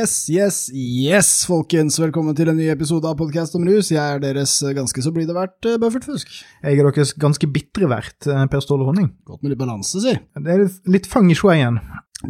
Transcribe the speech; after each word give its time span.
Yes, 0.00 0.30
yes, 0.32 0.58
yes, 0.72 1.28
folkens. 1.44 1.98
Velkommen 2.00 2.32
til 2.36 2.48
en 2.48 2.56
ny 2.56 2.70
episode 2.72 3.04
av 3.04 3.18
Podkast 3.18 3.52
om 3.58 3.66
rus. 3.68 3.90
Jeg 3.92 4.00
er 4.00 4.22
deres 4.22 4.54
ganske 4.72 5.02
så 5.04 5.10
blide 5.12 5.34
vert 5.36 5.66
eh, 5.68 5.76
Buffert 5.82 6.06
Fusk. 6.08 6.30
Jeg 6.62 6.78
er 6.78 6.88
deres 6.88 7.12
ganske 7.20 7.44
bitre 7.52 7.90
vert, 7.90 8.16
eh, 8.24 8.46
Per 8.48 8.64
Ståle 8.64 8.86
Honning. 8.88 9.10
Godt 9.28 9.42
med 9.42 9.52
litt 9.52 9.60
balanse, 9.60 10.00
si. 10.00 10.14
Det 10.16 10.54
er 10.54 10.64
litt 10.88 11.10
fang 11.10 11.28
i 11.28 11.36
sjoeien. 11.36 11.76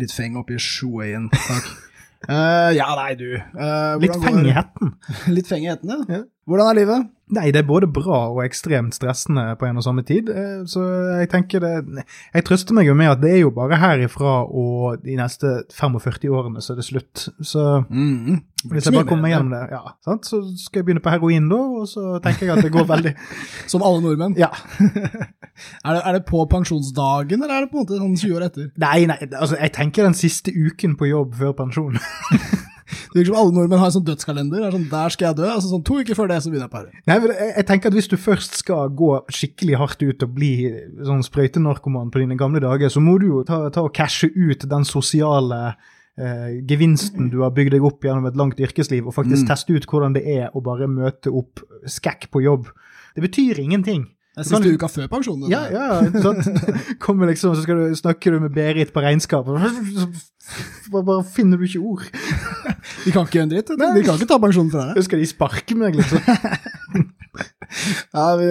Litt 0.00 0.10
feng 0.16 0.40
oppi 0.40 0.58
sjoeien, 0.58 1.28
takk. 1.36 1.70
Eh, 2.28 2.70
ja, 2.76 2.90
nei, 2.98 3.14
du. 3.16 3.30
Uh, 3.56 3.96
Litt 4.02 4.12
fengigheten 4.12 4.26
feng 4.26 4.44
i 4.44 4.52
hetten. 4.52 4.92
Litt 5.36 5.48
feng 5.48 5.64
i 5.64 5.70
hetten, 5.72 5.88
ja. 5.94 6.18
Ja. 6.18 6.22
Hvordan 6.50 6.68
er 6.72 6.74
livet? 6.80 7.08
Nei, 7.30 7.44
det 7.54 7.60
er 7.60 7.66
både 7.68 7.86
bra 7.94 8.24
og 8.32 8.40
ekstremt 8.42 8.96
stressende 8.96 9.44
på 9.56 9.68
en 9.68 9.76
og 9.78 9.84
samme 9.86 10.02
tid. 10.02 10.28
eh, 10.34 10.64
Så 10.66 10.82
jeg 11.20 11.28
tenker 11.30 11.62
det 11.62 12.02
Jeg 12.34 12.42
trøster 12.48 12.74
meg 12.74 12.88
jo 12.88 12.94
med 12.98 13.06
at 13.12 13.20
det 13.22 13.30
er 13.36 13.38
jo 13.44 13.52
bare 13.54 13.78
herifra 13.78 14.32
og 14.50 15.04
de 15.04 15.14
neste 15.20 15.52
45 15.70 16.26
årene 16.34 16.58
så 16.64 16.72
er 16.74 16.80
det 16.80 16.86
slutt. 16.88 17.28
Så 17.46 17.84
Mm. 17.88 18.40
hvis 18.66 18.84
jeg 18.90 18.96
bare 18.98 19.06
kommer 19.06 19.28
meg 19.28 19.36
gjennom 19.36 19.54
det, 19.54 19.62
ja, 19.70 19.94
sant? 20.04 20.26
så 20.26 20.42
skal 20.58 20.80
jeg 20.82 20.86
begynne 20.90 21.04
på 21.06 21.10
heroin 21.14 21.48
da, 21.48 21.60
og 21.80 21.86
så 21.86 22.18
tenker 22.20 22.46
jeg 22.50 22.58
at 22.58 22.64
det 22.66 22.72
går 22.74 22.84
veldig 22.96 23.14
Som 23.70 23.82
alle 23.86 24.02
nordmenn. 24.02 24.34
Ja. 24.36 24.50
Er 25.84 25.94
det, 25.96 26.02
er 26.06 26.12
det 26.18 26.24
på 26.28 26.44
pensjonsdagen, 26.50 27.42
eller 27.42 27.54
er 27.58 27.66
det 27.66 27.70
på 27.72 27.78
en 27.78 27.84
måte 27.84 27.98
sånn 28.00 28.16
20 28.16 28.36
år 28.38 28.46
etter? 28.48 28.70
Nei, 28.80 29.04
nei, 29.10 29.18
altså 29.36 29.58
jeg 29.60 29.72
tenker 29.76 30.06
den 30.08 30.14
siste 30.16 30.52
uken 30.54 30.96
på 31.00 31.08
jobb 31.10 31.34
før 31.40 31.52
pensjon. 31.64 31.98
Det 32.90 33.20
virker 33.20 33.30
som 33.32 33.38
alle 33.38 33.54
nordmenn 33.54 33.78
har 33.78 33.86
en 33.90 33.94
sånn 33.94 34.06
dødskalender. 34.06 34.64
Er 34.66 34.72
sånn, 34.74 34.84
der 34.90 35.12
skal 35.14 35.28
jeg 35.28 35.36
dø. 35.38 35.44
Altså 35.50 35.68
sånn 35.70 35.82
To 35.86 35.96
uker 36.02 36.16
før 36.18 36.28
det, 36.30 36.36
så 36.42 36.50
begynner 36.50 36.66
jeg 36.66 36.72
på. 36.74 37.02
Nei, 37.10 37.16
men 37.22 37.32
jeg, 37.36 37.48
jeg 37.56 37.66
tenker 37.68 37.90
at 37.90 37.96
Hvis 37.96 38.08
du 38.10 38.16
først 38.18 38.58
skal 38.62 38.90
gå 38.98 39.10
skikkelig 39.34 39.78
hardt 39.78 40.02
ut 40.02 40.24
og 40.26 40.32
bli 40.34 40.50
sånn 41.06 41.22
sprøytenarkoman 41.26 42.10
på 42.14 42.22
dine 42.22 42.36
gamle 42.38 42.62
dager, 42.62 42.90
så 42.90 43.02
må 43.02 43.16
du 43.22 43.28
jo 43.28 43.42
ta, 43.46 43.60
ta 43.74 43.84
og 43.86 43.94
cashe 43.94 44.30
ut 44.34 44.66
den 44.70 44.86
sosiale 44.86 45.60
eh, 46.18 46.60
gevinsten 46.70 47.30
du 47.30 47.40
har 47.44 47.54
bygd 47.54 47.76
deg 47.76 47.86
opp 47.86 48.06
gjennom 48.06 48.26
et 48.30 48.38
langt 48.38 48.58
yrkesliv, 48.62 49.06
og 49.06 49.14
faktisk 49.16 49.46
Mm. 49.46 49.50
teste 49.54 49.74
ut 49.78 49.86
hvordan 49.90 50.14
det 50.18 50.24
er 50.26 50.50
å 50.54 50.62
bare 50.62 50.90
møte 50.90 51.30
opp 51.34 51.62
skekk 51.86 52.26
på 52.34 52.42
jobb. 52.46 52.70
Det 53.14 53.22
betyr 53.26 53.62
ingenting. 53.62 54.08
Siste 54.38 54.60
du- 54.62 54.74
uka 54.78 54.88
før 54.88 55.08
pensjonen. 55.10 55.50
Ja, 55.50 55.64
ja, 55.72 55.86
sant? 56.22 56.46
Kommer 57.02 57.26
liksom, 57.32 57.56
så 57.58 57.64
du, 57.66 57.94
snakker 57.98 58.36
du 58.36 58.40
med 58.44 58.54
Berit 58.54 58.92
på 58.94 59.02
regnskap, 59.02 59.48
så 59.50 59.56
bare, 60.92 61.02
bare 61.04 61.24
finner 61.26 61.58
du 61.60 61.66
ikke 61.66 61.82
ord. 61.82 62.06
De 63.04 63.12
kan 63.12 63.26
ikke 63.26 63.40
gjøre 63.40 63.48
en 63.48 63.52
dritt. 63.54 63.72
vet. 63.74 63.82
De 63.98 64.04
kan 64.06 64.16
ikke 64.20 64.30
ta 64.30 64.38
pensjonen 64.42 64.70
fra 64.72 64.86
deg. 64.92 65.02
Skal 65.04 65.20
de 65.20 65.26
sparke 65.28 65.76
meg, 65.78 65.98
liksom. 65.98 66.22
Ja, 68.10 68.32
vi 68.34 68.46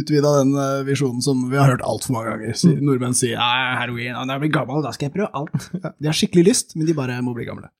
utvida 0.00 0.32
den 0.40 0.50
eh, 0.58 0.80
visjonen 0.88 1.22
som 1.22 1.44
vi 1.50 1.54
har 1.60 1.68
hørt 1.70 1.84
altfor 1.86 2.16
mange 2.16 2.32
ganger. 2.32 2.56
Si, 2.58 2.72
nordmenn 2.82 3.14
sier 3.14 3.36
ja, 3.36 3.76
heroin, 3.78 4.16
når 4.26 4.32
jeg 4.34 4.42
blir 4.42 4.52
gammel, 4.56 4.80
da 4.82 4.90
skal 4.96 5.06
jeg 5.06 5.14
prøve 5.14 5.30
alt. 5.38 5.68
De 6.02 6.08
har 6.10 6.16
skikkelig 6.18 6.42
lyst, 6.48 6.74
men 6.74 6.88
de 6.88 6.96
bare 6.98 7.20
må 7.22 7.36
bli 7.36 7.46
gamle. 7.46 7.70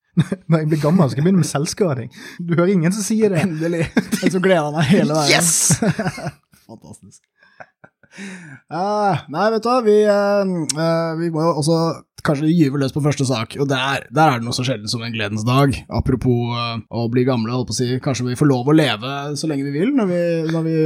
Når 0.46 0.62
jeg 0.62 0.68
blir 0.70 0.82
gammel, 0.84 1.10
skal 1.10 1.18
jeg 1.20 1.26
begynne 1.26 1.42
med 1.42 1.50
selvskading. 1.50 2.12
Du 2.38 2.54
hører 2.54 2.70
ingen 2.76 2.94
som 2.94 3.02
sier 3.02 3.34
det. 3.34 3.42
Endelig. 3.42 3.88
Jeg 4.22 4.30
så 4.36 4.42
gleder 4.44 4.70
meg 4.76 4.86
hele 4.92 5.18
veien. 5.18 5.34
Yes! 5.34 5.74
Fantastisk. 6.70 7.18
Ah, 8.70 9.24
nei, 9.32 9.46
vet 9.54 9.64
du 9.64 9.70
hva, 9.70 9.78
vi, 9.84 9.96
uh, 10.06 10.42
uh, 10.78 11.14
vi 11.18 11.30
må 11.34 11.42
jo 11.44 11.54
også 11.62 11.78
kanskje 12.24 12.48
gyve 12.48 12.80
løs 12.80 12.94
på 12.94 13.02
første 13.04 13.26
sak, 13.28 13.56
og 13.60 13.68
der, 13.68 14.06
der 14.14 14.30
er 14.32 14.40
det 14.40 14.46
noe 14.46 14.56
så 14.56 14.64
sjelden 14.64 14.88
som 14.88 15.02
en 15.04 15.12
gledens 15.12 15.44
dag. 15.44 15.74
Apropos 15.92 16.54
eh, 16.56 16.78
å 16.88 17.04
bli 17.12 17.24
gamle, 17.28 17.52
holdt 17.52 17.68
på 17.68 17.76
å 17.76 17.76
si, 17.76 17.88
kanskje 18.04 18.30
vi 18.30 18.38
får 18.40 18.48
lov 18.48 18.70
å 18.70 18.76
leve 18.76 19.10
så 19.36 19.50
lenge 19.50 19.66
vi 19.66 19.74
vil 19.74 19.92
når 19.92 20.08
vi, 20.08 20.22
når 20.48 20.64
vi 20.64 20.76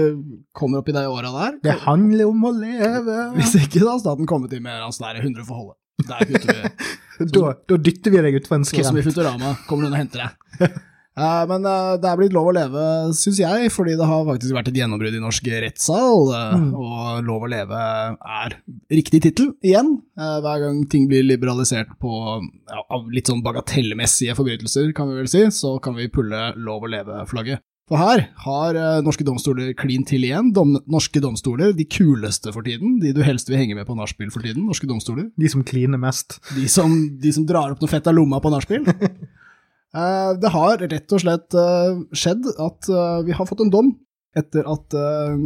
kommer 0.57 0.83
opp 0.83 0.91
i 0.91 0.97
de 0.97 1.05
åra 1.07 1.31
der. 1.37 1.61
Det 1.69 1.77
handler 1.85 2.33
om 2.33 2.49
å 2.51 2.55
leve. 2.57 3.19
Hvis 3.37 3.55
ikke, 3.61 3.85
da 3.87 3.95
staten 4.03 4.27
kommet 4.27 4.57
inn 4.57 4.67
med 4.67 4.83
hans 4.83 4.99
nære 5.03 5.21
der 5.21 5.29
100 5.31 5.47
for 5.47 5.63
holdet. 5.63 5.79
Der 6.09 6.27
kutter 6.27 6.57
vi. 6.63 6.73
Da, 7.19 7.49
da 7.67 7.75
dytter 7.83 8.13
vi 8.15 8.21
deg 8.23 8.37
utfor 8.39 8.61
en 8.61 8.65
Sånn 8.69 8.85
som 8.87 8.95
i 8.95 9.03
skrent. 9.03 9.17
Futurama. 9.17 9.57
Kommer 9.67 9.89
noen 9.89 9.97
og 9.97 9.99
henter 10.05 10.21
deg. 10.23 10.77
Eh, 11.19 11.45
men 11.51 11.67
eh, 11.67 11.93
det 11.99 12.09
er 12.11 12.19
blitt 12.21 12.35
lov 12.37 12.51
å 12.51 12.55
leve, 12.55 12.83
syns 13.19 13.41
jeg, 13.43 13.71
fordi 13.75 13.97
det 13.99 14.07
har 14.07 14.27
faktisk 14.29 14.55
vært 14.55 14.71
et 14.71 14.79
gjennombrudd 14.79 15.17
i 15.19 15.23
norsk 15.25 15.51
rettssal. 15.67 16.33
eh, 16.37 16.57
Mm. 16.59 16.71
Og 16.79 17.25
lov 17.27 17.45
å 17.45 17.49
leve 17.51 17.79
er 17.79 18.55
riktig 18.91 19.21
tittel 19.27 19.51
igjen. 19.65 19.91
Hver 20.17 20.63
gang 20.63 20.79
ting 20.91 21.07
blir 21.11 21.23
liberalisert 21.27 21.91
på 22.01 22.11
ja, 22.41 22.83
litt 23.13 23.29
sånn 23.31 23.43
bagatellmessige 23.45 24.35
forbrytelser, 24.39 24.93
kan 24.97 25.11
vi 25.11 25.19
vel 25.21 25.31
si, 25.31 25.43
så 25.55 25.77
kan 25.83 25.97
vi 25.99 26.09
pulle 26.13 26.53
lov 26.57 26.87
å 26.87 26.91
leve-flagget. 26.93 27.63
For 27.89 27.97
her 28.01 28.27
har 28.45 28.77
norske 29.05 29.25
domstoler 29.25 29.71
klin 29.79 30.05
til 30.09 30.27
igjen. 30.29 30.51
Dom, 30.57 30.75
norske 30.91 31.23
domstoler, 31.25 31.73
de 31.77 31.87
kuleste 31.89 32.53
for 32.53 32.67
tiden, 32.67 32.99
de 33.01 33.15
du 33.17 33.23
helst 33.25 33.49
vil 33.49 33.61
henge 33.61 33.79
med 33.79 33.89
på 33.89 33.97
nachspiel 33.97 34.33
for 34.35 34.45
tiden. 34.45 34.67
Norske 34.69 34.89
domstoler. 34.91 35.31
De 35.41 35.49
som 35.49 35.65
kliner 35.65 36.01
mest. 36.01 36.37
De 36.57 36.67
som, 36.69 36.93
de 37.17 37.33
som 37.33 37.47
drar 37.49 37.73
opp 37.73 37.81
noe 37.81 37.89
fett 37.93 38.11
av 38.11 38.17
lomma 38.19 38.43
på 38.45 38.53
nachspiel. 38.53 38.85
Eh, 39.97 40.33
det 40.41 40.53
har 40.53 40.85
rett 40.85 41.17
og 41.17 41.23
slett 41.23 41.57
eh, 41.57 41.97
skjedd 42.13 42.45
at 42.61 42.91
eh, 42.93 43.23
vi 43.25 43.35
har 43.37 43.49
fått 43.49 43.65
en 43.65 43.73
dom 43.73 43.95
etter 44.37 44.67
at 44.71 44.93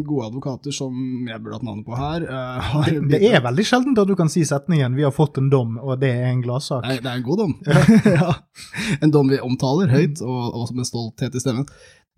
gode 0.04 0.26
advokater 0.26 0.74
som 0.74 0.92
jeg 1.24 1.38
burde 1.40 1.54
hatt 1.54 1.64
navnet 1.64 1.86
på 1.86 1.94
her, 1.96 2.24
har 2.66 2.90
Det 3.08 3.20
er 3.24 3.38
veldig 3.40 3.64
sjeldent 3.64 4.00
at 4.02 4.10
du 4.10 4.12
kan 4.18 4.28
si 4.28 4.42
setningen 4.44 4.98
'vi 4.98 5.06
har 5.06 5.14
fått 5.14 5.38
en 5.38 5.48
dom', 5.48 5.78
og 5.80 6.02
det 6.02 6.10
er 6.10 6.26
en 6.28 6.42
gladsak. 6.42 6.82
Nei, 6.84 6.98
det 6.98 7.08
er 7.08 7.16
en 7.16 7.24
god 7.24 7.40
dom. 7.40 7.54
ja. 8.18 8.34
En 9.00 9.14
dom 9.14 9.30
vi 9.30 9.38
omtaler 9.40 9.88
høyt, 9.88 10.20
og, 10.20 10.42
og 10.58 10.74
med 10.76 10.84
stolthet 10.90 11.32
i 11.32 11.40
stemmen. 11.40 11.70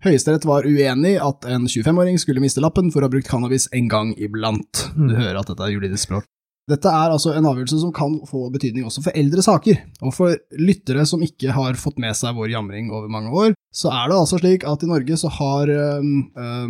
Høyesterett 0.03 0.43
var 0.49 0.67
uenig 0.67 1.15
at 1.21 1.47
en 1.47 1.69
25-åring 1.69 2.19
skulle 2.19 2.43
miste 2.43 2.65
lappen 2.65 2.91
for 2.91 3.05
å 3.05 3.07
ha 3.07 3.13
brukt 3.13 3.29
cannabis 3.29 3.69
en 3.71 3.87
gang 3.87 4.11
iblant. 4.17 4.89
Du 4.97 5.15
hører 5.15 5.39
at 5.39 5.53
dette 5.53 5.69
er 5.69 5.77
juridisk 5.77 6.09
språk. 6.09 6.27
Dette 6.65 6.89
er 6.89 7.11
altså 7.13 7.35
en 7.37 7.45
avgjørelse 7.45 7.77
som 7.77 7.91
kan 7.93 8.15
få 8.25 8.47
betydning 8.53 8.87
også 8.87 9.03
for 9.05 9.17
eldre 9.17 9.43
saker. 9.45 9.83
Og 10.01 10.13
for 10.17 10.33
lyttere 10.57 11.03
som 11.05 11.21
ikke 11.21 11.53
har 11.53 11.77
fått 11.77 11.99
med 12.01 12.17
seg 12.17 12.33
vår 12.37 12.49
jamring 12.55 12.87
over 12.89 13.11
mange 13.13 13.29
år, 13.29 13.53
så 13.69 13.91
er 13.93 14.09
det 14.09 14.17
altså 14.17 14.39
slik 14.41 14.65
at 14.65 14.81
i 14.81 14.89
Norge 14.89 15.17
så 15.21 15.29
har 15.37 15.69
øh, 15.69 16.07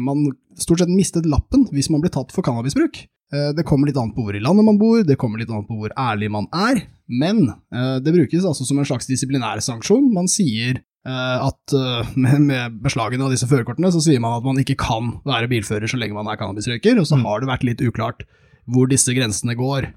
man 0.03 0.25
stort 0.59 0.83
sett 0.83 0.91
mistet 0.91 1.29
lappen 1.31 1.63
hvis 1.71 1.87
man 1.93 2.03
blir 2.03 2.11
tatt 2.11 2.35
for 2.35 2.43
cannabisbruk. 2.43 3.05
Eh, 3.31 3.53
Det 3.55 3.63
kommer 3.63 3.87
litt 3.87 4.01
an 4.01 4.11
på 4.11 4.25
hvor 4.25 4.35
i 4.35 4.43
landet 4.43 4.67
man 4.67 4.81
bor, 4.81 4.99
det 4.99 5.15
kommer 5.21 5.39
litt 5.39 5.53
an 5.53 5.63
på 5.69 5.79
hvor 5.79 5.95
ærlig 5.95 6.27
man 6.33 6.51
er, 6.51 6.83
men 7.07 7.45
eh, 7.71 7.97
det 8.03 8.17
brukes 8.19 8.43
altså 8.43 8.67
som 8.67 8.83
en 8.83 8.91
slags 8.91 9.07
disiplinær 9.07 9.63
sanksjon. 9.63 10.11
Man 10.13 10.27
sier 10.31 10.83
at 11.05 11.73
med, 12.17 12.39
med 12.49 12.79
beslagene 12.81 13.27
av 13.27 13.29
disse 13.29 13.45
førerkortene 13.45 13.91
så 13.93 13.99
sier 14.01 14.17
man 14.19 14.39
at 14.39 14.43
man 14.47 14.57
ikke 14.57 14.73
kan 14.81 15.11
være 15.29 15.51
bilfører 15.51 15.85
så 15.87 15.99
lenge 16.01 16.17
man 16.17 16.25
er 16.31 16.39
cannabisrøyker, 16.41 16.97
og 16.97 17.05
så 17.05 17.19
har 17.21 17.43
det 17.43 17.49
vært 17.51 17.67
litt 17.67 17.83
uklart 17.85 18.25
hvor 18.71 18.89
disse 18.91 19.13
grensene 19.15 19.55
går. 19.57 19.91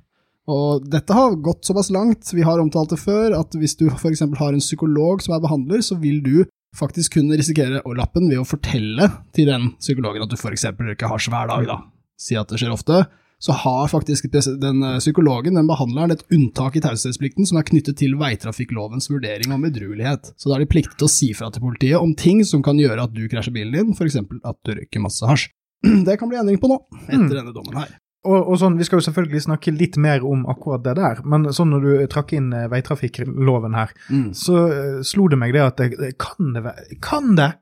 Og 0.49 0.87
dette 0.89 1.13
har 1.13 1.37
gått 1.45 1.69
såpass 1.69 1.91
langt, 1.93 2.31
vi 2.33 2.45
har 2.47 2.61
omtalt 2.61 2.95
det 2.95 3.01
før, 3.03 3.35
at 3.37 3.53
hvis 3.59 3.77
du 3.77 3.89
f.eks. 3.91 4.25
har 4.41 4.55
en 4.55 4.65
psykolog 4.65 5.21
som 5.25 5.37
er 5.37 5.45
behandler, 5.45 5.85
så 5.85 5.99
vil 6.01 6.23
du 6.25 6.47
faktisk 6.77 7.19
kunne 7.19 7.37
risikere 7.37 7.83
lappen 7.97 8.29
ved 8.31 8.41
å 8.41 8.49
fortelle 8.49 9.11
til 9.37 9.49
den 9.49 9.73
psykologen 9.81 10.25
at 10.25 10.33
du 10.33 10.39
f.eks. 10.39 10.71
ikke 10.95 11.11
har 11.11 11.23
svær 11.23 11.51
dag, 11.53 11.69
da. 11.69 11.81
Si 12.19 12.37
at 12.39 12.49
det 12.51 12.61
skjer 12.61 12.75
ofte. 12.75 13.03
Så 13.39 13.55
har 13.55 13.85
faktisk 13.87 14.33
den 14.33 14.83
eh, 14.83 14.97
psykologen, 14.99 15.55
den 15.55 15.69
behandleren, 15.69 16.11
et 16.11 16.25
unntak 16.35 16.75
i 16.75 16.83
taushetsplikten 16.83 17.47
som 17.47 17.61
er 17.61 17.69
knyttet 17.69 18.01
til 18.01 18.17
veitrafikklovens 18.19 19.07
vurdering 19.13 19.55
om 19.55 19.69
edruelighet. 19.69 20.33
Så 20.35 20.51
da 20.51 20.57
er 20.57 20.65
de 20.65 20.73
pliktig 20.73 20.99
til 20.99 21.07
å 21.07 21.13
si 21.13 21.29
fra 21.39 21.53
til 21.55 21.63
politiet 21.63 22.03
om 22.03 22.17
ting 22.19 22.43
som 22.43 22.65
kan 22.67 22.81
gjøre 22.81 23.07
at 23.07 23.15
du 23.15 23.29
krasjer 23.31 23.55
bilen 23.55 23.77
din, 23.77 23.95
f.eks. 23.95 24.19
at 24.19 24.59
du 24.67 24.75
røyker 24.75 25.05
masse 25.05 25.29
hasj. 25.29 25.53
Det 26.09 26.19
kan 26.19 26.33
bli 26.33 26.41
endring 26.41 26.59
på 26.59 26.73
nå, 26.73 26.81
etter 27.07 27.37
denne 27.37 27.55
dommen 27.55 27.79
her. 27.79 27.95
Og, 28.27 28.49
og 28.51 28.57
sånn, 28.59 28.77
Vi 28.79 28.85
skal 28.85 28.99
jo 28.99 29.05
selvfølgelig 29.07 29.41
snakke 29.45 29.71
litt 29.73 29.97
mer 29.97 30.25
om 30.27 30.41
akkurat 30.51 30.83
det 30.85 30.97
der, 30.99 31.21
men 31.25 31.45
sånn 31.55 31.71
når 31.71 31.85
du 31.87 32.07
trakk 32.11 32.33
inn 32.35 32.49
eh, 32.53 32.67
veitrafikkloven 32.69 33.77
her, 33.79 33.93
Mm. 34.11 34.33
så 34.35 34.55
uh, 34.69 35.03
slo 35.07 35.29
det 35.29 35.39
meg 35.39 35.53
det 35.55 35.61
at 35.63 35.77
det, 35.79 36.15
kan 36.19 36.53
det 36.55 36.63
være 36.65 36.97
Kan 37.05 37.37
det, 37.37 37.53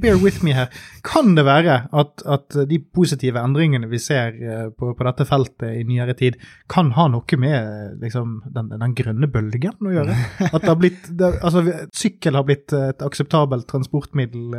bear 0.00 0.16
with 0.22 0.42
me 0.44 0.52
her, 0.54 0.68
kan 1.04 1.34
det 1.36 1.44
være 1.46 1.76
at, 1.92 2.22
at 2.26 2.56
de 2.68 2.78
positive 2.94 3.40
endringene 3.40 3.88
vi 3.90 3.98
ser 4.02 4.36
eh, 4.38 4.68
på, 4.78 4.92
på 4.98 5.06
dette 5.08 5.26
feltet 5.28 5.74
i 5.80 5.84
nyere 5.88 6.14
tid, 6.18 6.36
kan 6.70 6.92
ha 6.96 7.08
noe 7.12 7.38
med 7.40 7.98
liksom, 8.02 8.42
den, 8.54 8.70
den 8.78 8.94
grønne 8.98 9.28
bølgen 9.32 9.74
å 9.88 9.94
gjøre? 9.94 10.16
At 10.52 10.60
det 10.62 10.70
har 10.70 10.78
blitt, 10.80 11.08
det, 11.18 11.32
altså, 11.42 11.64
Sykkel 11.96 12.36
har 12.38 12.46
blitt 12.48 12.72
et 12.76 13.02
akseptabelt 13.04 13.66
transportmiddel, 13.70 14.50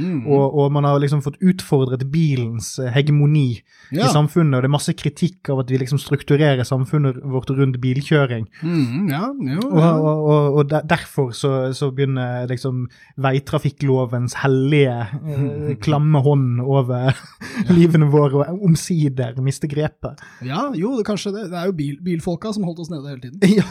Mm. 0.00 0.24
og, 0.28 0.54
og 0.60 0.72
man 0.72 0.84
har 0.86 0.98
liksom 1.02 1.20
fått 1.24 1.38
utfordret 1.44 2.02
bilens 2.12 2.74
hegemoni 2.94 3.60
Ja. 3.90 4.06
i 4.06 4.10
samfunnet, 4.20 4.54
og 4.58 4.62
det 4.62 4.68
er 4.70 4.74
masse 4.76 4.94
kritikk 4.96 5.50
av 5.50 5.64
at 5.64 5.70
vi 5.72 5.80
liksom 5.80 5.98
strukturerer 6.00 6.62
samfunnet 6.68 7.18
vårt 7.32 7.50
rundt 7.56 7.80
bilkjøring. 7.82 8.46
Mm, 8.62 9.08
ja, 9.10 9.24
jo, 9.56 9.64
ja. 9.80 9.90
og, 9.96 10.22
og, 10.30 10.58
og 10.60 10.74
derfor 10.88 11.32
så, 11.36 11.50
så 11.76 11.90
begynner 11.96 12.46
liksom 12.50 12.84
veitrafikklovens 13.20 14.36
hellige, 14.44 14.96
eh, 15.24 15.72
klamme 15.84 16.22
hånd 16.24 16.60
over 16.62 17.16
livene 17.76 18.08
våre 18.12 18.44
og 18.44 18.64
omsider 18.70 19.36
miste 19.40 19.68
grepet. 19.70 20.20
ja, 20.44 20.66
jo, 20.76 20.94
det, 20.98 21.06
kanskje 21.08 21.32
det. 21.34 21.46
Det 21.50 21.58
er 21.60 21.70
jo 21.70 21.76
bil, 21.78 21.96
bilfolka 22.04 22.52
som 22.54 22.64
holdt 22.68 22.84
oss 22.84 22.90
nede 22.92 23.08
hele 23.08 23.24
tiden. 23.24 23.40
Ja. 23.60 23.64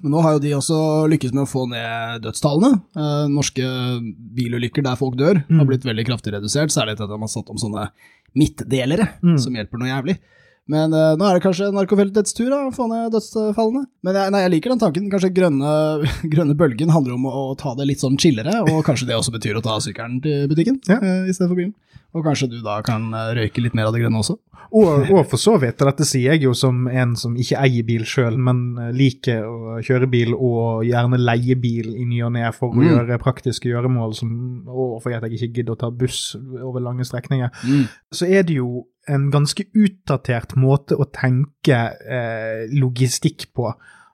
Men 0.00 0.14
nå 0.14 0.20
har 0.24 0.36
jo 0.36 0.40
de 0.40 0.52
også 0.56 0.76
lykkes 1.12 1.32
med 1.34 1.42
å 1.42 1.48
få 1.50 1.66
ned 1.68 2.22
dødstallene. 2.24 2.78
Eh, 2.96 3.24
norske 3.32 3.64
bilulykker 4.36 4.84
der 4.86 4.96
folk 5.00 5.16
dør, 5.20 5.42
har 5.42 5.60
Mm. 5.60 5.66
blitt 5.68 5.84
veldig 5.84 6.04
kraftig 6.08 6.32
redusert, 6.32 6.72
særlig 6.72 6.94
etter 6.94 7.04
at 7.04 7.10
man 7.12 7.26
har 7.26 7.32
satt 7.34 7.50
om 7.52 7.58
sånne 7.60 7.88
midtdelere, 8.34 9.08
Mm. 9.22 9.38
som 9.38 9.54
hjelper 9.54 9.78
noe 9.78 9.88
jævlig. 9.90 10.18
Men 10.70 10.94
uh, 10.94 11.12
nå 11.18 11.26
er 11.26 11.38
det 11.38 11.44
kanskje 11.44 11.70
narkofeltets 11.74 12.36
tur 12.36 12.48
da, 12.52 12.60
å 12.68 12.72
få 12.74 12.86
ned 12.90 13.10
dødsfallene. 13.16 13.84
Men 14.06 14.18
jeg, 14.20 14.34
nei, 14.36 14.42
jeg 14.44 14.54
liker 14.54 14.74
den 14.76 14.82
tanken. 14.84 15.08
Kanskje 15.12 15.32
grønne, 15.34 15.74
grønne 16.34 16.54
bølgen 16.58 16.92
handler 16.94 17.16
om 17.18 17.26
å, 17.30 17.34
å 17.50 17.56
ta 17.58 17.74
det 17.78 17.88
litt 17.90 18.02
sånn 18.04 18.18
chillere, 18.20 18.60
og 18.70 18.84
kanskje 18.86 19.10
det 19.10 19.18
også 19.18 19.34
betyr 19.34 19.58
å 19.58 19.64
ta 19.66 19.80
sykkelen 19.82 20.20
til 20.24 20.46
butikken 20.52 20.78
Ja. 20.88 21.00
uh, 21.02 21.26
i 21.26 21.34
stedet 21.34 21.50
for 21.50 21.58
bilen. 21.58 21.74
Og 22.10 22.24
kanskje 22.26 22.48
du 22.50 22.56
da 22.66 22.80
kan 22.82 23.04
eh, 23.14 23.28
røyke 23.38 23.62
litt 23.62 23.74
mer 23.78 23.86
av 23.86 23.92
det 23.94 24.00
grønne 24.02 24.18
også. 24.18 24.34
Og, 24.74 25.04
og 25.14 25.20
for 25.30 25.38
så 25.38 25.52
vidt, 25.62 25.78
dette 25.78 26.02
sier 26.06 26.32
jeg 26.34 26.42
jo 26.42 26.50
som 26.58 26.88
en 26.90 27.12
som 27.18 27.36
ikke 27.38 27.58
eier 27.62 27.86
bil 27.86 28.02
sjøl, 28.06 28.34
men 28.38 28.58
liker 28.94 29.46
å 29.46 29.76
kjøre 29.86 30.08
bil 30.10 30.34
og 30.34 30.82
gjerne 30.88 31.20
leie 31.22 31.54
bil 31.58 31.92
i 31.94 32.08
ny 32.10 32.18
og 32.26 32.32
ne 32.34 32.50
for 32.54 32.70
å 32.74 32.80
Mm. 32.80 32.88
gjøre 32.88 33.18
praktiske 33.22 33.70
gjøremål, 33.70 34.14
som, 34.18 34.32
og 34.66 34.98
fordi 35.04 35.20
jeg 35.20 35.38
ikke 35.38 35.52
gidder 35.60 35.76
å 35.76 35.80
ta 35.84 35.90
buss 36.02 36.20
over 36.38 36.82
lange 36.82 37.06
strekninger, 37.06 37.50
så 38.14 38.26
er 38.26 38.42
det 38.46 38.58
jo 38.58 38.84
en 39.10 39.28
ganske 39.32 39.66
utdatert 39.74 40.54
måte 40.60 40.98
å 40.98 41.08
tenke 41.12 41.78
eh, 42.00 42.66
logistikk 42.72 43.50
på. 43.56 43.70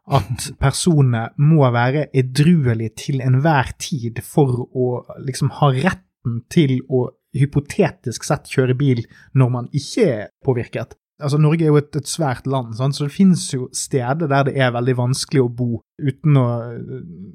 At 0.07 0.49
personene 0.63 1.29
må 1.43 1.67
være 1.75 2.09
edruelige 2.17 2.97
til 3.07 3.23
enhver 3.25 3.75
tid 3.83 4.23
for 4.25 4.67
å 4.67 4.91
liksom 5.23 5.53
ha 5.61 5.73
retten 5.75 6.43
til 6.53 6.81
å 6.89 7.09
hypotetisk 7.37 8.25
sett 8.25 8.49
kjøre 8.49 8.77
bil 8.79 9.03
når 9.37 9.53
man 9.53 9.69
ikke 9.77 10.07
er 10.13 10.31
påvirket. 10.45 10.97
Altså, 11.23 11.39
Norge 11.41 11.65
er 11.65 11.71
jo 11.71 11.79
et, 11.81 11.97
et 11.97 12.05
svært 12.11 12.45
land, 12.47 12.75
sant? 12.77 12.93
så 12.95 13.07
det 13.07 13.13
finnes 13.15 13.41
jo 13.55 13.71
steder 13.73 14.29
der 14.29 14.43
det 14.51 14.53
er 14.61 14.73
veldig 14.75 14.95
vanskelig 14.99 15.41
å 15.47 15.49
bo 15.49 15.79
uten 15.97 16.37
å 16.37 16.43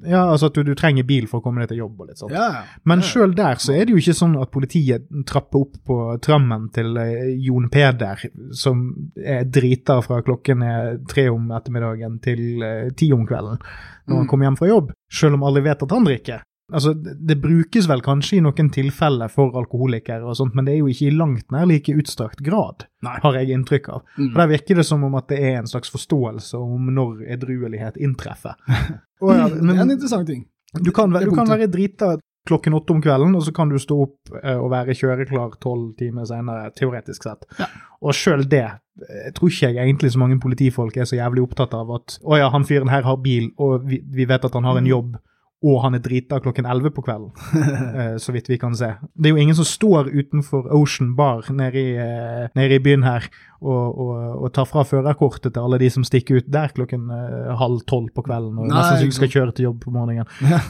Ja, 0.06 0.20
altså 0.30 0.46
at 0.46 0.54
du, 0.54 0.62
du 0.62 0.74
trenger 0.78 1.02
bil 1.02 1.26
for 1.26 1.40
å 1.40 1.42
komme 1.42 1.64
deg 1.64 1.72
til 1.72 1.80
jobb 1.80 1.98
og 2.04 2.08
litt 2.12 2.20
sånt. 2.22 2.30
Ja. 2.30 2.62
Men 2.86 3.02
Ja. 3.02 3.08
sjøl 3.08 3.34
der 3.34 3.58
så 3.58 3.74
er 3.74 3.84
det 3.88 3.96
jo 3.96 3.98
ikke 3.98 4.14
sånn 4.20 4.36
at 4.40 4.52
politiet 4.54 5.08
trapper 5.26 5.64
opp 5.64 5.80
på 5.88 5.96
trammen 6.22 6.68
til 6.74 6.94
eh, 7.02 7.32
Jon 7.42 7.66
Peder, 7.74 8.22
som 8.54 8.84
er 9.18 9.44
drita 9.50 9.98
fra 10.06 10.20
klokken 10.22 10.62
er 10.62 10.98
tre 11.10 11.26
om 11.34 11.50
ettermiddagen 11.50 12.20
til 12.22 12.62
eh, 12.62 12.90
ti 12.94 13.10
om 13.12 13.26
kvelden, 13.26 13.58
når 14.06 14.14
han 14.16 14.24
Mm. 14.26 14.28
kommer 14.30 14.46
hjem 14.46 14.56
fra 14.58 14.66
jobb, 14.70 14.88
sjøl 15.10 15.34
om 15.34 15.42
alle 15.46 15.60
vet 15.62 15.82
at 15.82 15.90
han 15.94 16.04
drikker. 16.06 16.42
Altså, 16.72 16.94
det 16.96 17.36
brukes 17.42 17.86
vel 17.90 18.00
kanskje 18.04 18.38
i 18.38 18.42
noen 18.44 18.70
tilfeller 18.72 19.28
for 19.32 19.54
alkoholikere 19.60 20.24
og 20.24 20.36
sånt, 20.38 20.54
men 20.56 20.64
det 20.66 20.74
er 20.74 20.80
jo 20.80 20.88
ikke 20.92 21.10
i 21.10 21.14
langt 21.16 21.52
nær 21.52 21.68
like 21.68 21.92
utstrakt 22.00 22.40
grad, 22.46 22.86
Nei. 23.04 23.18
har 23.22 23.38
jeg 23.40 23.52
inntrykk 23.58 23.88
av. 23.92 24.02
Mm. 24.16 24.32
For 24.32 24.40
Der 24.42 24.50
virker 24.54 24.80
det 24.80 24.86
som 24.88 25.04
om 25.04 25.14
at 25.20 25.28
det 25.28 25.38
er 25.52 25.60
en 25.60 25.70
slags 25.70 25.92
forståelse 25.92 26.58
om 26.58 26.90
når 26.96 27.22
edruelighet 27.36 27.96
inntreffer. 28.00 28.56
oh, 29.22 29.32
ja, 29.36 29.48
det 29.52 29.62
er 29.62 29.82
en 29.86 29.90
interessant 29.98 30.26
ting. 30.28 30.46
du 30.80 30.90
kan, 30.90 31.12
du 31.12 31.34
kan 31.36 31.48
være 31.52 31.68
drita 31.68 32.16
klokken 32.48 32.74
åtte 32.74 32.90
om 32.90 33.02
kvelden, 33.02 33.36
og 33.38 33.44
så 33.46 33.52
kan 33.54 33.68
du 33.70 33.76
stå 33.78 33.96
opp 34.02 34.32
eh, 34.42 34.56
og 34.58 34.72
være 34.72 34.96
kjøreklar 34.98 35.52
tolv 35.62 35.92
timer 36.00 36.24
senere, 36.26 36.72
teoretisk 36.74 37.22
sett. 37.28 37.44
Ja. 37.60 37.68
Og 38.02 38.16
sjøl 38.18 38.42
det 38.50 38.64
jeg 39.02 39.32
tror 39.38 39.48
ikke 39.48 39.68
jeg 39.72 39.78
egentlig 39.88 40.10
så 40.12 40.18
mange 40.20 40.36
politifolk 40.42 40.96
er 41.00 41.06
så 41.08 41.16
jævlig 41.16 41.40
opptatt 41.46 41.72
av 41.78 41.88
at 41.96 42.18
å 42.28 42.36
ja, 42.36 42.50
han 42.52 42.66
fyren 42.68 42.90
her 42.92 43.06
har 43.06 43.16
bil, 43.24 43.46
og 43.62 43.86
vi, 43.88 44.02
vi 44.04 44.26
vet 44.28 44.44
at 44.44 44.52
han 44.58 44.66
har 44.68 44.76
en 44.80 44.84
Mm. 44.84 44.90
jobb, 44.90 45.14
og 45.62 45.76
han 45.84 45.94
er 45.94 46.02
drita 46.02 46.40
klokken 46.42 46.66
elleve 46.66 46.90
på 46.96 47.04
kvelden, 47.06 47.30
eh, 48.00 48.16
så 48.18 48.34
vidt 48.34 48.48
vi 48.50 48.58
kan 48.58 48.74
se. 48.78 48.92
Det 49.14 49.30
er 49.30 49.36
jo 49.36 49.42
ingen 49.44 49.54
som 49.58 49.68
står 49.68 50.10
utenfor 50.10 50.66
Ocean 50.74 51.12
Bar 51.18 51.46
nede 51.54 51.78
i, 51.78 51.92
eh, 52.02 52.48
nede 52.58 52.78
i 52.78 52.82
byen 52.82 53.04
her 53.06 53.28
og, 53.62 53.98
og, 54.02 54.16
og 54.42 54.52
tar 54.56 54.66
fra 54.66 54.82
førerkortet 54.88 55.54
til 55.54 55.62
alle 55.62 55.78
de 55.78 55.90
som 55.94 56.02
stikker 56.06 56.40
ut 56.42 56.50
der 56.50 56.74
klokken 56.74 57.06
eh, 57.14 57.52
halv 57.60 57.84
tolv 57.86 58.10
på 58.16 58.24
kvelden 58.26 58.58
og 58.58 58.66
Nei, 58.66 58.74
nesten 58.74 59.06
ikke 59.06 59.20
skal 59.20 59.32
kjøre 59.36 59.54
til 59.58 59.70
jobb 59.70 59.84
på 59.86 59.94
morgenen. 59.94 60.26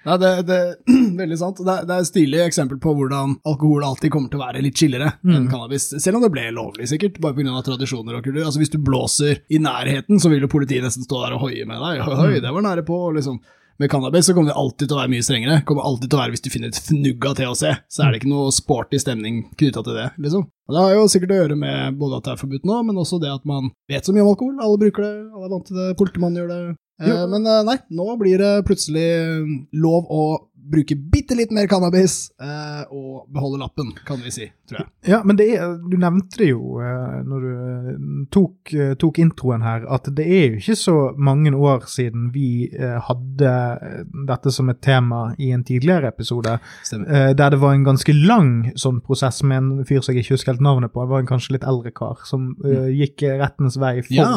Ja, 0.00 0.14
det, 0.16 0.28
det 0.48 0.56
veldig 1.20 1.36
sant. 1.36 1.58
Det 1.60 1.74
det 1.84 1.92
er 1.92 2.00
et 2.00 2.08
stilig 2.08 2.38
eksempel 2.46 2.78
på 2.80 2.94
hvordan 2.96 3.34
alkohol 3.44 3.84
alltid 3.84 4.08
kommer 4.14 4.30
til 4.32 4.40
å 4.40 4.46
være 4.46 4.62
litt 4.64 4.78
chillere 4.80 5.10
enn 5.20 5.42
Mm. 5.42 5.48
cannabis. 5.52 5.90
Selv 6.00 6.16
om 6.16 6.22
det 6.24 6.30
ble 6.32 6.46
lovlig, 6.56 6.86
sikkert, 6.88 7.18
bare 7.20 7.36
pga. 7.36 7.60
tradisjoner 7.66 8.16
og 8.16 8.24
kultur. 8.24 8.40
Altså, 8.46 8.62
hvis 8.62 8.72
du 8.72 8.78
blåser 8.80 9.42
i 9.52 9.60
nærheten, 9.60 10.16
så 10.16 10.30
vil 10.32 10.40
jo 10.46 10.48
politiet 10.48 10.86
nesten 10.86 11.04
stå 11.04 11.20
der 11.26 11.36
og 11.36 11.44
hoie 11.44 11.66
med 11.68 11.76
deg. 11.84 12.00
Oi, 12.08 12.16
oi, 12.30 12.40
det 12.40 12.48
var 12.56 12.64
nære 12.64 12.86
på, 12.88 12.96
liksom. 13.18 13.42
Med 13.80 13.90
cannabis 13.90 14.26
så 14.26 14.34
kommer 14.34 14.50
det 14.52 14.58
alltid 14.60 14.90
til 14.90 14.92
å 14.92 14.98
være 14.98 15.08
mye 15.08 15.24
strengere. 15.24 15.62
Kommer 15.64 15.86
alltid 15.88 16.10
til 16.10 16.18
å 16.18 16.20
være 16.20 16.34
Hvis 16.34 16.42
du 16.44 16.50
finner 16.52 16.68
et 16.68 16.80
fnugg 16.84 17.24
av 17.24 17.36
THC, 17.38 17.62
så 17.88 18.02
er 18.04 18.10
det 18.12 18.20
ikke 18.20 18.32
noe 18.34 18.50
sporty 18.52 18.98
stemning 19.00 19.38
knytta 19.56 19.80
til 19.86 19.96
det. 19.96 20.10
liksom. 20.20 20.44
Og 20.68 20.76
Det 20.76 20.82
har 20.84 20.92
jo 20.98 21.06
sikkert 21.08 21.32
å 21.32 21.38
gjøre 21.38 21.56
med 21.56 21.96
både 21.98 22.18
at 22.18 22.28
det 22.28 22.34
er 22.34 22.42
forbudt 22.42 22.68
nå, 22.68 22.76
men 22.84 23.00
også 23.00 23.16
det 23.22 23.32
at 23.32 23.48
man 23.48 23.70
vet 23.88 24.04
så 24.04 24.12
mye 24.12 24.26
om 24.26 24.34
alkohol. 24.34 24.60
Alle 24.60 24.82
bruker 24.84 25.06
det, 25.06 25.14
alle 25.32 25.48
er 25.48 25.54
vant 25.54 25.66
til 25.66 25.80
det, 25.80 25.88
politimannen 25.96 26.42
gjør 26.42 26.52
det. 26.52 26.60
Eh, 27.00 27.08
Jo. 27.08 27.26
men 27.32 27.46
eh, 27.46 27.62
nei, 27.64 27.78
nå 27.90 28.16
blir 28.20 28.38
det 28.38 28.52
plutselig 28.68 29.08
eh, 29.16 29.58
lov 29.72 30.06
å 30.12 30.22
bruke 30.70 30.94
bitte 30.94 31.34
litt 31.34 31.50
mer 31.50 31.66
cannabis 31.66 32.28
eh, 32.38 32.82
og 32.94 33.24
beholde 33.34 33.58
lappen, 33.58 33.88
kan 34.06 34.20
vi 34.22 34.30
si, 34.30 34.44
tror 34.70 34.84
jeg. 34.84 34.88
Ja, 35.10 35.16
men 35.26 35.34
det 35.40 35.48
er, 35.56 35.72
du 35.82 35.96
nevnte 35.98 36.38
det 36.38 36.50
jo 36.52 36.76
eh, 36.78 37.16
når 37.26 37.40
du 37.42 37.48
eh, 37.56 37.96
tok, 38.30 38.70
eh, 38.76 38.92
tok 39.00 39.18
introen 39.18 39.64
her, 39.66 39.82
at 39.90 40.06
det 40.14 40.26
er 40.30 40.44
jo 40.52 40.60
ikke 40.60 40.76
så 40.78 40.94
mange 41.18 41.50
år 41.58 41.88
siden 41.90 42.28
vi 42.36 42.68
eh, 42.70 43.00
hadde 43.08 43.50
eh, 43.88 44.04
dette 44.28 44.52
som 44.54 44.70
et 44.70 44.78
tema 44.84 45.32
i 45.42 45.48
en 45.56 45.64
tidligere 45.66 46.12
episode, 46.12 46.54
Stemmer. 46.86 47.10
eh, 47.10 47.32
der 47.40 47.50
det 47.56 47.60
var 47.64 47.74
en 47.74 47.88
ganske 47.88 48.14
lang 48.14 48.52
sånn 48.78 49.00
prosess 49.02 49.42
med 49.42 49.58
en 49.58 49.84
fyr 49.88 50.04
som 50.06 50.14
jeg 50.14 50.22
ikke 50.22 50.36
husker 50.36 50.52
helt 50.54 50.66
navnet 50.68 50.94
på, 50.94 51.02
det 51.02 51.14
var 51.16 51.24
en 51.24 51.32
kanskje 51.32 51.56
litt 51.56 51.66
eldre 51.66 51.90
kar, 51.96 52.22
som 52.30 52.52
mm. 52.60 52.92
gikk 53.00 53.26
rettens 53.42 53.80
vei 53.80 53.96
for 54.04 54.14
Ja. 54.20 54.30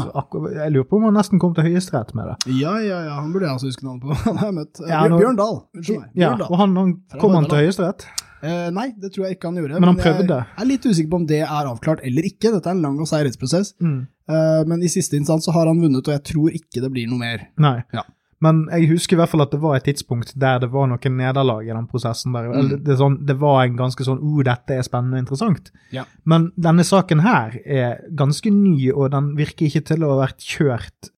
Jeg 0.63 0.73
lurer 0.79 0.89
på 0.89 0.97
om 0.97 1.09
han 1.11 1.19
nesten 1.19 1.43
kom 1.43 1.53
til 1.53 1.69
høyesterett 1.69 2.15
med 2.17 2.31
det. 2.33 2.52
Ja, 2.59 2.73
ja, 2.83 2.99
ja, 3.07 3.15
han 3.21 3.31
burde 3.33 3.47
jeg 3.49 3.55
også 3.57 3.69
huske 3.71 3.85
navnet 3.87 4.03
på. 4.05 4.17
Han 4.27 4.37
har 4.41 4.51
jeg 4.51 4.57
møtt. 4.59 4.81
Ja, 4.87 5.01
Bjørn, 5.03 5.11
nå- 5.15 5.19
Bjørn 5.23 5.39
Dahl. 5.41 5.57
Unnskyld 5.77 5.99
meg. 5.99 6.09
Ja, 6.13 6.29
Bjørn 6.29 6.39
Dahl. 6.43 6.51
og 6.51 6.61
han, 6.63 6.75
han 6.81 6.93
kom 7.23 7.35
han 7.37 7.49
til 7.51 7.61
høyesterett? 7.63 8.07
Eh, 8.43 8.65
nei, 8.75 8.89
det 8.99 9.13
tror 9.15 9.25
jeg 9.29 9.37
ikke 9.37 9.47
han 9.51 9.59
gjorde. 9.61 9.79
Men 9.79 9.89
han 9.93 9.99
prøvde. 10.01 10.39
Jeg 10.43 10.63
er 10.65 10.67
litt 10.67 10.83
usikker 10.89 11.11
på 11.13 11.19
om 11.21 11.27
det 11.29 11.37
er 11.45 11.69
avklart 11.69 12.01
eller 12.03 12.25
ikke. 12.27 12.51
Dette 12.57 12.67
er 12.67 12.75
en 12.75 12.81
lang 12.83 12.97
og 12.99 13.07
seig 13.07 13.23
rettsprosess. 13.29 13.71
Mm. 13.79 14.01
Eh, 14.27 14.63
men 14.67 14.83
i 14.83 14.89
siste 14.91 15.15
instans 15.15 15.47
så 15.47 15.53
har 15.55 15.69
han 15.71 15.79
vunnet, 15.79 16.03
og 16.03 16.11
jeg 16.17 16.23
tror 16.33 16.51
ikke 16.59 16.83
det 16.83 16.91
blir 16.91 17.07
noe 17.07 17.21
mer. 17.23 17.45
Nei. 17.63 17.77
Ja. 17.95 18.03
Men 18.43 18.65
jeg 18.73 18.89
husker 18.89 19.15
i 19.15 19.19
hvert 19.21 19.31
fall 19.31 19.45
at 19.45 19.53
det 19.55 19.61
var 19.63 19.77
et 19.77 19.85
tidspunkt 19.87 20.33
der 20.35 20.57
det 20.59 20.67
var 20.73 20.89
noen 20.91 21.13
nederlag 21.15 21.63
i 21.63 21.71
den 21.71 21.85
prosessen. 21.87 22.33
der. 22.35 22.49
Mm. 22.51 22.73
Det, 22.83 22.97
sånn, 22.99 23.15
det 23.23 23.37
var 23.39 23.61
en 23.63 23.77
ganske 23.79 24.03
sånn 24.03 24.19
'oh, 24.19 24.41
dette 24.43 24.75
er 24.75 24.83
spennende 24.83 25.15
og 25.21 25.23
interessant. 25.23 25.71
Ja. 25.95 26.03
Men 26.27 26.49
denne 26.59 26.83
saken 26.83 27.23
her 27.23 27.55
er 27.63 28.01
ganske 28.11 28.51
ny, 28.51 28.91
og 28.91 29.11
den 29.15 29.37
virker 29.39 29.69
ikke 29.71 29.85
til 29.93 30.03
å 30.03 30.17
ha 30.17 30.25
vært 30.27 30.43
kjørt 30.43 31.12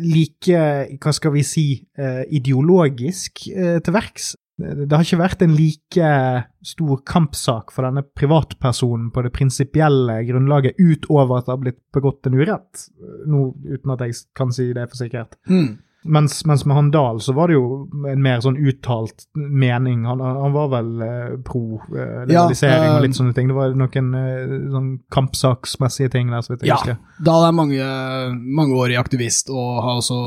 like, 0.00 0.62
hva 1.02 1.12
skal 1.12 1.34
vi 1.34 1.42
si, 1.44 1.66
eh, 1.98 2.22
ideologisk 2.32 3.46
eh, 3.52 3.78
til 3.84 3.94
verks. 3.94 4.34
Det 4.62 4.92
har 4.92 5.02
ikke 5.02 5.18
vært 5.18 5.42
en 5.42 5.54
like 5.56 6.08
stor 6.62 7.00
kampsak 7.08 7.72
for 7.74 7.86
denne 7.86 8.04
privatpersonen 8.04 9.08
på 9.10 9.24
det 9.24 9.32
prinsipielle 9.34 10.20
grunnlaget, 10.28 10.78
utover 10.78 11.40
at 11.40 11.48
det 11.48 11.54
har 11.54 11.62
blitt 11.64 11.80
begått 11.96 12.28
en 12.28 12.36
urett. 12.38 12.84
Nå, 13.26 13.48
uten 13.72 13.94
at 13.96 14.04
jeg 14.06 14.20
kan 14.38 14.52
si 14.54 14.68
det 14.76 14.86
for 14.92 15.00
sikkert. 15.00 15.34
Hmm. 15.50 15.80
Mens, 16.04 16.40
mens 16.48 16.64
med 16.66 16.74
han 16.76 16.90
Dahl 16.90 17.20
så 17.22 17.32
var 17.36 17.48
det 17.48 17.54
jo 17.54 17.86
en 18.10 18.22
mer 18.24 18.40
sånn 18.42 18.56
uttalt 18.58 19.26
mening. 19.38 20.04
Han, 20.08 20.20
han 20.20 20.52
var 20.54 20.68
vel 20.72 20.88
eh, 21.06 21.34
pro 21.46 21.78
eh, 21.94 22.24
legalisering 22.26 22.82
Ja, 22.82 22.90
øh, 22.90 22.96
og 22.98 23.04
litt 23.06 23.18
sånne 23.18 23.34
ting. 23.36 23.50
Det 23.52 23.54
var 23.56 23.76
noen 23.78 24.08
eh, 24.18 24.54
sånn 24.72 24.88
kampsaksmessige 25.14 26.10
ting 26.16 26.32
der, 26.32 26.42
så 26.42 26.54
vidt 26.54 26.64
jeg 26.66 26.72
Ja, 26.72 26.78
husker. 26.80 26.98
Dahl 27.22 27.46
er 27.46 27.54
mange, 27.54 27.86
mangeårig 28.58 28.98
aktivist 28.98 29.50
og 29.52 29.78
har 29.84 30.00
også 30.00 30.18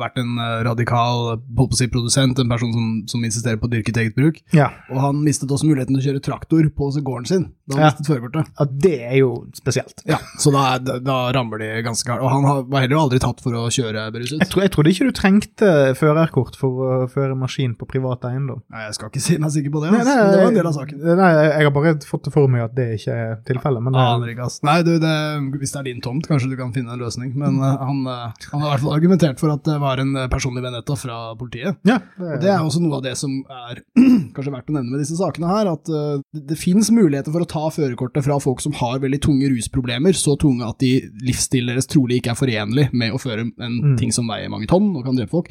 vært 0.00 0.20
en 0.22 0.38
eh, 0.40 0.56
radikal 0.66 1.36
holdt 1.58 1.76
si, 1.78 1.88
produsent, 1.92 2.40
en 2.40 2.50
person 2.52 2.72
som, 2.74 2.88
som 3.12 3.24
insisterer 3.26 3.60
på 3.60 3.68
å 3.68 3.72
dyrke 3.74 3.92
eget 4.00 4.16
bruk. 4.16 4.40
Ja. 4.56 4.70
Og 4.90 5.02
han 5.04 5.20
mistet 5.24 5.50
også 5.52 5.68
muligheten 5.68 5.96
til 5.96 6.02
å 6.02 6.06
kjøre 6.08 6.24
traktor 6.24 6.70
på 6.76 6.90
gården 7.00 7.28
sin 7.28 7.48
da 7.70 7.76
han 7.76 7.84
Ja. 7.84 7.90
mistet 7.92 8.08
førerkortet. 8.10 8.48
ja, 8.58 8.64
det 8.88 8.96
er 9.06 9.16
jo 9.20 9.30
spesielt. 9.54 10.02
Ja, 10.08 10.18
så 10.40 10.50
da, 10.54 10.64
da, 10.98 11.18
rammer 11.36 11.60
de 11.62 11.68
ganske 11.86 12.08
hardt. 12.10 12.24
Og 12.24 12.32
han 12.32 12.44
har, 12.48 12.64
var 12.66 12.82
heller 12.84 12.98
aldri 13.04 13.20
tatt 13.22 13.40
for 13.44 13.54
å 13.54 13.68
kjøre 13.70 14.08
beruset. 14.14 14.40
Jeg, 14.40 14.50
tror, 14.50 14.64
jeg 14.64 14.72
trodde 14.74 14.90
ikke 14.94 15.06
du 15.06 15.09
trengte 15.16 15.70
førerkort 15.98 16.56
for 16.58 16.80
å 16.84 17.08
føre 17.10 17.36
maskin 17.38 17.74
på 17.78 17.86
privat 17.90 18.24
eiendom. 18.28 18.60
Nei, 18.72 18.84
jeg 18.88 18.96
skal 18.98 19.10
ikke 19.10 19.22
si 19.24 19.36
meg 19.42 19.52
sikker 19.54 19.72
på 19.74 19.82
det, 19.84 19.90
Nei, 19.94 20.00
ass. 20.00 20.08
nei, 20.10 20.16
det 20.30 20.38
var 20.40 20.48
en 20.50 20.58
del 20.58 20.68
av 20.70 20.74
saken. 20.76 21.00
Nei, 21.20 21.30
jeg 21.36 21.66
har 21.68 21.74
bare 21.76 21.94
fått 22.08 22.24
det 22.28 22.32
for 22.34 22.50
meg 22.52 22.64
at 22.66 22.74
det 22.76 22.86
ikke 22.98 23.16
er 23.24 23.34
tilfellet. 23.48 23.82
Men 23.86 23.96
det, 23.96 24.04
Aner 24.04 24.32
ikke, 24.34 24.46
ass. 24.50 24.58
Nei, 24.66 24.76
du, 24.86 24.92
det, 25.02 25.14
hvis 25.60 25.74
det 25.74 25.80
er 25.82 25.88
din 25.90 26.00
tomt, 26.04 26.28
kanskje 26.30 26.50
du 26.52 26.56
kan 26.60 26.72
finne 26.76 26.94
en 26.94 27.02
løsning. 27.02 27.32
Men 27.40 27.58
eh, 27.62 27.76
han, 27.90 28.02
eh, 28.06 28.46
han 28.52 28.64
har 28.64 28.68
i 28.68 28.72
hvert 28.74 28.84
fall 28.86 28.96
argumentert 28.98 29.40
for 29.42 29.54
at 29.54 29.64
det 29.66 29.78
var 29.82 30.02
en 30.04 30.14
eh, 30.16 30.28
personlig 30.32 30.64
vendetta 30.64 30.96
fra 31.00 31.18
politiet. 31.40 31.80
ja, 31.88 31.98
Og 32.20 32.40
Det 32.44 32.50
er 32.52 32.60
også 32.60 32.82
noe 32.84 33.00
av 33.00 33.04
det 33.06 33.16
som 33.20 33.34
er 33.50 33.82
kanskje 34.36 34.54
verdt 34.54 34.70
å 34.72 34.76
nevne 34.78 34.94
med 34.94 35.02
disse 35.04 35.18
sakene 35.18 35.50
her, 35.50 35.72
at 35.74 35.84
det, 35.90 36.44
det 36.52 36.58
finnes 36.60 36.90
muligheter 36.94 37.32
for 37.34 37.44
å 37.46 37.48
ta 37.50 37.66
førerkortet 37.74 38.24
fra 38.26 38.38
folk 38.42 38.60
som 38.62 38.74
har 38.80 39.00
veldig 39.02 39.20
tunge 39.24 39.48
rusproblemer, 39.52 40.14
så 40.16 40.36
tunge 40.40 40.66
at 40.68 40.78
de 40.82 40.92
livsstilen 41.26 41.72
deres 41.74 41.88
trolig 41.90 42.20
ikke 42.20 42.34
er 42.34 42.38
forenlig 42.40 42.88
med 42.92 43.14
å 43.16 43.20
føre 43.22 43.48
en 43.48 43.78
Mm. 43.80 43.94
ting 43.96 44.10
som 44.12 44.26
veier 44.28 44.50
mange 44.52 44.66
tonn 44.68 44.90
og 45.00 45.10
kan 45.10 45.18
drepe 45.18 45.34
folk. 45.34 45.50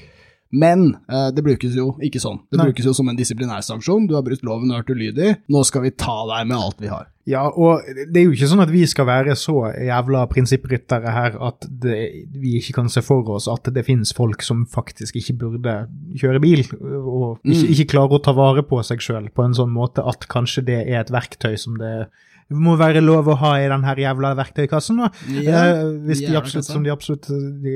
Men 0.51 0.95
eh, 1.05 1.27
det 1.29 1.43
brukes 1.45 1.75
jo 1.77 1.91
ikke 2.01 2.17
sånn. 2.23 2.39
Det 2.49 2.57
Nei. 2.57 2.71
brukes 2.71 2.87
jo 2.87 2.93
som 2.97 3.09
en 3.11 3.17
disiplinærsanksjon. 3.19 4.07
Du 4.09 4.15
har 4.17 4.23
brutt 4.25 4.41
loven 4.41 4.71
og 4.73 4.79
vært 4.79 4.95
ulydig. 4.95 5.35
Nå 5.53 5.61
skal 5.67 5.83
vi 5.83 5.91
ta 5.93 6.15
deg 6.31 6.47
med 6.49 6.57
alt 6.57 6.79
vi 6.81 6.89
har. 6.89 7.05
Ja, 7.29 7.43
og 7.53 7.83
det 7.85 8.17
er 8.17 8.25
jo 8.25 8.31
ikke 8.33 8.47
sånn 8.49 8.63
at 8.63 8.71
vi 8.73 8.81
skal 8.89 9.05
være 9.05 9.35
så 9.37 9.53
jævla 9.77 10.23
prinsippryttere 10.31 11.11
her 11.13 11.35
at 11.45 11.67
det, 11.69 11.99
vi 12.33 12.55
ikke 12.57 12.73
kan 12.79 12.89
se 12.89 13.03
for 13.05 13.29
oss 13.35 13.45
at 13.53 13.69
det 13.75 13.83
finnes 13.85 14.09
folk 14.17 14.41
som 14.41 14.63
faktisk 14.65 15.19
ikke 15.21 15.35
burde 15.43 15.75
kjøre 16.17 16.41
bil, 16.41 16.63
og 16.81 17.37
ikke, 17.45 17.67
Mm. 17.67 17.69
ikke 17.75 17.87
klarer 17.93 18.17
å 18.17 18.23
ta 18.25 18.33
vare 18.33 18.63
på 18.65 18.81
seg 18.83 19.05
sjøl 19.05 19.29
på 19.29 19.45
en 19.45 19.53
sånn 19.53 19.69
måte 19.69 20.01
at 20.01 20.25
kanskje 20.33 20.65
det 20.65 20.79
er 20.87 21.03
et 21.03 21.13
verktøy 21.13 21.53
som 21.61 21.77
det 21.77 22.07
må 22.49 22.75
være 22.79 23.01
lov 23.03 23.27
å 23.29 23.35
ha 23.43 23.51
i 23.61 23.67
den 23.69 23.83
her 23.85 23.99
jævla 24.01 24.31
verktøykassen. 24.39 25.01
Da. 25.03 25.09
Ja, 25.45 25.63
Eh, 25.69 25.81
hvis 26.07 26.21
de 26.23 26.35
absolutt, 26.37 26.67
som 26.67 26.83
de 26.85 26.91
absolutt 26.93 27.29
eh, 27.33 27.47
de 27.63 27.73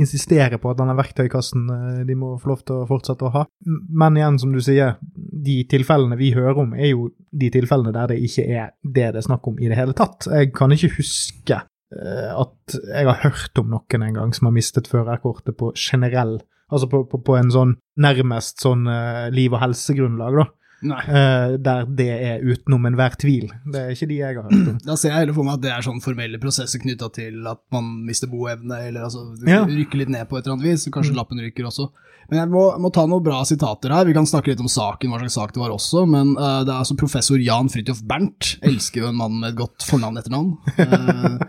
insisterer 0.00 0.60
på 0.60 0.70
at 0.72 0.78
denne 0.80 0.96
verktøykassen 0.98 1.66
eh, 1.74 2.02
de 2.08 2.16
må 2.18 2.32
få 2.40 2.52
lov 2.52 2.62
til 2.64 2.80
å 2.80 2.88
fortsette 2.88 3.26
å 3.28 3.32
ha. 3.34 3.44
Men 3.66 4.18
igjen, 4.18 4.38
som 4.42 4.54
du 4.54 4.60
sier, 4.64 4.96
de 5.04 5.60
tilfellene 5.70 6.18
vi 6.20 6.32
hører 6.36 6.62
om, 6.64 6.72
er 6.74 6.92
jo 6.92 7.10
de 7.30 7.50
tilfellene 7.52 7.92
der 7.96 8.14
det 8.14 8.20
ikke 8.26 8.46
er 8.48 8.72
det 8.82 9.10
det 9.14 9.20
er 9.22 9.26
snakk 9.26 9.50
om 9.50 9.60
i 9.60 9.68
det 9.70 9.78
hele 9.78 9.96
tatt. 9.96 10.28
Jeg 10.30 10.52
kan 10.56 10.72
ikke 10.74 10.94
huske 10.98 11.62
at 11.90 12.74
jeg 12.76 13.06
har 13.08 13.16
hørt 13.24 13.58
om 13.58 13.72
noen 13.72 14.04
en 14.06 14.18
gang 14.20 14.32
som 14.36 14.46
har 14.46 14.54
mistet 14.54 14.86
førerkortet 14.86 15.56
på 15.58 15.72
generell 15.74 16.38
Altså 16.70 16.86
på, 16.86 17.00
på, 17.10 17.18
på 17.26 17.34
en 17.34 17.48
sånn 17.50 17.72
nærmest 17.98 18.60
sånn 18.62 18.84
liv- 19.34 19.56
og 19.56 19.58
helsegrunnlag, 19.58 20.36
da. 20.38 20.44
Eh, 20.82 21.56
der 21.60 21.84
det 21.84 22.08
er 22.10 22.44
utenom 22.46 22.86
enhver 22.88 23.16
tvil. 23.20 23.50
Det 23.68 23.80
er 23.82 23.90
ikke 23.94 24.08
de 24.10 24.20
jeg 24.20 24.36
har 24.38 24.46
hørt 24.48 24.68
om. 24.72 24.78
Da 24.88 24.96
ser 24.96 25.12
jeg 25.12 25.18
heller 25.26 25.36
for 25.36 25.44
meg 25.48 25.58
at 25.58 25.64
det 25.66 25.72
er 25.74 25.84
sånn 25.84 26.00
formelle 26.04 26.40
prosesser 26.40 26.80
knytta 26.82 27.10
til 27.12 27.44
at 27.50 27.60
man 27.74 27.90
mister 28.06 28.30
boevne, 28.32 28.78
eller 28.88 29.08
altså 29.10 29.26
Ja. 29.46 29.64
rykker 29.68 30.00
litt 30.00 30.12
ned 30.12 30.28
på 30.30 30.38
et 30.38 30.46
eller 30.46 30.56
annet 30.58 30.70
vis, 30.70 30.86
Kanskje 30.86 30.96
kanskje 30.96 31.18
lappen 31.18 31.40
ryker 31.42 31.68
også. 31.68 31.90
Men 32.30 32.38
jeg 32.44 32.48
må, 32.52 32.62
må 32.78 32.90
ta 32.94 33.02
noen 33.10 33.24
bra 33.26 33.40
sitater 33.48 33.90
her. 33.90 34.04
Vi 34.06 34.14
kan 34.14 34.26
snakke 34.28 34.52
litt 34.52 34.60
om 34.62 34.68
saken, 34.70 35.10
hva 35.10 35.18
slags 35.18 35.34
sak 35.34 35.54
det 35.56 35.62
var 35.64 35.72
også, 35.74 36.04
men 36.06 36.36
uh, 36.38 36.60
det 36.62 36.70
er 36.70 36.78
altså 36.84 36.94
professor 37.00 37.40
Jan 37.42 37.66
Fridtjof 37.72 38.04
Bernt. 38.06 38.52
Elsker 38.62 39.02
jo 39.02 39.08
en 39.10 39.18
mann 39.18 39.40
med 39.40 39.50
et 39.50 39.58
godt 39.58 39.82
fornavn 39.82 40.20
etternavn. 40.20 40.52
Uh, 40.78 41.40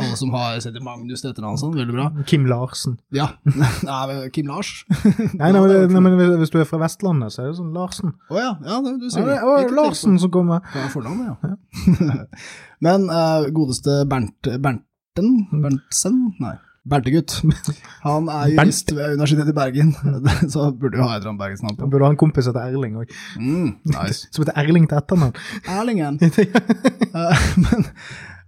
alle 0.00 0.16
som 0.16 0.32
har 0.32 0.56
sett 0.64 0.78
Magnus 0.80 1.20
til 1.20 1.34
etternavn 1.34 1.60
sånn, 1.60 1.74
veldig 1.76 1.92
bra. 1.92 2.06
Kim 2.30 2.46
Larsen. 2.48 2.96
Ja. 3.12 3.34
Nei, 3.84 4.30
Kim 4.32 4.48
Lars. 4.48 4.70
Nei, 5.36 5.50
nei, 5.52 5.60
men, 5.60 5.92
nei, 5.92 6.02
men 6.08 6.38
hvis 6.40 6.54
du 6.54 6.56
er 6.62 6.68
fra 6.70 6.80
Vestlandet, 6.86 7.34
så 7.36 7.44
er 7.44 7.50
det 7.52 7.58
sånn 7.60 7.74
Larsen. 7.76 8.16
Å 8.32 8.40
ja, 8.40 8.54
ja, 8.64 8.79
det, 8.86 8.94
du 9.00 9.06
Ja, 9.08 9.12
ser 9.14 9.28
det 9.30 9.36
er 9.70 9.74
Larsen 9.76 10.18
som 10.22 10.30
kommer. 10.34 10.64
Hva 10.72 10.86
er 10.86 10.90
fornavnet, 10.94 11.36
ja. 11.44 12.24
Men 12.86 13.06
uh, 13.12 13.46
godeste 13.54 14.02
Bernt, 14.10 14.50
Bernten? 14.62 15.30
Berntsen? 15.52 16.20
Nei. 16.40 16.56
Bertegutt. 16.90 17.34
Han 18.06 18.30
er 18.32 18.54
jurist 18.54 18.88
ved 18.96 19.12
Universitetet 19.18 19.50
i 19.52 19.56
Bergen, 19.58 19.90
så 20.54 20.70
burde 20.72 20.96
jo 20.96 21.04
ha 21.04 21.12
et 21.12 21.20
eller 21.20 21.34
annet 21.34 21.42
bergensnavn 21.42 21.74
Han 21.76 21.82
på. 21.84 21.90
burde 21.92 22.06
ha 22.08 22.14
en 22.14 22.20
kompis 22.22 22.46
som 22.48 22.56
heter 22.56 22.72
Erling 22.72 22.96
òg. 23.02 23.12
Mm, 23.36 23.66
nice. 23.92 24.30
Som 24.32 24.46
heter 24.46 24.56
Erling 24.62 24.88
til 24.88 24.96
etternavn. 24.96 25.36
Erlingen. 25.68 26.16
uh, 26.24 27.44
men 27.66 27.84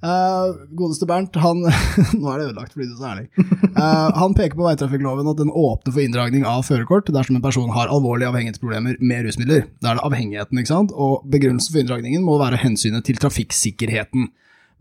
eh, 0.03 0.53
godeste 0.79 1.09
Bernt, 1.09 1.37
han 1.43 1.63
Nå 2.21 2.29
er 2.33 2.41
det 2.41 2.49
ødelagt 2.51 2.75
fordi 2.75 2.89
du 2.91 2.95
er 2.95 3.01
så 3.01 3.09
ærlig. 3.13 3.27
Uh, 3.73 4.11
han 4.19 4.37
peker 4.37 4.59
på 4.59 4.67
veitrafikkloven 4.67 5.31
at 5.33 5.41
den 5.41 5.51
åpner 5.51 5.95
for 5.95 6.05
inndragning 6.05 6.47
av 6.49 6.67
førerkort 6.67 7.11
dersom 7.15 7.39
en 7.39 7.45
person 7.45 7.73
har 7.75 7.93
alvorlige 7.93 8.31
avhengighetsproblemer 8.33 9.01
med 9.01 9.27
rusmidler. 9.27 9.67
Da 9.83 9.93
er 9.93 10.01
det 10.01 10.07
avhengigheten, 10.09 10.61
ikke 10.61 10.75
sant? 10.75 10.95
Og 10.95 11.27
begrunnelsen 11.33 11.75
for 11.75 11.85
inndragningen 11.85 12.25
må 12.27 12.39
være 12.43 12.61
hensynet 12.63 13.07
til 13.09 13.21
trafikksikkerheten. 13.23 14.31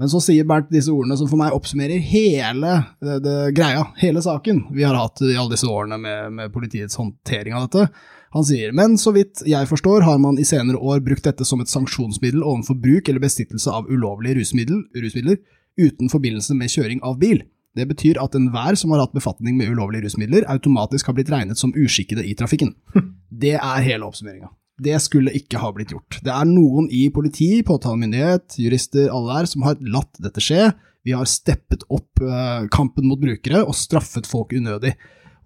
Men 0.02 0.10
så 0.10 0.18
sier 0.24 0.48
Bernt 0.50 0.72
disse 0.74 0.90
ordene 0.90 1.14
som 1.20 1.28
for 1.30 1.38
meg 1.38 1.54
oppsummerer 1.54 2.02
hele 2.02 2.72
det, 3.04 3.20
det, 3.22 3.36
greia, 3.54 3.84
hele 4.02 4.24
saken 4.26 4.64
vi 4.74 4.82
har 4.88 4.98
hatt 4.98 5.22
i 5.22 5.36
alle 5.36 5.54
disse 5.54 5.70
årene 5.70 6.00
med, 6.02 6.32
med 6.40 6.54
politiets 6.56 6.98
håndtering 6.98 7.54
av 7.54 7.68
dette. 7.68 7.86
Han 8.32 8.46
sier, 8.48 8.72
men 8.72 8.96
så 9.00 9.12
vidt 9.16 9.42
jeg 9.48 9.68
forstår 9.68 10.06
har 10.08 10.20
man 10.24 10.38
i 10.40 10.48
senere 10.48 10.80
år 10.80 11.02
brukt 11.04 11.26
dette 11.28 11.44
som 11.48 11.60
et 11.60 11.72
sanksjonsmiddel 11.72 12.46
overfor 12.46 12.78
bruk 12.80 13.10
eller 13.12 13.24
bestittelse 13.24 13.72
av 13.76 13.90
ulovlige 13.92 14.40
rusmiddel, 14.40 14.86
rusmidler 14.96 15.42
uten 15.80 16.12
forbindelse 16.12 16.56
med 16.56 16.72
kjøring 16.72 17.04
av 17.04 17.20
bil. 17.20 17.44
Det 17.76 17.86
betyr 17.88 18.20
at 18.20 18.36
enhver 18.36 18.76
som 18.80 18.92
har 18.92 19.04
hatt 19.04 19.16
befatning 19.16 19.56
med 19.60 19.72
ulovlige 19.72 20.08
rusmidler, 20.08 20.48
automatisk 20.52 21.08
har 21.08 21.16
blitt 21.16 21.32
regnet 21.32 21.60
som 21.60 21.76
uskikkede 21.76 22.26
i 22.28 22.36
trafikken. 22.40 22.74
Det 23.42 23.56
er 23.58 23.86
hele 23.86 24.08
oppsummeringa. 24.08 24.52
Det 24.82 24.98
skulle 25.04 25.34
ikke 25.38 25.60
ha 25.62 25.70
blitt 25.76 25.92
gjort. 25.94 26.20
Det 26.26 26.32
er 26.34 26.48
noen 26.50 26.88
i 26.92 27.06
politi, 27.14 27.62
påtalemyndighet, 27.68 28.58
jurister, 28.60 29.12
alle 29.14 29.38
der, 29.40 29.50
som 29.52 29.66
har 29.68 29.80
latt 29.82 30.20
dette 30.24 30.44
skje. 30.44 30.72
Vi 31.06 31.14
har 31.16 31.28
steppet 31.30 31.86
opp 31.90 32.22
eh, 32.22 32.68
kampen 32.74 33.08
mot 33.10 33.22
brukere 33.22 33.64
og 33.64 33.78
straffet 33.78 34.30
folk 34.30 34.54
unødig. 34.58 34.96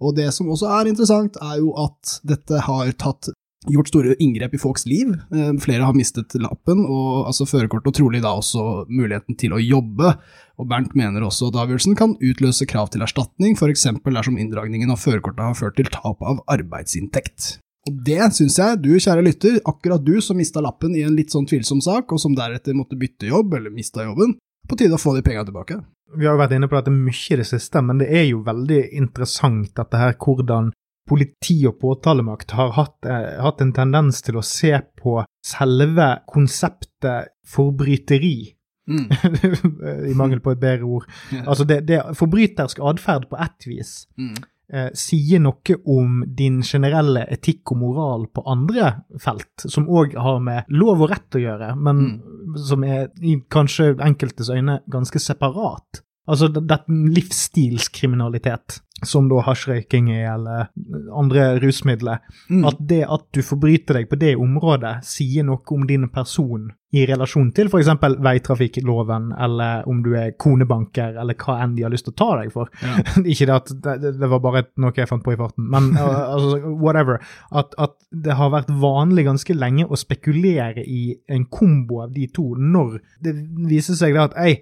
Og 0.00 0.16
det 0.16 0.28
som 0.34 0.50
også 0.52 0.68
er 0.80 0.90
interessant, 0.90 1.38
er 1.40 1.60
jo 1.62 1.72
at 1.80 2.18
dette 2.26 2.62
har 2.66 2.92
tatt 3.00 3.30
gjort 3.66 3.90
store 3.90 4.14
inngrep 4.22 4.54
i 4.54 4.60
folks 4.60 4.86
liv. 4.86 5.12
Eh, 5.34 5.52
Flere 5.62 5.86
har 5.88 5.96
mistet 5.96 6.34
lappen, 6.38 6.84
og 6.84 7.26
altså 7.30 7.46
førerkortet, 7.48 7.90
og 7.90 7.98
trolig 7.98 8.22
da 8.22 8.34
også 8.36 8.86
muligheten 8.86 9.38
til 9.40 9.56
å 9.56 9.62
jobbe. 9.62 10.14
Og 10.60 10.70
Bernt 10.70 10.96
mener 10.98 11.26
også 11.26 11.50
at 11.50 11.58
avgjørelsen 11.64 11.96
kan 11.98 12.16
utløse 12.20 12.68
krav 12.68 12.92
til 12.92 13.04
erstatning, 13.06 13.56
f.eks. 13.58 13.88
dersom 14.04 14.40
inndragningen 14.40 14.92
av 14.92 15.02
førerkortet 15.02 15.48
har 15.48 15.58
ført 15.58 15.78
til 15.80 15.90
tap 15.92 16.22
av 16.22 16.42
arbeidsinntekt. 16.52 17.56
Og 17.86 18.00
det 18.06 18.18
syns 18.34 18.56
jeg, 18.58 18.80
du 18.82 18.96
kjære 18.98 19.22
lytter, 19.22 19.60
akkurat 19.68 20.02
du 20.02 20.16
som 20.24 20.38
mista 20.38 20.62
lappen 20.64 20.96
i 20.98 21.04
en 21.06 21.14
litt 21.14 21.34
sånn 21.34 21.46
tvilsom 21.46 21.82
sak, 21.84 22.10
og 22.10 22.18
som 22.18 22.34
deretter 22.34 22.74
måtte 22.74 22.98
bytte 22.98 23.28
jobb, 23.30 23.54
eller 23.54 23.74
mista 23.74 24.02
jobben, 24.02 24.34
på 24.68 24.76
tide 24.78 24.94
å 24.96 25.00
få 25.00 25.14
de 25.16 25.22
pengene 25.26 25.46
tilbake. 25.48 25.78
Vi 26.16 26.26
har 26.26 26.36
jo 26.36 26.40
vært 26.42 26.54
inne 26.56 26.68
på 26.70 26.76
dette 26.78 26.92
mye 26.94 27.32
i 27.34 27.38
det 27.40 27.46
siste, 27.48 27.82
men 27.82 27.98
det 27.98 28.08
er 28.14 28.28
jo 28.30 28.42
veldig 28.46 28.82
interessant 28.98 29.72
dette 29.74 29.98
her 30.00 30.14
hvordan 30.22 30.72
politi 31.06 31.60
og 31.68 31.76
påtalemakt 31.78 32.50
har 32.58 32.72
hatt, 32.74 32.98
eh, 33.06 33.36
hatt 33.42 33.60
en 33.62 33.72
tendens 33.72 34.22
til 34.26 34.38
å 34.40 34.42
se 34.44 34.72
på 34.98 35.20
selve 35.46 36.08
konseptet 36.26 37.32
forbryteri, 37.46 38.52
Mm. 38.88 39.08
i 40.10 40.14
mangel 40.14 40.38
på 40.38 40.52
et 40.54 40.60
bedre 40.62 40.86
ord. 40.86 41.06
Altså 41.50 41.64
det, 41.66 41.80
det 41.88 42.04
forbrytersk 42.14 42.78
atferd 42.78 43.24
på 43.30 43.36
ett 43.42 43.66
vis 43.66 44.06
Mm. 44.14 44.36
eh, 44.72 44.90
sier 44.94 45.40
noe 45.42 45.74
om 45.90 46.20
din 46.38 46.60
generelle 46.62 47.24
etikk 47.34 47.72
og 47.74 47.80
moral 47.80 48.26
på 48.30 48.44
andre 48.46 48.92
felt, 49.18 49.66
som 49.66 49.88
òg 49.90 50.14
har 50.14 50.38
med 50.38 50.70
lov 50.70 51.02
og 51.02 51.10
rett 51.10 51.34
å 51.34 51.42
gjøre, 51.42 51.72
men 51.76 52.22
som 52.56 52.84
er 52.84 53.08
i 53.22 53.36
kanskje 53.52 53.94
enkeltes 54.04 54.50
øyne 54.50 54.80
ganske 54.92 55.20
separat. 55.22 56.02
Altså 56.26 56.48
dette 56.50 56.80
livsstilskriminalitet, 56.90 58.80
som 59.04 59.28
da 59.28 59.42
hasjrøyking 59.44 60.08
er, 60.14 60.30
eller 60.32 60.70
andre 61.14 61.58
rusmidler. 61.62 62.22
Mm. 62.48 62.64
At 62.66 62.80
det 62.80 63.02
at 63.04 63.26
du 63.36 63.42
forbryter 63.44 64.00
deg 64.00 64.08
på 64.10 64.18
det 64.20 64.34
området, 64.40 64.98
sier 65.06 65.46
noe 65.46 65.62
om 65.76 65.84
din 65.86 66.08
person 66.12 66.70
i 66.96 67.02
relasjon 67.06 67.50
til 67.52 67.68
f.eks. 67.68 67.90
veitrafikkloven, 68.24 69.32
eller 69.42 69.84
om 69.90 69.98
du 70.04 70.14
er 70.16 70.32
konebanker, 70.40 71.18
eller 71.20 71.36
hva 71.36 71.58
enn 71.64 71.74
de 71.76 71.84
har 71.84 71.92
lyst 71.92 72.06
til 72.08 72.14
å 72.14 72.18
ta 72.22 72.28
deg 72.40 72.52
for. 72.54 72.70
Ja. 72.80 72.94
Ikke 73.32 73.48
det 73.50 73.56
at 73.56 73.72
det, 73.74 74.14
det- 74.16 74.30
var 74.32 74.40
bare 74.42 74.64
noe 74.80 74.96
jeg 74.96 75.10
fant 75.10 75.22
på 75.26 75.34
i 75.34 75.38
farten, 75.38 75.66
men 75.70 75.92
uh, 75.98 76.22
altså, 76.36 76.72
whatever. 76.80 77.20
At, 77.52 77.76
at 77.78 77.98
det 78.10 78.38
har 78.38 78.54
vært 78.54 78.72
vanlig 78.80 79.26
ganske 79.28 79.58
lenge 79.58 79.86
å 79.86 79.98
spekulere 80.00 80.82
i 80.86 81.18
en 81.28 81.44
kombo 81.52 82.00
av 82.06 82.16
de 82.16 82.30
to, 82.32 82.54
når 82.56 82.98
det 83.22 83.36
viser 83.68 83.98
seg 83.98 84.16
da 84.16 84.30
at 84.30 84.38
ei, 84.40 84.56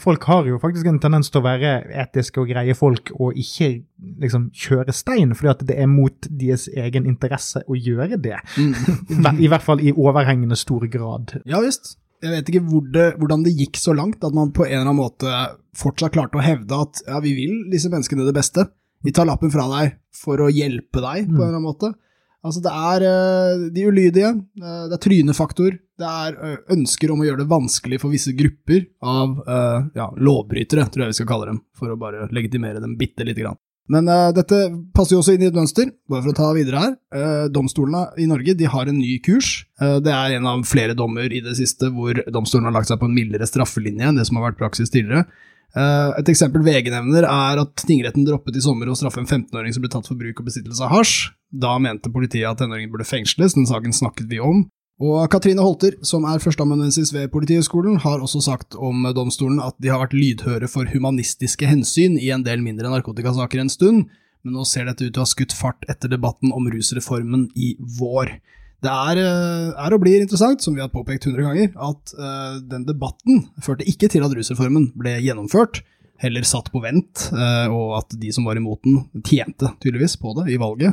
folk 0.00 0.24
har 0.30 0.46
jo 0.46 0.60
faktisk 0.62 0.86
en 0.86 1.00
tendens 1.02 1.30
til 1.32 1.40
å 1.40 1.46
være 1.46 1.72
etiske 2.04 2.40
og 2.40 2.50
greie 2.50 2.74
folk 2.78 3.10
og 3.16 3.36
ikke 3.38 3.70
liksom 4.22 4.48
kjøre 4.54 4.94
stein, 4.94 5.34
fordi 5.36 5.52
at 5.52 5.64
det 5.68 5.78
er 5.82 5.90
mot 5.90 6.28
deres 6.30 6.68
egen 6.70 7.08
interesse 7.10 7.64
å 7.66 7.76
gjøre 7.78 8.18
det. 8.22 8.38
Mm. 8.56 9.40
I 9.44 9.50
hvert 9.50 9.66
fall 9.66 9.82
i 9.82 9.94
overhengende 9.94 10.58
stor 10.58 10.86
grad. 10.92 11.38
Ja 11.48 11.62
visst. 11.64 11.96
Jeg 12.24 12.32
vet 12.32 12.48
ikke 12.48 12.64
hvor 12.64 12.86
det, 12.94 13.10
hvordan 13.20 13.42
det 13.44 13.56
gikk 13.58 13.76
så 13.78 13.92
langt 13.92 14.24
at 14.24 14.34
man 14.34 14.54
på 14.54 14.64
en 14.64 14.72
eller 14.72 14.86
annen 14.86 15.02
måte 15.02 15.32
fortsatt 15.76 16.14
klarte 16.14 16.38
å 16.40 16.44
hevde 16.44 16.78
at 16.86 17.02
ja, 17.04 17.20
vi 17.24 17.34
vil 17.36 17.66
disse 17.72 17.90
menneskene 17.92 18.24
det 18.24 18.34
beste. 18.36 18.64
Vi 19.04 19.12
tar 19.14 19.28
lappen 19.28 19.52
fra 19.52 19.66
deg 19.74 19.98
for 20.16 20.40
å 20.40 20.48
hjelpe 20.48 21.02
deg, 21.02 21.26
på 21.28 21.36
en 21.36 21.42
eller 21.42 21.58
annen 21.58 21.66
måte. 21.66 21.92
Altså, 22.44 22.62
det 22.62 22.72
er 22.72 23.04
eh, 23.08 23.66
de 23.74 23.86
ulydige, 23.88 24.32
eh, 24.60 24.82
det 24.90 24.96
er 24.98 25.02
trynefaktor, 25.02 25.78
det 25.98 26.10
er 26.10 26.36
eh, 26.36 26.58
ønsker 26.76 27.10
om 27.12 27.22
å 27.22 27.26
gjøre 27.26 27.42
det 27.42 27.50
vanskelig 27.50 28.00
for 28.02 28.12
visse 28.12 28.34
grupper 28.36 28.84
av 29.02 29.40
ja, 29.96 30.10
lovbrytere, 30.14 30.86
tror 30.92 31.06
jeg 31.06 31.14
vi 31.14 31.20
skal 31.20 31.30
kalle 31.30 31.48
dem, 31.50 31.62
for 31.76 31.90
å 31.90 31.98
bare 32.00 32.28
legitimere 32.34 32.82
dem 32.82 32.98
bitte 33.00 33.26
lite 33.26 33.42
grann. 33.42 33.58
Men 33.92 34.08
uh, 34.10 34.32
dette 34.34 34.56
passer 34.96 35.14
jo 35.14 35.20
også 35.22 35.36
inn 35.36 35.44
i 35.44 35.48
et 35.48 35.56
mønster, 35.56 35.92
bare 36.10 36.24
for 36.24 36.32
å 36.32 36.36
ta 36.36 36.48
videre 36.56 36.80
her. 36.82 36.94
Uh, 37.14 37.46
domstolene 37.54 38.08
i 38.18 38.26
Norge 38.26 38.56
de 38.58 38.66
har 38.70 38.90
en 38.90 38.98
ny 38.98 39.12
kurs. 39.22 39.60
Uh, 39.78 39.98
det 40.02 40.10
er 40.10 40.36
en 40.36 40.48
av 40.50 40.64
flere 40.66 40.96
dommer 40.98 41.30
i 41.30 41.42
det 41.44 41.54
siste 41.58 41.92
hvor 41.94 42.18
domstolen 42.34 42.66
har 42.66 42.74
lagt 42.74 42.90
seg 42.90 42.98
på 42.98 43.06
en 43.06 43.14
mildere 43.14 43.46
straffelinje 43.46 44.10
enn 44.10 44.18
det 44.18 44.26
som 44.26 44.40
har 44.40 44.48
vært 44.48 44.58
praksis 44.58 44.90
tidligere. 44.90 45.28
Eh, 45.76 46.10
et 46.20 46.30
eksempel 46.32 46.62
VG 46.64 46.92
nevner 46.92 47.26
er 47.28 47.60
at 47.60 47.84
tingretten 47.88 48.24
droppet 48.28 48.56
i 48.56 48.62
sommer 48.64 48.88
å 48.88 48.96
straffe 48.96 49.20
en 49.20 49.28
15-åring 49.28 49.74
som 49.74 49.84
ble 49.84 49.90
tatt 49.92 50.08
for 50.08 50.18
bruk 50.18 50.40
og 50.40 50.48
besittelse 50.48 50.84
av 50.86 50.94
hasj. 50.94 51.32
Da 51.52 51.76
mente 51.82 52.12
politiet 52.12 52.48
at 52.48 52.62
tenåringen 52.62 52.92
burde 52.92 53.08
fengsles, 53.08 53.56
den 53.56 53.68
saken 53.68 53.94
snakket 53.96 54.30
vi 54.30 54.40
om. 54.42 54.64
Og 54.96 55.26
Katrine 55.28 55.60
Holter, 55.60 55.98
som 56.08 56.24
er 56.24 56.40
førsteamanuensis 56.40 57.10
ved 57.12 57.28
Politihøgskolen, 57.28 57.98
har 58.00 58.22
også 58.24 58.40
sagt 58.46 58.78
om 58.80 59.04
domstolen 59.16 59.58
at 59.60 59.76
de 59.82 59.90
har 59.92 60.00
vært 60.00 60.16
lydhøre 60.16 60.70
for 60.72 60.88
humanistiske 60.88 61.68
hensyn 61.68 62.16
i 62.16 62.30
en 62.32 62.46
del 62.46 62.64
mindre 62.64 62.88
narkotikasaker 62.94 63.60
en 63.60 63.72
stund, 63.72 64.06
men 64.40 64.56
nå 64.56 64.64
ser 64.64 64.88
dette 64.88 65.04
ut 65.04 65.12
til 65.12 65.20
å 65.20 65.26
ha 65.26 65.28
skutt 65.28 65.52
fart 65.52 65.84
etter 65.92 66.08
debatten 66.08 66.54
om 66.56 66.70
rusreformen 66.72 67.50
i 67.52 67.74
vår. 67.98 68.38
Det 68.84 68.92
er, 68.92 69.18
eh, 69.22 69.68
er 69.72 69.94
og 69.94 70.02
blir 70.02 70.20
interessant, 70.20 70.62
som 70.62 70.76
vi 70.76 70.82
har 70.84 70.92
påpekt 70.92 71.26
hundre 71.28 71.46
ganger, 71.46 71.70
at 71.72 72.16
uh, 72.20 72.56
den 72.60 72.84
debatten 72.88 73.46
førte 73.64 73.86
ikke 73.88 74.10
til 74.12 74.24
at 74.26 74.34
rusreformen 74.36 74.90
ble 74.98 75.16
gjennomført, 75.24 75.80
heller 76.20 76.44
satt 76.48 76.68
på 76.72 76.82
vent, 76.84 77.28
uh, 77.32 77.72
og 77.72 77.94
at 78.02 78.18
de 78.20 78.32
som 78.36 78.44
var 78.48 78.60
imot 78.60 78.82
den, 78.84 79.00
tjente 79.24 79.72
tydeligvis 79.80 80.18
på 80.20 80.34
det 80.38 80.50
i 80.52 80.58
valget. 80.60 80.92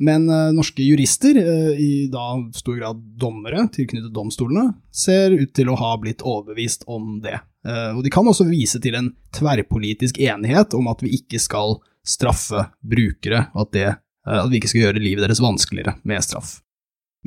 Men 0.00 0.24
uh, 0.32 0.48
norske 0.56 0.80
jurister, 0.80 1.36
i 1.76 2.08
da 2.12 2.24
stor 2.56 2.80
grad 2.80 3.04
dommere 3.20 3.66
tilknyttet 3.74 4.16
domstolene, 4.16 4.70
ser 4.88 5.36
ut 5.36 5.52
til 5.56 5.68
å 5.68 5.76
ha 5.76 5.92
blitt 6.00 6.24
overbevist 6.24 6.88
om 6.88 7.18
det. 7.24 7.36
Og 7.68 7.98
de 8.00 8.08
kan 8.08 8.24
også 8.24 8.46
vise 8.48 8.78
til 8.80 8.94
en 8.96 9.10
tverrpolitisk 9.36 10.16
enighet 10.24 10.72
om 10.72 10.86
at 10.88 11.02
vi 11.04 11.12
ikke 11.18 11.36
skal 11.36 11.76
straffe 12.00 12.62
brukere, 12.80 13.42
at, 13.52 13.74
det, 13.76 13.90
at 14.24 14.48
vi 14.48 14.56
ikke 14.56 14.70
skal 14.72 14.86
gjøre 14.86 15.02
livet 15.04 15.26
deres 15.26 15.42
vanskeligere 15.44 15.98
med 16.08 16.24
straff. 16.24 16.54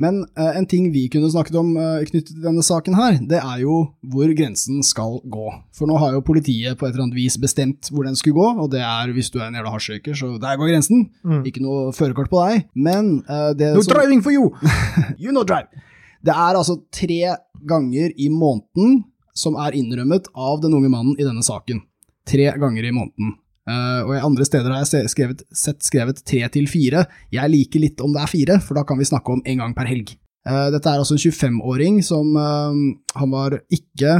Men 0.00 0.24
eh, 0.34 0.56
en 0.58 0.66
ting 0.66 0.88
vi 0.90 1.04
kunne 1.12 1.30
snakket 1.30 1.54
om 1.60 1.68
eh, 1.78 2.02
knyttet 2.08 2.32
til 2.32 2.42
denne 2.42 2.64
saken 2.66 2.96
her, 2.98 3.18
det 3.30 3.38
er 3.38 3.60
jo 3.62 3.76
hvor 4.10 4.32
grensen 4.34 4.82
skal 4.86 5.20
gå. 5.30 5.52
For 5.76 5.86
nå 5.90 5.98
har 6.02 6.16
jo 6.16 6.24
politiet 6.26 6.78
på 6.80 6.88
et 6.88 6.94
eller 6.94 7.06
annet 7.06 7.18
vis 7.18 7.36
bestemt 7.38 7.92
hvor 7.94 8.08
den 8.08 8.18
skulle 8.18 8.40
gå, 8.40 8.64
og 8.64 8.72
det 8.72 8.82
er 8.82 9.14
hvis 9.14 9.30
du 9.30 9.38
er 9.38 9.46
en 9.48 9.58
jævla 9.60 9.74
hasjrøyker, 9.76 10.18
så 10.18 10.32
der 10.42 10.58
går 10.58 10.72
grensen. 10.72 11.06
Mm. 11.22 11.44
Ikke 11.46 11.62
noe 11.62 11.94
førerkort 11.94 12.32
på 12.32 12.42
deg. 12.42 12.66
Men 12.74 13.20
eh, 13.22 13.52
det 13.54 13.70
No 13.76 13.86
som 13.86 13.94
driving 13.94 14.24
for 14.24 14.34
you! 14.34 14.50
You 15.22 15.34
no 15.34 15.46
drive. 15.46 15.70
Det 16.24 16.34
er 16.34 16.58
altså 16.58 16.80
tre 16.94 17.36
ganger 17.68 18.10
i 18.18 18.30
måneden 18.32 19.04
som 19.36 19.54
er 19.60 19.76
innrømmet 19.78 20.26
av 20.34 20.60
den 20.62 20.74
unge 20.74 20.90
mannen 20.90 21.14
i 21.18 21.26
denne 21.26 21.42
saken. 21.44 21.84
Tre 22.26 22.50
ganger 22.58 22.86
i 22.88 22.94
måneden. 22.94 23.34
Eh, 23.64 24.00
og 24.04 24.12
i 24.12 24.20
andre 24.20 24.44
steder 24.44 24.72
har 24.72 24.84
jeg 24.84 25.08
skrevet, 25.12 25.44
sett 25.54 25.80
skrevet 25.84 26.20
tre 26.28 26.42
til 26.52 26.68
fire. 26.68 27.06
Jeg 27.32 27.52
liker 27.52 27.82
litt 27.84 28.02
om 28.04 28.12
det 28.12 28.24
er 28.24 28.30
fire, 28.30 28.60
for 28.64 28.76
da 28.76 28.84
kan 28.88 29.00
vi 29.00 29.08
snakke 29.08 29.32
om 29.32 29.42
en 29.44 29.62
gang 29.62 29.74
per 29.76 29.88
helg. 29.88 30.14
Eh, 30.44 30.68
dette 30.74 30.90
er 30.90 31.00
altså 31.00 31.16
en 31.16 31.22
25-åring 31.22 32.02
som 32.04 32.34
uh, 32.36 32.74
Han 33.16 33.30
var 33.32 33.54
ikke 33.72 34.10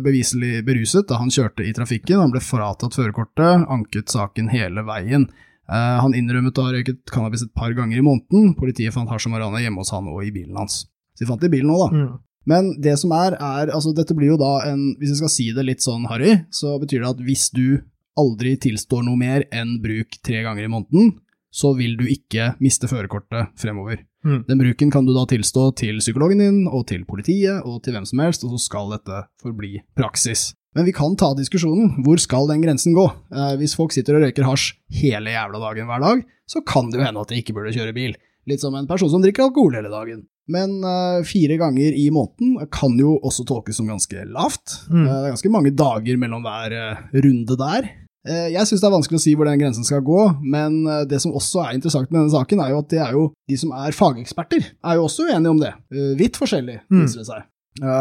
beviselig 0.00 0.62
beruset 0.64 1.04
da 1.10 1.18
han 1.20 1.32
kjørte 1.32 1.66
i 1.66 1.74
trafikken. 1.76 2.22
Han 2.22 2.32
ble 2.32 2.40
fratatt 2.40 2.96
førerkortet, 2.96 3.66
anket 3.68 4.12
saken 4.12 4.48
hele 4.54 4.86
veien. 4.86 5.28
Han 5.66 6.14
innrømmet 6.14 6.56
å 6.56 6.68
ha 6.68 6.72
røyket 6.76 7.00
cannabis 7.10 7.42
et 7.42 7.50
par 7.50 7.72
ganger 7.74 7.98
i 7.98 8.04
måneden. 8.06 8.52
Politiet 8.54 8.94
fant 8.94 9.10
hasj 9.10 9.26
og 9.26 9.32
marihuana 9.34 9.58
hjemme 9.64 9.82
hos 9.82 9.90
han 9.90 10.06
og 10.06 10.20
i 10.22 10.30
bilen 10.30 10.54
hans. 10.60 10.84
Så 11.16 11.24
de 11.24 11.28
fant 11.32 11.42
det 11.42 11.50
i 11.50 11.56
bilen 11.56 11.72
òg, 11.74 11.88
da. 11.88 11.88
Mm. 11.90 12.12
Men 12.46 12.68
det 12.78 12.94
som 13.00 13.10
er, 13.16 13.34
er 13.34 13.72
altså 13.74 13.90
dette 13.96 14.14
blir 14.14 14.36
jo 14.36 14.38
da 14.38 14.52
en 14.70 14.92
Hvis 15.00 15.10
jeg 15.10 15.18
skal 15.18 15.32
si 15.34 15.48
det 15.56 15.64
litt 15.66 15.82
sånn 15.82 16.06
harry, 16.06 16.36
så 16.54 16.76
betyr 16.78 17.02
det 17.02 17.10
at 17.10 17.24
hvis 17.26 17.48
du 17.50 17.82
aldri 18.20 18.56
tilstår 18.60 19.04
noe 19.06 19.18
mer 19.20 19.46
enn 19.54 19.78
bruk 19.82 20.18
tre 20.24 20.42
ganger 20.46 20.66
i 20.66 20.72
måneden, 20.72 21.14
så 21.56 21.72
vil 21.76 21.96
du 21.96 22.04
ikke 22.10 22.52
miste 22.60 22.88
førerkortet 22.90 23.54
fremover. 23.60 24.02
Mm. 24.26 24.42
Den 24.48 24.60
bruken 24.60 24.92
kan 24.92 25.06
du 25.06 25.14
da 25.16 25.24
tilstå 25.30 25.70
til 25.80 26.02
psykologen 26.02 26.42
din, 26.42 26.60
og 26.68 26.86
til 26.90 27.06
politiet, 27.08 27.62
og 27.64 27.80
til 27.84 27.96
hvem 27.96 28.06
som 28.08 28.20
helst, 28.24 28.44
og 28.44 28.56
så 28.56 28.62
skal 28.66 28.92
dette 28.92 29.22
forbli 29.42 29.78
praksis. 29.96 30.50
Men 30.76 30.84
vi 30.84 30.92
kan 30.92 31.16
ta 31.16 31.30
diskusjonen. 31.32 32.02
Hvor 32.04 32.20
skal 32.20 32.50
den 32.50 32.60
grensen 32.60 32.92
gå? 32.96 33.06
Eh, 33.32 33.54
hvis 33.62 33.76
folk 33.78 33.94
sitter 33.96 34.18
og 34.18 34.26
røyker 34.26 34.44
hasj 34.44 34.74
hele 34.98 35.32
jævla 35.32 35.62
dagen 35.62 35.88
hver 35.88 36.02
dag, 36.04 36.24
så 36.44 36.60
kan 36.60 36.90
det 36.90 37.00
jo 37.00 37.06
hende 37.06 37.22
at 37.22 37.32
de 37.32 37.40
ikke 37.40 37.56
burde 37.56 37.72
kjøre 37.72 37.96
bil. 37.96 38.16
Litt 38.46 38.60
som 38.62 38.76
en 38.76 38.88
person 38.90 39.10
som 39.10 39.24
drikker 39.24 39.48
alkohol 39.48 39.78
hele 39.78 39.90
dagen. 39.90 40.26
Men 40.52 40.78
eh, 40.84 41.24
fire 41.26 41.56
ganger 41.58 41.96
i 41.98 42.06
måneden 42.14 42.68
kan 42.72 42.94
jo 43.00 43.16
også 43.18 43.46
tolkes 43.48 43.80
som 43.80 43.88
ganske 43.90 44.26
lavt. 44.30 44.82
Mm. 44.90 45.02
Eh, 45.02 45.08
det 45.10 45.22
er 45.22 45.32
ganske 45.34 45.54
mange 45.54 45.72
dager 45.74 46.20
mellom 46.22 46.44
hver 46.46 46.76
eh, 46.76 47.00
runde 47.24 47.56
der. 47.62 47.88
Eh, 48.26 48.48
jeg 48.52 48.66
syns 48.66 48.80
det 48.82 48.88
er 48.88 48.94
vanskelig 48.96 49.20
å 49.20 49.22
si 49.22 49.34
hvor 49.38 49.46
den 49.46 49.60
grensen 49.60 49.84
skal 49.86 50.00
gå, 50.02 50.22
men 50.42 50.80
eh, 50.90 51.04
det 51.06 51.20
som 51.22 51.32
også 51.38 51.62
er 51.66 51.74
interessant 51.76 52.10
med 52.10 52.20
denne 52.24 52.34
saken, 52.34 52.60
er 52.64 52.72
jo 52.74 52.78
at 52.82 52.88
det 52.90 52.98
er 53.04 53.12
jo 53.14 53.26
de 53.48 53.56
som 53.60 53.70
er 53.72 53.94
fageksperter, 53.94 54.72
er 54.84 54.94
jo 54.98 55.04
også 55.06 55.28
uenige 55.28 55.52
om 55.54 55.60
det. 55.62 55.74
Eh, 55.94 56.14
vidt 56.18 56.36
forskjellig, 56.40 56.80
Mm. 56.90 57.04
viser 57.04 57.22
det 57.22 57.26
seg. 57.30 57.44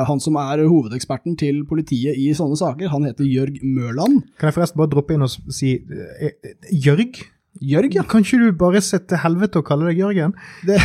Han 0.08 0.22
som 0.24 0.38
er 0.39 0.62
hovedeksperten 0.72 1.34
til 1.38 1.65
politiet 1.67 2.15
i 2.15 2.29
sånne 2.32 2.55
saker, 2.55 2.88
han 2.88 3.03
heter 3.03 3.27
Jørg 3.27 3.58
Mørland. 3.62 4.22
Kan 4.39 4.48
jeg 4.48 4.55
forresten 4.55 4.77
bare 4.79 4.88
droppe 4.94 5.12
inn 5.17 5.22
og 5.25 5.29
si 5.51 5.74
Jørg? 6.72 7.20
Jørg, 7.63 7.94
ja. 7.96 8.03
Kan 8.03 8.25
ikke 8.25 8.39
du 8.41 8.50
bare 8.59 8.81
sette 8.83 9.20
helvete 9.24 9.61
og 9.61 9.68
kalle 9.68 9.87
deg 9.87 10.01
Jørgen? 10.01 10.33
Det, 10.68 10.75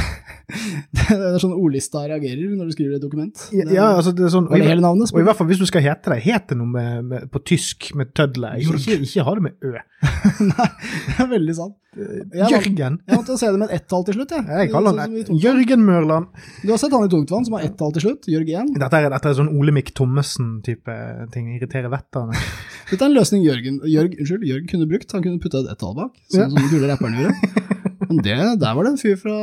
det 0.96 1.16
er 1.16 1.38
sånn 1.42 1.56
ordlista 1.56 2.04
reagerer 2.06 2.54
når 2.54 2.70
du 2.70 2.76
skriver 2.76 2.96
et 2.98 3.02
dokument. 3.02 3.44
Ja, 3.54 3.66
ja, 3.74 3.88
altså 3.96 4.14
det 4.14 4.28
er 4.28 4.34
sånn, 4.34 4.46
Og 4.50 4.56
i, 4.58 4.62
hele 4.66 4.84
navnet, 4.84 5.10
og 5.10 5.20
i 5.22 5.26
hvert 5.26 5.38
fall 5.38 5.50
hvis 5.50 5.62
du 5.62 5.66
skal 5.70 5.84
hete 5.84 6.14
det, 6.14 6.20
het 6.28 6.50
det 6.52 6.58
noe 6.60 6.70
med, 6.70 7.10
med, 7.10 7.28
på 7.34 7.42
tysk 7.50 7.90
med 7.98 8.14
tødle. 8.14 8.54
Ikke, 8.62 9.00
ikke, 9.00 9.26
ha 9.26 9.36
det 9.38 9.46
med 9.48 9.66
ø. 9.66 9.74
Nei, 10.54 10.68
det 11.10 11.20
er 11.20 11.30
veldig 11.34 11.56
sant. 11.58 11.76
Jeg 11.90 12.46
Jørgen. 12.52 13.00
Jeg 13.02 13.18
måtte 13.18 13.34
se 13.34 13.48
det 13.50 13.58
med 13.58 13.72
et 13.72 13.80
ett-tall 13.80 14.04
til 14.06 14.14
slutt, 14.14 14.30
jeg. 14.36 14.44
Jeg 14.46 14.70
kaller 14.70 14.92
Sånn 14.94 15.00
han 15.02 15.14
Tungtvann. 15.16 15.40
Jørgen 15.42 15.82
Mørland. 15.88 16.28
Du 16.62 16.70
har 16.70 16.78
sett 16.78 16.94
han 16.94 17.06
i 17.08 17.10
Tungtvann 17.10 17.46
som 17.48 17.56
har 17.58 17.64
ett-tall 17.66 17.94
til 17.96 18.04
slutt, 18.04 18.28
Jørgen. 18.30 18.70
Dette 18.78 19.00
er, 19.00 19.08
dette 19.10 19.32
er 19.32 19.34
sånn 19.40 19.50
Olemic 19.58 19.90
Thommessen-type 19.98 20.94
ting. 21.34 21.50
Irriterer 21.56 21.90
vettet 21.90 22.20
av 22.22 22.28
meg. 22.30 22.44
Dette 22.92 23.02
er 23.02 23.10
en 23.10 23.16
løsning 23.18 23.42
Jørgen, 23.42 23.80
Jørg, 23.90 24.14
unnskyld, 24.22 24.46
Jørg 24.52 24.70
kunne 24.70 24.86
brukt. 24.92 25.16
Han 25.16 25.26
kunne 25.26 25.42
putta 25.42 25.64
et 25.64 25.72
ett-tall 25.74 25.96
bak, 25.98 26.14
sånn 26.30 26.46
Ja. 26.46 26.59
De 26.60 26.70
kule 26.72 26.90
rapperne 26.90 27.24
gjorde. 27.24 27.66
Men 28.10 28.22
det, 28.26 28.36
der 28.58 28.74
var 28.74 28.82
det 28.82 28.90
en 28.90 28.98
fyr 28.98 29.18
fra, 29.20 29.36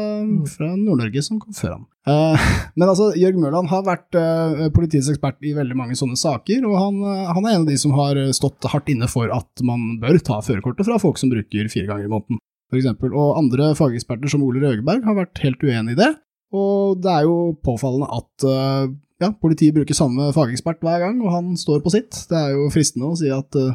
fra 0.51 0.67
Nord-Norge 0.75 1.21
som 1.23 1.37
kom 1.39 1.55
før 1.55 1.77
ham. 1.77 1.85
Eh, 2.09 2.47
men 2.75 2.89
altså, 2.89 3.13
Jørg 3.15 3.37
Mørland 3.39 3.69
har 3.71 3.85
vært 3.87 4.17
eh, 4.19 4.65
politiets 4.75 5.07
ekspert 5.13 5.39
i 5.47 5.53
veldig 5.55 5.77
mange 5.79 5.95
sånne 5.95 6.19
saker, 6.19 6.65
og 6.67 6.75
han, 6.75 6.99
eh, 7.07 7.31
han 7.37 7.47
er 7.47 7.55
en 7.55 7.63
av 7.63 7.71
de 7.71 7.77
som 7.79 7.95
har 7.95 8.19
stått 8.35 8.67
hardt 8.73 8.91
inne 8.91 9.07
for 9.11 9.31
at 9.31 9.63
man 9.67 10.01
bør 10.01 10.19
ta 10.19 10.41
førerkortet 10.43 10.89
fra 10.89 10.99
folk 10.99 11.21
som 11.21 11.31
bruker 11.31 11.71
fire 11.71 11.87
ganger 11.87 12.09
i 12.09 12.11
måneden, 12.11 12.41
eksempel. 12.75 13.15
Og 13.15 13.39
andre 13.39 13.71
fageksperter 13.79 14.35
som 14.35 14.43
Ole 14.43 14.65
Røgeberg 14.65 15.05
har 15.07 15.15
vært 15.21 15.45
helt 15.45 15.63
uenig 15.63 15.95
i 15.95 16.01
det. 16.01 16.11
Og 16.55 16.99
det 17.03 17.11
er 17.11 17.27
jo 17.27 17.37
påfallende 17.63 18.07
at 18.19 18.47
eh, 18.47 18.91
ja, 19.17 19.31
politiet 19.41 19.73
bruker 19.73 19.97
samme 19.97 20.29
fagekspert 20.35 20.83
hver 20.85 21.01
gang, 21.01 21.17
og 21.25 21.31
han 21.33 21.49
står 21.57 21.81
på 21.85 21.93
sitt. 21.93 22.19
Det 22.29 22.37
er 22.37 22.53
jo 22.53 22.67
fristende 22.73 23.09
å 23.09 23.17
si 23.17 23.31
at 23.33 23.49
det 23.55 23.65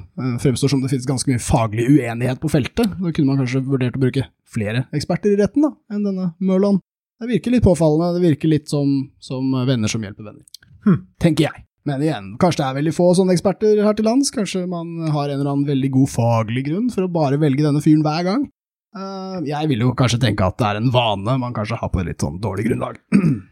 fremstår 0.44 0.70
som 0.70 0.84
det 0.84 0.92
finnes 0.92 1.08
ganske 1.08 1.30
mye 1.30 1.42
faglig 1.42 1.88
uenighet 1.90 2.38
på 2.42 2.50
feltet. 2.52 2.94
Da 2.94 3.10
kunne 3.10 3.32
man 3.32 3.42
kanskje 3.42 3.64
vurdert 3.66 3.98
å 3.98 4.04
bruke 4.04 4.28
flere 4.52 4.86
eksperter 4.94 5.34
i 5.34 5.40
retten 5.40 5.66
da, 5.66 5.72
enn 5.90 6.06
denne 6.06 6.30
Mørland. 6.42 6.82
Det 7.22 7.30
virker 7.30 7.54
litt 7.54 7.66
påfallende, 7.66 8.16
det 8.16 8.24
virker 8.32 8.50
litt 8.50 8.70
som, 8.70 8.94
som 9.22 9.50
venner 9.66 9.90
som 9.90 10.02
hjelper 10.02 10.30
venner. 10.30 10.46
Hm. 10.86 11.04
Tenker 11.22 11.48
jeg. 11.48 11.66
Men 11.86 12.02
igjen, 12.02 12.32
kanskje 12.38 12.62
det 12.62 12.66
er 12.68 12.78
veldig 12.78 12.94
få 12.94 13.08
sånne 13.18 13.34
eksperter 13.34 13.80
her 13.82 13.96
til 13.98 14.06
lands. 14.06 14.30
Kanskje 14.34 14.64
man 14.70 14.94
har 15.10 15.26
en 15.26 15.40
eller 15.40 15.50
annen 15.50 15.66
veldig 15.66 15.90
god 15.96 16.10
faglig 16.12 16.66
grunn 16.70 16.90
for 16.94 17.06
å 17.06 17.10
bare 17.10 17.40
velge 17.42 17.64
denne 17.66 17.82
fyren 17.82 18.04
hver 18.06 18.26
gang. 18.28 18.44
Uh, 18.92 19.40
jeg 19.48 19.70
vil 19.70 19.86
jo 19.86 19.94
kanskje 19.96 20.20
tenke 20.22 20.46
at 20.46 20.58
det 20.60 20.68
er 20.68 20.78
en 20.78 20.90
vane 20.92 21.38
man 21.40 21.54
kanskje 21.56 21.78
har 21.80 21.90
på 21.90 22.02
et 22.02 22.12
litt 22.12 22.22
sånn 22.22 22.38
dårlig 22.42 22.68
grunnlag. 22.68 23.00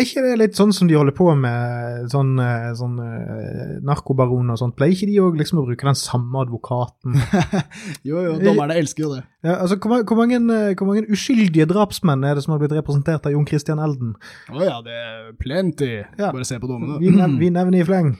Er 0.00 0.06
ikke 0.06 0.22
det 0.24 0.36
litt 0.40 0.56
sånn 0.56 0.70
som 0.72 0.88
de 0.88 0.94
holder 0.96 1.12
på 1.12 1.26
med 1.36 2.06
sånn, 2.08 2.30
eh, 2.40 2.70
sånn 2.78 2.94
eh, 3.04 3.72
narkobaroner 3.84 4.56
og 4.56 4.60
sånt? 4.62 4.74
Pleier 4.78 4.94
ikke 4.94 5.08
de 5.10 5.18
òg 5.20 5.36
liksom 5.36 5.60
å 5.60 5.64
bruke 5.66 5.84
den 5.84 5.98
samme 5.98 6.40
advokaten? 6.40 7.18
jo, 8.08 8.22
jo, 8.24 8.38
dommerne 8.40 8.78
elsker 8.80 9.04
jo 9.04 9.10
det. 9.18 9.20
Ja, 9.44 9.58
altså, 9.58 9.76
hvor, 9.76 10.00
hvor, 10.08 10.16
mange, 10.22 10.40
eh, 10.40 10.72
hvor 10.72 10.88
mange 10.88 11.04
uskyldige 11.12 11.68
drapsmenn 11.68 12.24
er 12.24 12.38
det 12.38 12.46
som 12.46 12.56
har 12.56 12.62
blitt 12.62 12.72
representert 12.78 13.28
av 13.28 13.36
Jon 13.36 13.44
Christian 13.50 13.82
Elden? 13.84 14.16
Å 14.48 14.64
ja, 14.64 14.80
det 14.86 14.96
er 14.96 15.30
plenty. 15.42 15.92
Ja. 16.16 16.30
Bare 16.30 16.48
se 16.48 16.56
på 16.62 16.70
dommene. 16.70 16.96
Vi, 17.02 17.12
nev 17.12 17.36
vi 17.42 17.52
nevner 17.52 17.82
i 17.82 17.88
fleng. 17.90 18.14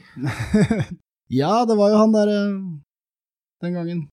ja, 1.40 1.54
det 1.64 1.80
var 1.80 1.94
jo 1.94 2.04
han 2.04 2.16
der 2.18 2.36
den 3.64 3.80
gangen. 3.80 4.08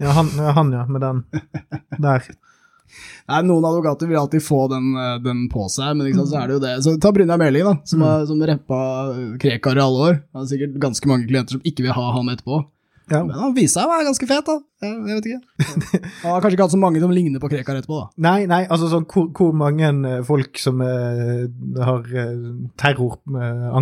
Ja, 0.00 0.16
han, 0.16 0.32
han, 0.56 0.72
ja, 0.72 0.86
med 0.88 1.04
den. 1.04 1.24
Der. 2.02 2.24
Nei, 3.28 3.40
Noen 3.42 3.64
advokater 3.64 4.06
vil 4.06 4.18
alltid 4.20 4.42
få 4.44 4.68
den, 4.70 4.94
eh, 4.96 5.18
den 5.24 5.48
på 5.48 5.64
seg, 5.72 5.96
men 5.96 6.12
sant, 6.14 6.28
så 6.30 6.42
er 6.42 6.46
det 6.46 6.54
jo 6.58 6.60
det. 6.60 6.74
Så 6.84 7.00
Ta 7.00 7.10
Brynjar 7.12 7.38
Meling, 7.40 7.64
da, 7.64 7.74
som 7.84 7.98
Mm. 8.00 8.04
har 8.06 8.26
som 8.26 8.40
reppa 8.40 9.38
Krekar 9.40 9.76
i 9.76 9.80
alle 9.80 10.00
år. 10.08 10.14
Han 10.34 10.42
har 10.44 10.46
sikkert 10.46 10.78
ganske 10.78 11.06
mange 11.06 11.26
klienter 11.26 11.56
som 11.56 11.60
ikke 11.64 11.82
vil 11.82 11.92
ha 11.96 12.12
han 12.12 12.26
etterpå. 12.28 12.64
Ja. 13.10 13.20
Men 13.24 13.34
han 13.36 13.52
viser 13.56 13.80
seg 13.80 13.88
å 13.88 13.90
være 13.92 14.06
ganske 14.08 14.26
fet, 14.30 14.46
da. 14.48 14.54
Jeg, 14.84 15.16
vet 15.16 15.26
ikke. 15.28 15.40
Han 16.24 16.32
har 16.34 16.40
kanskje 16.44 16.56
ikke 16.56 16.64
hatt 16.66 16.74
så 16.74 16.80
mange 16.80 17.00
som 17.00 17.12
ligner 17.12 17.40
på 17.40 17.48
Krekar 17.52 17.78
etterpå, 17.78 17.98
da. 18.00 18.06
Nei, 18.26 18.46
nei, 18.50 18.62
altså 18.72 18.88
sånn 18.92 19.04
hvor, 19.08 19.26
hvor 19.36 19.52
mange 19.56 19.88
eh, 20.08 20.22
folk 20.26 20.60
som 20.60 20.80
eh, 20.84 21.44
har 21.84 22.02
terroranklager 22.80 23.14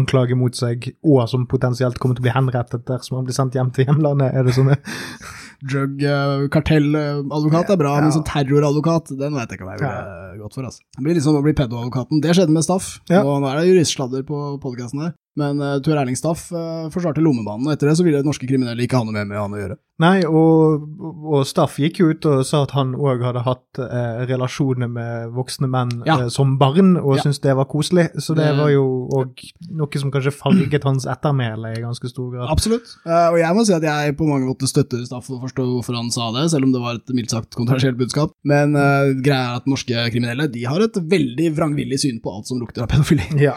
terroranklage 0.03 0.37
mot 0.39 0.57
seg, 0.59 0.91
og 1.07 1.23
som 1.31 1.47
potensielt 1.51 1.99
kommer 2.03 2.19
til 2.19 2.23
å 2.25 2.27
bli 2.29 2.35
henrettet 2.37 2.85
dersom 2.89 3.19
han 3.21 3.27
blir 3.29 3.37
sendt 3.37 3.55
hjem 3.59 3.71
til 3.75 3.87
hjemlandet, 3.89 4.35
er 4.35 4.47
det 4.47 4.55
er 4.59 4.79
Drug-kartelladvokat 5.73 7.71
er 7.71 7.79
bra, 7.79 7.93
Ja. 7.97 8.03
men 8.03 8.15
sånn 8.15 8.27
terroradvokat, 8.27 9.13
den 9.19 9.35
vet 9.39 9.51
jeg 9.53 9.59
ikke 9.61 9.67
om 9.67 9.73
jeg 9.73 9.79
ville 9.83 10.39
gått 10.43 10.55
for. 10.59 10.67
Altså. 10.67 10.83
Det 10.97 11.05
blir 11.07 11.15
litt 11.15 11.25
som 11.27 11.39
å 11.39 11.43
bli 11.45 11.55
pedoadvokaten. 11.55 12.21
Det 12.23 12.35
skjedde 12.35 12.51
med 12.55 12.65
Staff, 12.67 13.01
Ja. 13.09 13.23
og 13.23 13.43
nå 13.43 13.47
er 13.51 13.61
det 13.61 13.69
juristsladder 13.71 14.23
på 14.27 14.59
podkasten 14.63 15.01
her. 15.07 15.13
Men 15.41 15.61
uh, 15.65 15.79
Tor 15.81 15.97
Erling 15.97 16.17
Staff 16.19 16.51
uh, 16.53 16.91
forsvarte 16.93 17.23
lommebanen, 17.25 17.65
og 17.67 17.73
etter 17.73 17.89
det 17.89 17.97
så 17.97 18.05
ville 18.05 18.21
norske 18.27 18.45
kriminelle 18.49 18.85
ikke 18.85 18.99
ha 19.01 19.07
noe 19.09 19.15
mer 19.17 19.25
med 19.31 19.39
han 19.41 19.55
å 19.57 19.61
gjøre. 19.63 19.79
Nei, 20.03 20.25
og, 20.27 20.83
og 21.31 21.45
Staff 21.47 21.77
gikk 21.79 22.01
jo 22.03 22.09
ut 22.11 22.27
og 22.27 22.41
sa 22.49 22.63
at 22.67 22.73
han 22.75 22.91
òg 22.99 23.21
hadde 23.23 23.45
hatt 23.47 23.79
uh, 23.81 24.25
relasjoner 24.27 24.91
med 24.91 25.31
voksne 25.37 25.69
menn 25.71 25.93
Ja. 26.09 26.17
uh, 26.25 26.29
som 26.33 26.57
barn, 26.61 26.97
og 26.99 27.17
Ja. 27.17 27.23
syntes 27.25 27.41
det 27.45 27.55
var 27.57 27.69
koselig. 27.71 28.09
Så 28.21 28.35
det 28.37 28.49
var 28.59 28.73
jo 28.73 28.83
òg 29.15 29.45
noe 29.71 30.01
som 30.03 30.11
kanskje 30.13 30.33
farget 30.35 30.85
hans 30.89 31.07
ettermæle 31.09 31.75
i 31.77 31.83
ganske 31.85 32.11
stor 32.11 32.33
grad. 32.35 32.51
Absolutt. 32.53 32.93
Eh, 33.07 33.29
og 33.31 33.39
jeg 33.41 33.57
må 33.57 33.65
si 33.69 33.73
at 33.77 33.87
jeg 33.87 34.17
på 34.19 34.27
mange 34.29 34.49
måter 34.49 34.69
støtter 34.69 35.05
Staff 35.07 35.31
og 35.31 35.45
forstår 35.47 35.69
hvorfor 35.71 35.97
han 36.01 36.11
sa 36.13 36.29
det, 36.35 36.49
selv 36.53 36.67
om 36.69 36.73
det 36.75 36.83
var 36.83 36.99
et 36.99 37.15
mildt 37.15 37.31
sagt 37.33 37.55
kontroversielt 37.57 37.97
budskap. 38.01 38.35
Men 38.45 38.75
eh, 38.77 39.13
greia 39.23 39.53
er 39.53 39.61
at 39.63 39.71
norske 39.71 40.09
kriminelle 40.13 40.49
de 40.53 40.65
har 40.69 40.83
et 40.85 40.99
veldig 40.99 41.53
vrangvillig 41.57 42.01
syn 42.03 42.19
på 42.25 42.33
alt 42.35 42.51
som 42.51 42.61
lukter 42.61 42.83
av 42.85 42.91
pedofili. 42.93 43.29
Ja. 43.41 43.55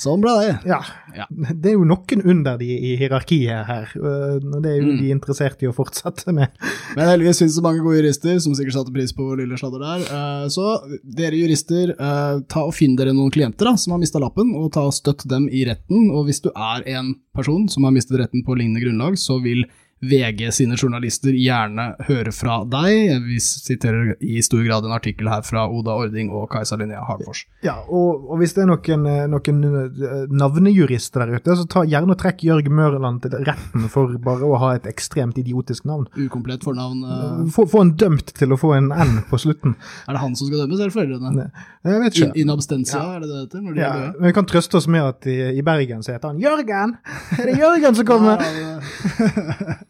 Sånn 0.00 0.22
ble 0.22 0.32
det. 0.40 0.52
Ja. 0.70 0.78
Ja. 1.12 1.26
Det 1.60 1.72
er 1.72 1.74
jo 1.76 1.84
noen 1.84 2.22
under 2.24 2.56
de 2.60 2.68
i 2.72 2.94
hierarkiet 2.96 3.66
her, 3.68 3.90
og 4.00 4.46
det 4.62 4.70
er 4.70 4.76
jo 4.78 4.86
Mm. 4.90 4.98
de 5.02 5.10
interessert 5.12 5.60
i 5.62 5.68
å 5.68 5.74
fortsette 5.76 6.32
med. 6.32 6.48
Men 6.96 7.10
heldigvis 7.10 7.42
finnes 7.42 7.56
det 7.58 7.64
mange 7.66 7.82
gode 7.84 7.98
jurister 8.00 8.38
som 8.40 8.54
sikkert 8.56 8.78
satte 8.78 8.94
pris 8.94 9.12
på 9.12 9.26
vår 9.28 9.42
lille 9.42 9.58
sladder 9.60 9.84
der. 9.84 10.06
Eh, 10.08 10.46
Så 10.48 10.64
dere 11.04 11.36
jurister, 11.36 11.92
eh, 11.98 12.40
ta 12.48 12.64
og 12.64 12.72
finn 12.74 12.96
dere 12.96 13.12
noen 13.12 13.30
klienter 13.34 13.68
da, 13.68 13.74
som 13.76 13.92
har 13.92 14.00
mista 14.00 14.18
lappen, 14.22 14.54
og 14.56 14.72
ta 14.72 14.86
og 14.88 14.94
støtt 14.96 15.26
dem 15.28 15.48
i 15.52 15.64
retten. 15.68 16.08
Og 16.14 16.24
hvis 16.30 16.40
du 16.42 16.48
er 16.56 16.82
en 16.96 17.12
person 17.36 17.68
som 17.68 17.84
har 17.84 17.92
mistet 17.92 18.18
retten 18.18 18.42
på 18.46 18.56
lignende 18.56 18.80
grunnlag, 18.82 19.18
så 19.20 19.36
vil 19.42 19.66
VG 20.00 20.46
sine 20.56 20.76
journalister 20.80 21.34
gjerne 21.36 21.90
høre 22.08 22.32
fra 22.32 22.60
deg. 22.64 23.18
Vi 23.26 23.36
siterer 23.44 24.14
i 24.24 24.40
stor 24.44 24.62
grad 24.64 24.86
en 24.88 24.94
artikkel 24.96 25.28
her 25.28 25.42
fra 25.44 25.66
Oda 25.68 25.92
Ording 26.06 26.30
og 26.32 26.46
Kajsa 26.52 26.78
Linnea 26.80 27.02
Hagfors. 27.04 27.42
Ja, 27.66 27.74
og, 27.84 28.24
og 28.32 28.40
hvis 28.40 28.54
det 28.56 28.62
er 28.64 28.70
noen, 28.70 29.04
øh, 29.10 29.26
noen 29.28 29.60
øh, 29.68 30.22
navnejurister 30.32 31.26
der 31.26 31.36
ute, 31.36 31.56
så 31.60 31.66
ta 31.68 31.82
gjerne 31.84 32.14
og 32.16 32.20
trekk 32.22 32.46
Jørg 32.48 32.70
Mørland 32.72 33.20
til 33.26 33.36
retten 33.44 33.84
for 33.92 34.14
bare 34.24 34.48
å 34.48 34.56
ha 34.62 34.72
et 34.78 34.88
ekstremt 34.88 35.36
idiotisk 35.42 35.84
navn. 35.90 36.08
Ukomplett 36.16 36.64
fornavn. 36.64 37.04
Uh... 37.04 37.44
Få, 37.52 37.66
få 37.68 37.84
en 37.84 37.92
dømt 38.00 38.32
til 38.40 38.56
å 38.56 38.60
få 38.60 38.72
en 38.78 38.88
N 38.96 39.20
på 39.28 39.38
slutten. 39.44 39.76
Er 40.08 40.16
det 40.16 40.24
han 40.24 40.32
som 40.38 40.48
skal 40.48 40.64
dømmes, 40.64 40.80
eller 40.80 40.94
foreldrene? 40.96 41.46
Jeg 41.84 42.00
vet 42.06 42.16
In, 42.20 42.30
ikke. 42.32 42.40
in 42.42 42.50
abstentia, 42.56 43.04
er 43.16 43.20
det 43.22 43.28
det 43.28 43.36
det 43.36 43.44
heter? 43.44 43.62
Når 43.68 43.76
de 43.76 43.84
Ja, 43.84 43.92
er 44.08 44.16
men 44.16 44.30
vi 44.30 44.34
kan 44.40 44.48
trøste 44.48 44.80
oss 44.80 44.88
med 44.90 45.04
at 45.12 45.28
i, 45.30 45.36
i 45.60 45.62
Bergen 45.64 46.02
så 46.04 46.16
heter 46.16 46.32
han 46.32 46.40
Jørgen! 46.40 46.96
Er 47.40 47.46
det 47.52 47.58
Jørgen 47.60 47.96
som 48.00 48.08
kommer? 48.08 48.40
Ja, 48.40 48.80
det- 48.80 49.88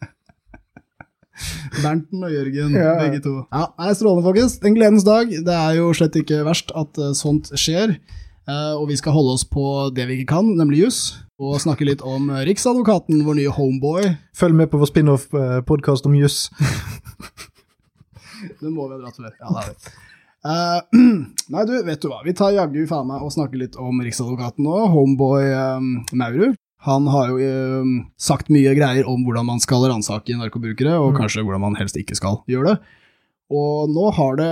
Bernten 1.83 2.23
og 2.23 2.31
Jørgen, 2.33 2.73
Ja. 2.75 2.95
begge 2.99 3.21
to. 3.23 3.35
Ja, 3.51 3.65
det 3.77 3.89
er 3.91 3.95
Strålende, 3.99 4.25
folkens. 4.27 4.57
En 4.65 4.75
gledens 4.77 5.05
dag. 5.07 5.25
Det 5.29 5.55
er 5.57 5.73
jo 5.79 5.91
slett 5.97 6.15
ikke 6.19 6.43
verst 6.47 6.71
at 6.75 6.97
eh, 7.01 7.13
sånt 7.17 7.45
skjer. 7.57 7.95
Eh, 8.49 8.73
og 8.75 8.87
vi 8.89 8.95
skal 8.97 9.13
holde 9.15 9.33
oss 9.37 9.45
på 9.45 9.63
det 9.95 10.07
vi 10.09 10.19
ikke 10.19 10.33
kan, 10.35 10.47
nemlig 10.57 10.83
juss. 10.85 11.01
Og 11.41 11.57
snakke 11.61 11.85
litt 11.87 12.01
om 12.05 12.29
eh, 12.29 12.43
Riksadvokaten, 12.49 13.23
vår 13.25 13.35
nye 13.39 13.53
homeboy. 13.55 14.03
Følg 14.37 14.55
med 14.57 14.69
på 14.71 14.79
vår 14.81 14.89
spin-off-podkast 14.91 16.05
om 16.09 16.15
juss. 16.17 16.37
Den 18.61 18.73
må 18.73 18.87
vi 18.89 18.95
ha 18.97 19.01
dratt 19.03 19.17
før. 19.21 19.33
Ja, 19.37 19.47
det 19.53 19.61
er 19.61 19.67
det. 19.73 19.77
Uh, 20.41 20.79
nei, 21.53 21.63
du, 21.69 21.73
vet 21.85 22.01
du 22.01 22.07
hva. 22.09 22.23
Vi 22.25 22.33
tar 22.37 22.53
jaggu 22.55 22.81
faen 22.89 23.05
meg 23.09 23.21
og 23.21 23.29
snakker 23.33 23.57
litt 23.61 23.75
om 23.77 24.01
Riksadvokaten 24.01 24.65
nå. 24.65 24.73
Homeboy 24.93 25.43
um, 25.53 25.89
Maurud. 26.17 26.55
Han 26.87 27.05
har 27.13 27.29
jo 27.29 27.37
eh, 27.45 27.91
sagt 28.17 28.49
mye 28.49 28.73
greier 28.77 29.05
om 29.09 29.21
hvordan 29.27 29.45
man 29.45 29.59
skal 29.61 29.85
ransake 29.91 30.33
narkobrukere, 30.39 30.97
og 30.97 31.13
Mm. 31.13 31.19
kanskje 31.21 31.43
hvordan 31.45 31.61
man 31.61 31.75
helst 31.77 31.95
ikke 31.99 32.15
skal 32.17 32.41
gjøre 32.49 32.71
det. 32.75 32.79
Og 33.51 33.89
nå 33.91 34.05
har 34.15 34.37
det 34.39 34.51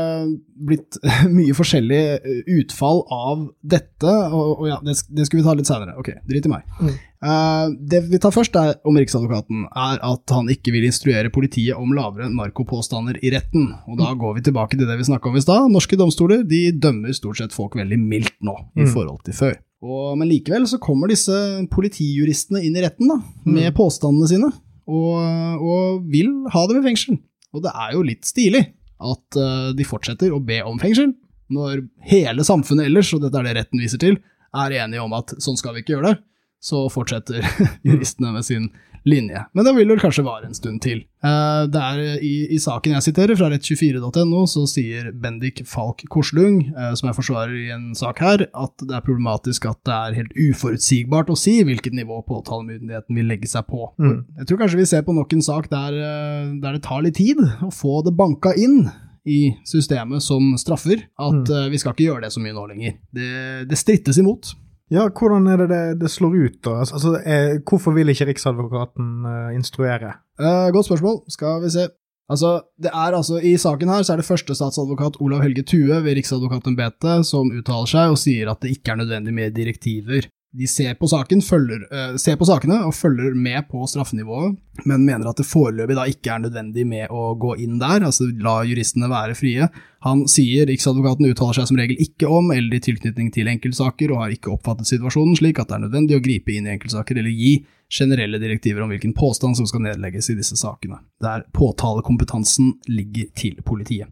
blitt 0.67 0.97
mye 1.37 1.53
forskjellig 1.55 1.99
eh, 2.19 2.41
utfall 2.59 2.99
av 3.15 3.45
dette, 3.63 4.11
og, 4.35 4.59
og 4.59 4.65
ja, 4.67 4.77
det, 4.83 4.97
det 5.15 5.25
skal 5.25 5.39
vi 5.39 5.45
ta 5.45 5.53
litt 5.55 5.69
senere. 5.71 5.95
Ok, 6.01 6.09
drit 6.27 6.45
i 6.45 6.51
meg. 6.51 6.65
Mm. 6.83 6.89
Eh, 7.23 7.71
det 7.93 8.01
vi 8.11 8.19
tar 8.19 8.35
først 8.35 8.59
er, 8.59 8.73
om 8.83 8.99
Riksadvokaten, 8.99 9.63
er 9.71 10.03
at 10.03 10.35
han 10.35 10.51
ikke 10.51 10.75
vil 10.75 10.85
instruere 10.89 11.31
politiet 11.31 11.79
om 11.79 11.95
lavere 11.95 12.27
narkopåstander 12.35 13.21
i 13.23 13.31
retten. 13.33 13.71
Og 13.87 13.97
da 14.03 14.11
går 14.19 14.35
vi 14.37 14.45
tilbake 14.51 14.75
til 14.77 14.85
det 14.85 14.99
vi 14.99 15.07
snakka 15.07 15.31
om 15.31 15.39
i 15.39 15.45
stad. 15.47 15.71
Norske 15.71 15.95
domstoler 15.99 16.43
de 16.43 16.65
dømmer 16.75 17.15
stort 17.15 17.39
sett 17.39 17.55
folk 17.55 17.79
veldig 17.79 17.97
mildt 18.03 18.35
nå, 18.43 18.57
i 18.75 18.83
Mm. 18.83 18.93
forhold 18.93 19.23
til 19.25 19.33
før. 19.39 19.57
Og, 19.79 20.17
men 20.19 20.27
likevel 20.27 20.65
så 20.67 20.79
kommer 20.83 21.07
disse 21.11 21.31
politijuristene 21.71 22.61
inn 22.67 22.75
i 22.75 22.83
retten 22.83 23.07
da, 23.07 23.19
med 23.47 23.69
Mm. 23.71 23.75
påstandene 23.77 24.27
sine, 24.27 24.49
og, 24.89 25.61
og 25.63 26.01
vil 26.11 26.33
ha 26.51 26.65
dem 26.67 26.81
i 26.81 26.87
fengsel. 26.89 27.19
Og 27.55 27.63
det 27.63 27.71
er 27.71 27.93
jo 27.95 28.03
litt 28.05 28.27
stilig 28.27 28.65
at 28.99 29.37
uh, 29.39 29.69
de 29.73 29.85
fortsetter 29.87 30.33
å 30.35 30.41
be 30.43 30.59
om 30.67 30.79
fengsel, 30.81 31.13
når 31.49 31.85
hele 32.11 32.43
samfunnet 32.45 32.89
ellers, 32.89 33.13
og 33.15 33.23
dette 33.23 33.39
er 33.39 33.47
det 33.47 33.55
retten 33.57 33.79
viser 33.81 34.01
til, 34.01 34.19
er 34.53 34.75
enige 34.83 35.01
om 35.01 35.13
at 35.17 35.31
sånn 35.41 35.57
skal 35.57 35.73
vi 35.77 35.81
ikke 35.85 35.95
gjøre 35.95 36.11
det, 36.11 36.19
så 36.59 36.85
fortsetter 36.91 37.43
juristene 37.87 38.33
med 38.35 38.45
sin 38.45 38.69
linje. 39.07 39.39
Men 39.55 39.63
det 39.63 39.71
vil 39.77 39.87
vel 39.87 39.99
kanskje 40.01 40.25
vare 40.27 40.49
en 40.49 40.53
stund 40.57 40.81
til. 40.83 41.05
Eh, 41.23 41.61
Det 41.71 41.79
er 41.81 42.19
i, 42.19 42.33
i 42.51 42.57
saken 42.59 42.91
jeg 42.97 43.05
siterer, 43.07 43.37
fra 43.39 43.47
rett24.no, 43.53 44.41
så 44.51 44.65
sier 44.67 45.07
Bendik 45.15 45.61
Falk 45.65 46.03
Korslung, 46.11 46.59
eh, 46.75 46.91
som 46.99 47.07
jeg 47.07 47.15
forsvarer 47.15 47.55
i 47.55 47.69
en 47.71 47.93
sak 47.95 48.19
her, 48.19 48.43
at 48.51 48.75
det 48.83 48.97
er 48.97 49.05
problematisk 49.07 49.69
at 49.71 49.79
det 49.87 49.95
er 49.95 50.17
helt 50.19 50.35
uforutsigbart 50.35 51.31
å 51.31 51.37
si 51.39 51.55
hvilket 51.63 51.95
nivå 51.95 52.19
påtalemyndigheten 52.27 53.15
vil 53.15 53.31
legge 53.31 53.47
seg 53.49 53.69
på. 53.71 53.87
Mm. 54.03 54.19
Jeg 54.41 54.49
tror 54.51 54.61
kanskje 54.65 54.81
vi 54.83 54.89
ser 54.91 55.07
på 55.07 55.15
nok 55.15 55.33
en 55.39 55.47
sak 55.47 55.69
der, 55.71 55.95
eh, 55.95 56.51
der 56.59 56.75
det 56.77 56.83
tar 56.83 57.01
litt 57.07 57.15
tid 57.23 57.39
å 57.39 57.71
få 57.73 58.01
det 58.05 58.17
banka 58.19 58.51
inn 58.59 58.89
i 59.29 59.53
systemet 59.67 60.21
som 60.27 60.55
straffer, 60.59 61.05
at 61.19 61.39
Mm. 61.47 61.55
eh, 61.55 61.69
vi 61.71 61.77
skal 61.79 61.95
ikke 61.95 62.07
gjøre 62.11 62.21
det 62.27 62.33
så 62.35 62.43
mye 62.43 62.53
nå 62.55 62.67
lenger. 62.67 62.97
Det, 63.15 63.31
det 63.71 63.77
strittes 63.79 64.19
imot. 64.19 64.53
Ja, 64.89 65.05
hvordan 65.13 65.45
er 65.47 65.61
det 65.61 65.69
det, 65.69 65.83
det 66.01 66.09
slår 66.09 66.35
ut, 66.35 66.57
da? 66.65 66.79
Altså, 66.81 66.97
altså, 66.97 67.11
eh, 67.21 67.59
hvorfor 67.61 67.93
vil 67.93 68.09
ikke 68.09 68.25
Riksadvokaten 68.31 69.09
uh, 69.25 69.51
instruere? 69.53 70.15
Uh, 70.41 70.69
godt 70.73 70.89
spørsmål. 70.89 71.19
Skal 71.29 71.61
vi 71.61 71.69
se. 71.75 71.85
Altså, 72.29 72.55
det 72.77 72.89
er 72.93 73.17
altså, 73.17 73.37
I 73.37 73.55
saken 73.57 73.89
her 73.89 74.03
så 74.05 74.13
er 74.13 74.21
det 74.21 74.25
første 74.25 74.55
statsadvokat 74.57 75.17
Olav 75.21 75.41
Helge 75.45 75.63
Thue 75.65 76.01
ved 76.05 76.17
Riksadvokatembetet 76.17 77.25
som 77.29 77.49
uttaler 77.53 77.89
seg 77.89 78.13
og 78.13 78.19
sier 78.21 78.51
at 78.51 78.61
det 78.61 78.73
ikke 78.75 78.93
er 78.93 79.01
nødvendig 79.01 79.33
med 79.33 79.55
direktiver. 79.57 80.29
De 80.51 80.65
ser 80.65 80.95
på, 80.97 81.05
saken, 81.05 81.43
følger, 81.45 81.83
eh, 81.93 82.15
ser 82.17 82.37
på 82.39 82.47
sakene 82.49 82.79
og 82.87 82.95
følger 82.97 83.35
med 83.37 83.67
på 83.69 83.83
straffenivået, 83.85 84.55
men 84.89 85.03
mener 85.05 85.29
at 85.29 85.37
det 85.37 85.45
foreløpig 85.45 85.93
da 85.93 86.07
ikke 86.09 86.31
er 86.33 86.41
nødvendig 86.41 86.87
med 86.89 87.11
å 87.13 87.35
gå 87.37 87.53
inn 87.61 87.75
der, 87.77 88.01
altså 88.07 88.25
la 88.41 88.55
juristene 88.65 89.11
være 89.11 89.35
frie. 89.37 89.67
Han 90.07 90.23
sier 90.31 90.65
Riksadvokaten 90.65 91.27
uttaler 91.29 91.59
seg 91.59 91.67
som 91.69 91.77
regel 91.77 92.01
ikke 92.01 92.31
om 92.33 92.49
eller 92.55 92.79
i 92.79 92.81
tilknytning 92.81 93.29
til 93.35 93.51
enkeltsaker, 93.51 94.09
og 94.09 94.23
har 94.23 94.33
ikke 94.33 94.55
oppfattet 94.55 94.89
situasjonen 94.89 95.37
slik 95.37 95.61
at 95.61 95.69
det 95.69 95.77
er 95.77 95.83
nødvendig 95.85 96.17
å 96.17 96.23
gripe 96.25 96.55
inn 96.55 96.65
i 96.65 96.73
enkeltsaker 96.73 97.21
eller 97.21 97.35
gi 97.35 97.59
generelle 97.89 98.41
direktiver 98.41 98.81
om 98.85 98.89
hvilken 98.89 99.13
påstand 99.17 99.57
som 99.57 99.67
skal 99.69 99.83
nedlegges 99.85 100.31
i 100.33 100.37
disse 100.39 100.57
sakene, 100.57 100.97
der 101.21 101.45
påtalekompetansen 101.53 102.73
ligger 102.89 103.29
til 103.37 103.61
politiet. 103.65 104.09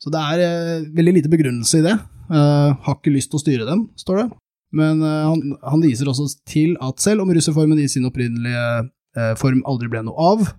Så 0.00 0.12
det 0.14 0.22
er 0.22 0.44
eh, 0.44 0.86
veldig 0.94 1.16
lite 1.18 1.32
begrunnelse 1.32 1.82
i 1.82 1.84
det. 1.84 1.96
Eh, 2.30 2.70
har 2.86 2.96
ikke 2.96 3.12
lyst 3.12 3.34
til 3.34 3.40
å 3.40 3.42
styre 3.42 3.66
dem, 3.68 3.84
står 3.98 4.22
det. 4.22 4.28
Men 4.76 5.02
eh, 5.02 5.26
han, 5.26 5.54
han 5.66 5.84
viser 5.84 6.10
også 6.10 6.28
til 6.48 6.76
at 6.82 7.02
selv 7.02 7.24
om 7.24 7.32
russeformen 7.34 7.80
i 7.82 7.88
sin 7.90 8.06
opprinnelige 8.08 8.66
eh, 9.18 9.32
form 9.40 9.64
aldri 9.68 9.90
ble 9.90 10.04
noe 10.06 10.28
av, 10.32 10.50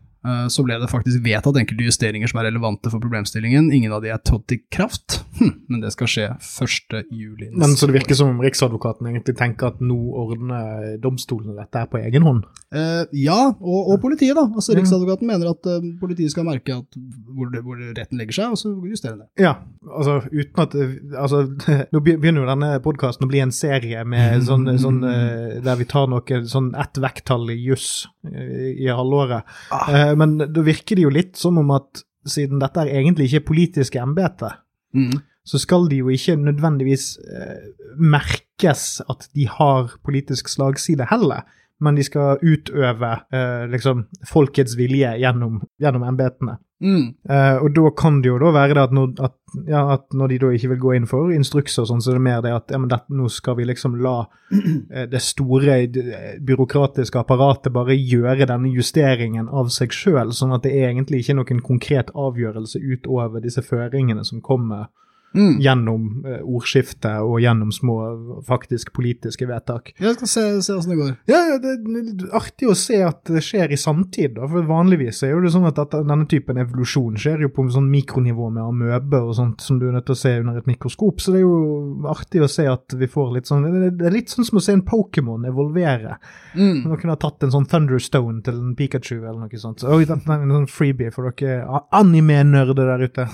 så 0.53 0.63
ble 0.65 0.75
det 0.81 0.89
faktisk 0.91 1.23
vedtatt 1.25 1.57
enkelte 1.57 1.85
justeringer 1.87 2.29
som 2.29 2.41
er 2.41 2.49
relevante 2.49 2.91
for 2.91 3.01
problemstillingen. 3.01 3.71
Ingen 3.73 3.93
av 3.95 4.03
de 4.03 4.11
er 4.13 4.19
trådt 4.21 4.53
i 4.53 4.59
kraft, 4.73 5.21
hm, 5.39 5.53
men 5.71 5.81
det 5.81 5.93
skal 5.95 6.09
skje 6.11 6.27
1. 6.37 6.99
juli. 7.09 7.49
Men 7.53 7.77
så 7.77 7.89
det 7.89 7.95
virker 7.99 8.17
som 8.17 8.33
om 8.33 8.41
Riksadvokaten 8.43 9.07
egentlig 9.09 9.37
tenker 9.39 9.71
at 9.71 9.81
nå 9.81 9.97
ordner 10.21 10.97
domstolen 11.01 11.57
dette 11.57 11.81
her 11.81 11.89
på 11.89 12.01
egen 12.03 12.27
hånd. 12.27 12.45
Eh, 12.71 13.03
ja, 13.23 13.39
og, 13.59 13.91
og 13.93 14.01
politiet, 14.03 14.35
da. 14.37 14.45
Altså, 14.49 14.71
Mm. 14.71 14.79
Riksadvokaten 14.79 15.27
mener 15.27 15.49
at 15.51 15.67
uh, 15.67 15.83
politiet 15.99 16.31
skal 16.31 16.45
merke 16.47 16.77
hvor, 16.77 17.49
hvor 17.65 17.79
retten 17.97 18.19
legger 18.19 18.37
seg, 18.37 18.53
og 18.53 18.59
så 18.59 18.71
justere 18.87 19.17
det. 19.19 19.27
Ja, 19.43 19.55
altså 19.83 20.21
uten 20.31 20.61
at 20.63 20.75
altså, 21.19 21.41
Nå 21.93 22.01
begynner 22.05 22.43
jo 22.43 22.47
denne 22.49 22.69
podkasten 22.83 23.27
å 23.27 23.29
bli 23.31 23.41
en 23.43 23.51
serie 23.55 24.03
med 24.07 24.45
sånn, 24.47 24.67
sånn 24.81 25.01
eh, 25.07 25.57
der 25.63 25.79
vi 25.79 25.87
tar 25.89 26.07
noe 26.11 26.41
sånn 26.47 26.71
ett 26.79 26.99
vekttall 27.01 27.49
i 27.51 27.57
juss 27.59 28.07
eh, 28.27 28.71
i 28.85 28.87
halvåret. 28.91 29.47
Eh, 29.89 30.10
Men 30.17 30.37
da 30.39 30.61
virker 30.65 30.95
det 30.95 31.03
jo 31.03 31.09
litt 31.13 31.35
som 31.37 31.57
om 31.57 31.71
at 31.71 32.03
siden 32.27 32.59
dette 32.61 32.83
egentlig 32.85 33.29
ikke 33.29 33.41
er 33.43 33.47
politiske 33.47 33.99
embeter, 34.01 34.57
Mm. 34.93 35.21
så 35.47 35.57
skal 35.57 35.87
de 35.89 36.01
jo 36.01 36.09
ikke 36.11 36.35
nødvendigvis 36.35 37.17
eh, 37.23 37.69
merkes 37.97 39.01
at 39.09 39.29
de 39.35 39.47
har 39.47 39.93
politisk 40.03 40.49
slagside 40.51 41.07
heller, 41.09 41.45
men 41.81 41.97
de 41.97 42.05
skal 42.05 42.41
utøve 42.41 43.13
eh, 43.33 43.63
liksom 43.71 44.05
folkets 44.29 44.77
vilje 44.79 45.15
gjennom, 45.21 45.61
gjennom 45.81 46.05
embetene. 46.07 46.59
Mm. 46.81 47.13
Eh, 47.29 47.57
og 47.61 47.75
da 47.75 47.91
kan 47.93 48.21
det 48.21 48.31
jo 48.31 48.39
da 48.41 48.49
være 48.55 48.73
det 48.73 48.83
at 48.87 48.93
når, 48.95 49.09
at, 49.27 49.35
ja, 49.69 49.81
at 49.93 50.15
når 50.17 50.31
de 50.31 50.37
da 50.41 50.49
ikke 50.55 50.71
vil 50.71 50.79
gå 50.81 50.93
inn 50.97 51.05
for 51.09 51.33
instrukser 51.33 51.85
sånn, 51.85 52.01
så 52.01 52.13
er 52.13 52.17
det 52.17 52.23
mer 52.25 52.39
det 52.41 52.53
at 52.55 52.73
ja, 52.73 52.79
men 52.81 52.89
det, 52.89 53.03
nå 53.13 53.29
skal 53.29 53.59
vi 53.59 53.67
liksom 53.69 53.99
la 54.01 54.15
eh, 54.55 55.05
det 55.11 55.21
store 55.21 55.77
eh, 55.85 56.31
byråkratiske 56.41 57.21
apparatet 57.21 57.73
bare 57.75 57.97
gjøre 57.97 58.49
denne 58.49 58.73
justeringen 58.73 59.49
av 59.49 59.69
seg 59.73 59.93
sjøl, 59.93 60.33
sånn 60.33 60.57
at 60.57 60.65
det 60.65 60.73
er 60.79 60.89
egentlig 60.89 61.21
ikke 61.21 61.37
noen 61.37 61.61
konkret 61.65 62.09
avgjørelse 62.17 62.81
utover 62.81 63.45
disse 63.45 63.61
føringene 63.65 64.25
som 64.25 64.41
kommer 64.41 64.89
Mm. 65.33 65.61
gjennom 65.63 66.25
eh, 66.27 66.41
ordskiftet 66.43 67.23
og 67.23 67.37
gjennom 67.39 67.71
små 67.71 67.95
faktisk 68.43 68.91
politiske 68.95 69.47
vedtak. 69.47 69.93
Jeg 69.95 70.17
skal 70.17 70.27
se, 70.27 70.43
se 70.65 70.75
åssen 70.75 70.91
det 70.91 70.97
går. 70.99 71.13
Ja, 71.31 71.39
det 71.61 71.75
er 71.77 72.35
artig 72.35 72.67
å 72.67 72.75
se 72.75 72.99
at 73.05 73.23
det 73.31 73.43
skjer 73.45 73.71
i 73.71 73.79
samtid, 73.79 74.35
da, 74.35 74.49
for 74.51 74.67
vanligvis 74.67 75.21
er 75.23 75.39
det 75.39 75.53
sånn 75.53 75.69
at 75.69 75.79
denne 75.93 76.27
typen 76.31 76.59
evolusjon 76.59 77.15
skjer 77.21 77.45
jo 77.45 77.51
på 77.55 77.63
en 77.63 77.71
sånn 77.77 77.87
mikronivå 77.93 78.49
med 78.51 78.63
amøbe 78.65 79.21
og 79.23 79.35
sånt 79.37 79.63
som 79.63 79.79
du 79.79 79.87
er 79.87 79.95
nødt 79.95 80.09
til 80.09 80.17
å 80.17 80.21
se 80.21 80.33
under 80.41 80.59
et 80.59 80.67
mikroskop, 80.67 81.23
så 81.23 81.31
det 81.31 81.41
er 81.41 81.47
jo 81.47 82.11
artig 82.11 82.43
å 82.43 82.51
se 82.51 82.67
at 82.67 82.97
vi 82.99 83.09
får 83.11 83.31
litt 83.37 83.47
sånn 83.47 83.63
Det 83.71 84.07
er 84.07 84.13
litt 84.13 84.33
sånn 84.33 84.47
som 84.47 84.59
å 84.59 84.63
se 84.63 84.75
en 84.75 84.83
Pokémon 84.85 85.47
evolvere. 85.47 86.17
Mm. 86.57 86.83
Noen 86.83 87.13
har 87.13 87.21
tatt 87.21 87.47
en 87.47 87.55
sånn 87.55 87.69
Thunderstone 87.71 88.43
til 88.43 88.59
en 88.59 88.75
Pikachu 88.75 89.21
eller 89.21 89.39
noe 89.45 89.61
sånt. 89.61 89.85
Oi, 89.87 90.03
den 90.09 90.23
er 90.27 90.43
en 90.43 90.55
sånn 90.59 90.69
freebie 90.71 91.13
for 91.15 91.31
dere 91.31 91.81
anime-nerder 91.95 92.91
der 92.91 93.07
ute. 93.07 93.27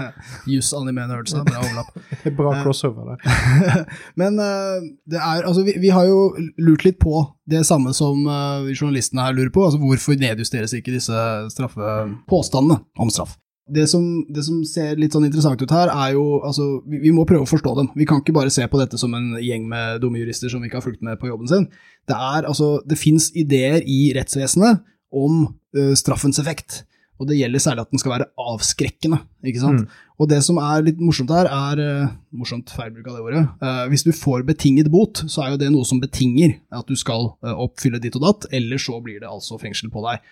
Use 0.56 0.76
anime-nerdsa. 0.78 1.41
Er 1.42 1.48
bra 1.50 1.60
overlapp. 1.62 2.00
Bra 2.38 2.54
crossover 2.62 3.12
der. 3.12 3.84
Men 4.20 4.38
uh, 4.40 4.80
det 5.10 5.20
er, 5.20 5.42
altså, 5.42 5.64
vi, 5.66 5.76
vi, 5.82 5.92
har 5.94 6.08
jo 6.08 6.32
lurt 6.62 6.86
litt 6.86 6.98
på 7.02 7.24
det 7.50 7.64
samme 7.68 7.92
som 7.96 8.24
uh, 8.28 8.68
journalistene 8.72 9.26
her 9.26 9.36
lurer 9.36 9.52
på. 9.54 9.66
altså 9.66 9.80
Hvorfor 9.82 10.18
nedjusteres 10.18 10.74
ikke 10.78 10.94
disse 10.94 11.24
straffepåstandene 11.54 12.80
om 13.02 13.12
straff? 13.12 13.36
Det 13.72 13.84
som, 13.88 14.04
det 14.28 14.42
som, 14.44 14.58
ser 14.66 14.98
litt 14.98 15.14
sånn 15.14 15.28
interessant 15.28 15.60
ut 15.62 15.72
her, 15.72 15.90
er 15.92 16.16
jo 16.16 16.40
altså, 16.42 16.66
vi, 16.88 16.98
vi, 17.04 17.12
må 17.14 17.24
prøve 17.28 17.46
å 17.46 17.50
forstå 17.50 17.74
dem. 17.78 17.90
Vi 17.96 18.06
kan 18.08 18.20
ikke 18.20 18.34
bare 18.34 18.52
se 18.52 18.66
på 18.68 18.80
dette 18.80 18.98
som 19.00 19.14
en 19.16 19.36
gjeng 19.40 19.68
med 19.70 20.02
dumme 20.02 20.20
jurister 20.20 20.50
som 20.52 20.64
ikke 20.66 20.80
har 20.80 20.84
fulgt 20.84 21.04
med 21.06 21.20
på 21.20 21.30
jobben 21.30 21.50
sin. 21.50 21.68
Det 22.10 22.16
er 22.16 22.48
altså 22.48 22.74
Det 22.88 22.98
fins 22.98 23.30
ideer 23.38 23.84
i 23.86 24.10
rettsvesenet 24.16 24.82
om 25.12 25.44
ø, 25.76 25.92
straffens 25.98 26.40
effekt. 26.42 26.82
Og 27.20 27.28
det 27.28 27.38
gjelder 27.38 27.62
særlig 27.62 27.84
at 27.84 27.92
den 27.92 28.00
skal 28.02 28.14
være 28.16 28.28
avskrekkende. 28.40 29.20
ikke 29.46 29.62
sant? 29.62 29.84
Mm. 29.84 30.02
Og 30.18 30.28
det 30.30 30.40
som 30.46 30.58
er 30.62 30.84
litt 30.86 31.00
morsomt 31.02 31.30
her, 31.34 31.48
er 31.50 31.82
uh, 31.82 32.12
Morsomt 32.34 32.70
feilbruk 32.72 33.08
av 33.10 33.16
det 33.16 33.24
ordet. 33.24 33.42
Uh, 33.62 33.84
hvis 33.92 34.04
du 34.06 34.12
får 34.16 34.46
betinget 34.48 34.90
bot, 34.90 35.24
så 35.30 35.44
er 35.44 35.52
jo 35.52 35.60
det 35.60 35.70
noe 35.74 35.86
som 35.86 36.00
betinger 36.02 36.56
at 36.74 36.88
du 36.88 36.98
skal 36.98 37.32
uh, 37.44 37.54
oppfylle 37.54 38.00
ditt 38.02 38.16
og 38.18 38.26
datt, 38.26 38.48
eller 38.54 38.80
så 38.82 38.98
blir 39.04 39.20
det 39.22 39.30
altså 39.30 39.60
fengsel 39.60 39.92
på 39.92 40.02
deg. 40.08 40.22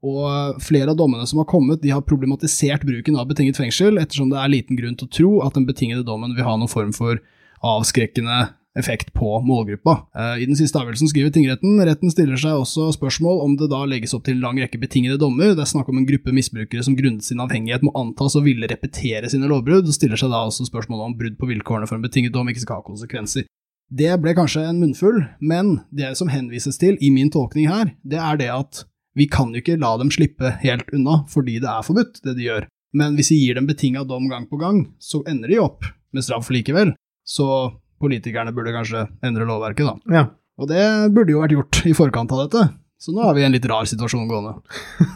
Og 0.00 0.60
flere 0.64 0.94
av 0.94 0.96
dommene 0.96 1.26
som 1.28 1.42
har 1.42 1.48
kommet, 1.50 1.82
de 1.82 1.92
har 1.92 2.04
problematisert 2.06 2.86
bruken 2.88 3.18
av 3.20 3.28
betinget 3.28 3.60
fengsel, 3.60 4.00
ettersom 4.00 4.30
det 4.32 4.38
er 4.40 4.54
liten 4.54 4.78
grunn 4.78 4.96
til 4.96 5.06
å 5.10 5.14
tro 5.18 5.32
at 5.44 5.58
den 5.58 5.68
betingede 5.68 6.06
dommen 6.08 6.32
vil 6.34 6.46
ha 6.46 6.56
noen 6.56 6.72
form 6.72 6.94
for 6.96 7.20
avskrekkende 7.60 8.46
effekt 8.78 9.12
på 9.12 9.40
målgruppa. 9.42 9.96
I 10.38 10.46
den 10.46 10.58
siste 10.58 10.78
avgjørelsen 10.78 11.10
skriver 11.10 11.32
tingretten 11.34 11.80
retten 11.86 12.12
stiller 12.12 12.38
seg 12.38 12.60
også 12.60 12.90
spørsmål 12.94 13.40
om 13.44 13.56
det 13.58 13.70
da 13.72 13.80
legges 13.88 14.14
opp 14.14 14.26
til 14.26 14.36
en 14.36 14.44
lang 14.44 14.60
rekke 14.62 14.78
betingede 14.78 15.18
dommer. 15.18 15.56
Det 15.56 15.64
er 15.64 15.72
snakk 15.72 15.90
om 15.90 15.98
en 15.98 16.06
gruppe 16.06 16.34
misbrukere 16.36 16.84
som 16.86 16.94
grunnet 16.98 17.26
sin 17.26 17.42
avhengighet 17.42 17.82
må 17.86 17.94
antas 17.98 18.38
å 18.38 18.44
ville 18.44 18.70
repetere 18.70 19.30
sine 19.32 19.50
lovbrudd, 19.50 19.90
og 19.90 19.96
stiller 19.96 20.20
seg 20.20 20.30
da 20.30 20.44
også 20.46 20.68
spørsmål 20.68 21.08
om 21.08 21.16
brudd 21.18 21.38
på 21.40 21.50
vilkårene 21.50 21.90
for 21.90 21.98
en 21.98 22.06
betinget 22.06 22.36
dom 22.36 22.52
ikke 22.52 22.62
skal 22.62 22.78
ha 22.78 22.86
konsekvenser. 22.86 23.48
Det 23.90 24.12
ble 24.22 24.36
kanskje 24.38 24.62
en 24.68 24.78
munnfull, 24.78 25.24
men 25.42 25.80
det 25.90 26.12
som 26.18 26.30
henvises 26.30 26.78
til 26.78 26.94
i 27.02 27.10
min 27.10 27.32
tolkning 27.34 27.66
her, 27.66 27.96
det 28.06 28.22
er 28.22 28.38
det 28.38 28.52
at 28.54 28.84
vi 29.18 29.26
kan 29.26 29.50
jo 29.50 29.58
ikke 29.58 29.80
la 29.82 29.96
dem 29.98 30.12
slippe 30.14 30.52
helt 30.62 30.92
unna 30.94 31.24
fordi 31.28 31.58
det 31.58 31.66
er 31.66 31.82
forbudt, 31.82 32.20
det 32.22 32.36
de 32.38 32.46
gjør. 32.46 32.68
Men 32.94 33.18
hvis 33.18 33.32
vi 33.34 33.40
gir 33.42 33.58
dem 33.58 33.66
betinga 33.66 34.04
dom 34.06 34.28
gang 34.30 34.46
på 34.50 34.58
gang, 34.62 34.84
så 35.02 35.24
ender 35.26 35.50
de 35.50 35.58
opp 35.62 35.86
med 36.14 36.22
straff 36.26 36.50
likevel. 36.54 36.94
Så 37.26 37.46
politikerne 38.00 38.54
burde 38.56 38.74
kanskje 38.74 39.06
endre 39.26 39.46
lovverket, 39.48 39.86
da. 39.86 40.16
Ja. 40.16 40.24
Og 40.60 40.68
det 40.68 40.82
burde 41.14 41.32
jo 41.32 41.42
vært 41.42 41.54
gjort 41.56 41.82
i 41.88 41.96
forkant 41.96 42.32
av 42.36 42.44
dette. 42.44 42.64
Så 43.00 43.14
nå 43.16 43.22
har 43.24 43.36
vi 43.36 43.46
en 43.46 43.54
litt 43.54 43.68
rar 43.68 43.86
situasjon 43.88 44.28
gående. 44.28 44.58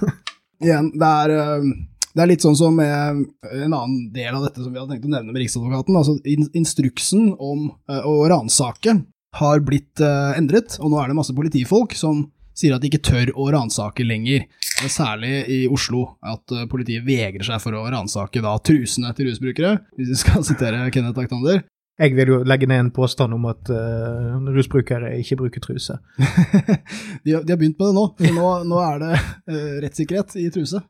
Igjen, 0.64 0.88
det 0.96 1.08
er, 1.24 1.32
det 2.14 2.22
er, 2.22 2.30
litt 2.30 2.44
sånn 2.44 2.56
som 2.56 2.78
en 2.80 3.26
annen 3.50 3.96
del 4.14 4.30
av 4.32 4.46
dette 4.46 4.62
som 4.62 4.70
vi 4.72 4.80
hadde 4.80 4.94
tenkt 4.94 5.10
å 5.10 5.12
nevne 5.12 5.34
med 5.34 5.42
Riksadvokaten. 5.42 5.98
Altså 6.00 6.16
instruksen 6.56 7.34
om 7.36 7.66
eh, 7.90 8.06
å 8.08 8.22
ransake 8.32 8.96
har 9.34 9.64
blitt 9.66 10.00
eh, 10.00 10.38
endret, 10.38 10.78
og 10.80 10.94
nå 10.94 11.02
er 11.02 11.10
det 11.10 11.18
masse 11.18 11.36
politifolk 11.36 11.92
som 11.98 12.24
sier 12.54 12.76
at 12.76 12.84
de 12.84 12.88
ikke 12.90 13.02
tør 13.04 13.32
å 13.34 13.48
ransake 13.52 14.06
lenger. 14.06 14.46
Det 14.78 14.86
er 14.86 14.94
særlig 14.94 15.32
i 15.50 15.60
Oslo 15.70 16.06
at 16.24 16.54
eh, 16.54 16.66
politiet 16.70 17.04
vegrer 17.06 17.44
seg 17.46 17.60
for 17.62 17.76
å 17.76 17.84
ransake 17.90 18.42
trusene 18.64 19.12
til 19.18 19.28
rusbrukere, 19.28 19.76
hvis 19.98 20.12
vi 20.14 20.20
skal 20.22 20.46
sitere 20.50 20.86
Kenneth 20.94 21.20
Aktander. 21.20 21.64
Jeg 21.94 22.16
vil 22.16 22.30
jo 22.33 22.37
legge 22.42 22.66
ned 22.66 22.80
en 22.83 22.90
påstand 22.90 23.37
om 23.37 23.44
at 23.46 23.70
uh, 23.70 24.35
rusbrukere 24.50 25.12
ikke 25.20 25.37
bruker 25.38 25.62
truse. 25.62 25.94
de, 27.24 27.35
har, 27.37 27.44
de, 27.46 27.52
har, 27.52 27.59
begynt 27.61 27.78
med 27.78 27.87
det 27.87 27.94
nå, 27.94 28.04
for 28.18 28.38
nå, 28.38 28.48
nå 28.66 28.80
er 28.83 28.98
det 29.04 29.12
uh, 29.14 29.76
rettssikkerhet 29.85 30.35
i 30.42 30.48
truse. 30.54 30.83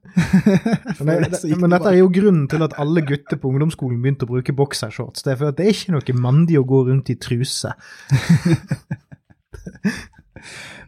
men, 1.05 1.27
det, 1.29 1.43
men, 1.61 1.69
dette 1.77 1.93
er 1.93 1.99
jo 1.99 2.09
grunnen 2.15 2.49
til 2.49 2.65
at 2.65 2.79
alle 2.81 3.05
gutter 3.05 3.37
på 3.41 3.53
ungdomsskolen 3.53 4.01
begynte 4.01 4.25
å 4.25 4.33
bruke 4.33 4.57
boksershorts. 4.57 5.27
Det 5.27 5.35
er 5.35 5.41
for 5.43 5.53
at 5.53 5.61
det 5.61 5.69
er 5.69 5.77
ikke 5.77 5.97
noe 5.99 6.25
mandig 6.25 6.57
å 6.61 6.65
gå 6.73 6.81
rundt 6.89 7.13
i 7.13 7.19
truse. 7.21 7.75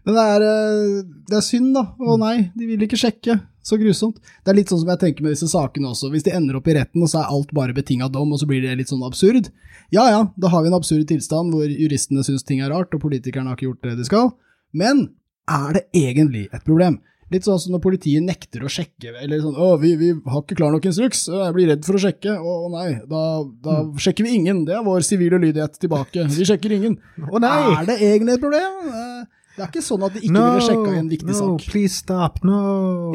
Men 0.06 0.14
det 0.14 0.24
er, 0.30 0.46
eh, 0.46 1.04
det 1.26 1.38
er, 1.40 1.44
synd, 1.44 1.72
da. 1.74 1.82
Å 1.98 2.14
mm. 2.14 2.22
nei, 2.22 2.34
de 2.54 2.68
vil 2.70 2.86
ikke 2.86 2.98
sjekke. 3.00 3.40
Så 3.66 3.74
grusomt. 3.80 4.20
Det 4.46 4.52
er 4.52 4.60
litt 4.60 4.70
sånn 4.70 4.78
som 4.84 4.92
jeg 4.92 5.00
tenker 5.00 5.26
med 5.26 5.34
disse 5.34 5.48
sakene 5.50 5.90
også. 5.90 6.12
Hvis 6.12 6.22
de 6.22 6.34
ender 6.36 6.54
opp 6.60 6.68
i 6.70 6.76
retten, 6.76 7.02
og 7.02 7.10
så 7.10 7.24
er 7.24 7.32
alt 7.34 7.50
bare 7.56 7.74
betinga 7.74 8.06
dom, 8.14 8.30
og 8.30 8.38
så 8.38 8.46
blir 8.46 8.62
det 8.62 8.76
litt 8.78 8.92
sånn 8.92 9.02
absurd. 9.02 9.50
Ja 9.94 10.06
ja, 10.12 10.20
da 10.38 10.52
har 10.52 10.62
vi 10.62 10.70
en 10.70 10.78
absurd 10.78 11.08
tilstand 11.10 11.50
hvor 11.54 11.66
juristene 11.66 12.22
syns 12.26 12.46
ting 12.46 12.62
er 12.62 12.70
rart, 12.70 12.94
og 12.94 13.02
politikerne 13.02 13.50
har 13.50 13.58
ikke 13.58 13.66
gjort 13.72 13.88
det 13.88 13.96
de 13.98 14.06
skal. 14.06 14.30
Men 14.70 15.08
er 15.50 15.80
det 15.80 15.84
egentlig 15.98 16.46
et 16.54 16.62
problem? 16.66 17.00
Litt 17.34 17.42
sånn 17.42 17.58
som 17.58 17.74
når 17.74 17.82
politiet 17.82 18.22
nekter 18.22 18.62
å 18.62 18.70
sjekke, 18.70 19.10
eller 19.18 19.40
sånn 19.42 19.58
'Å, 19.58 19.72
vi, 19.82 19.96
vi 19.98 20.12
har 20.14 20.42
ikke 20.44 20.60
klar 20.60 20.70
nok 20.70 20.86
instruks, 20.86 21.24
jeg 21.26 21.54
blir 21.56 21.72
redd 21.72 21.82
for 21.82 21.98
å 21.98 22.02
sjekke'. 22.04 22.36
Å, 22.38 22.52
å 22.68 22.70
nei, 22.70 22.90
da, 23.10 23.22
da 23.66 23.80
mm. 23.82 23.96
sjekker 23.98 24.28
vi 24.28 24.36
ingen. 24.38 24.62
Det 24.68 24.76
er 24.78 24.86
vår 24.86 25.02
sivile 25.02 25.42
lydighet 25.42 25.74
tilbake. 25.82 26.28
Vi 26.30 26.46
sjekker 26.46 26.76
ingen. 26.78 26.94
Å 27.26 27.42
nei! 27.42 27.58
Er 27.80 27.88
det 27.90 27.98
egentlig 27.98 28.38
et 28.38 28.46
problem? 28.46 29.26
Det 29.56 29.64
er 29.64 29.70
ikke 29.70 29.84
sånn 29.84 30.02
at 30.04 30.16
de 30.16 30.20
ikke 30.20 30.36
no, 30.36 30.46
ville 30.52 30.64
sjekka 30.66 30.96
en 31.00 31.06
viktig 31.08 31.30
no, 31.30 31.36
sak. 31.38 31.68
Please 31.72 32.00
stop, 32.02 32.42
no. 32.44 32.58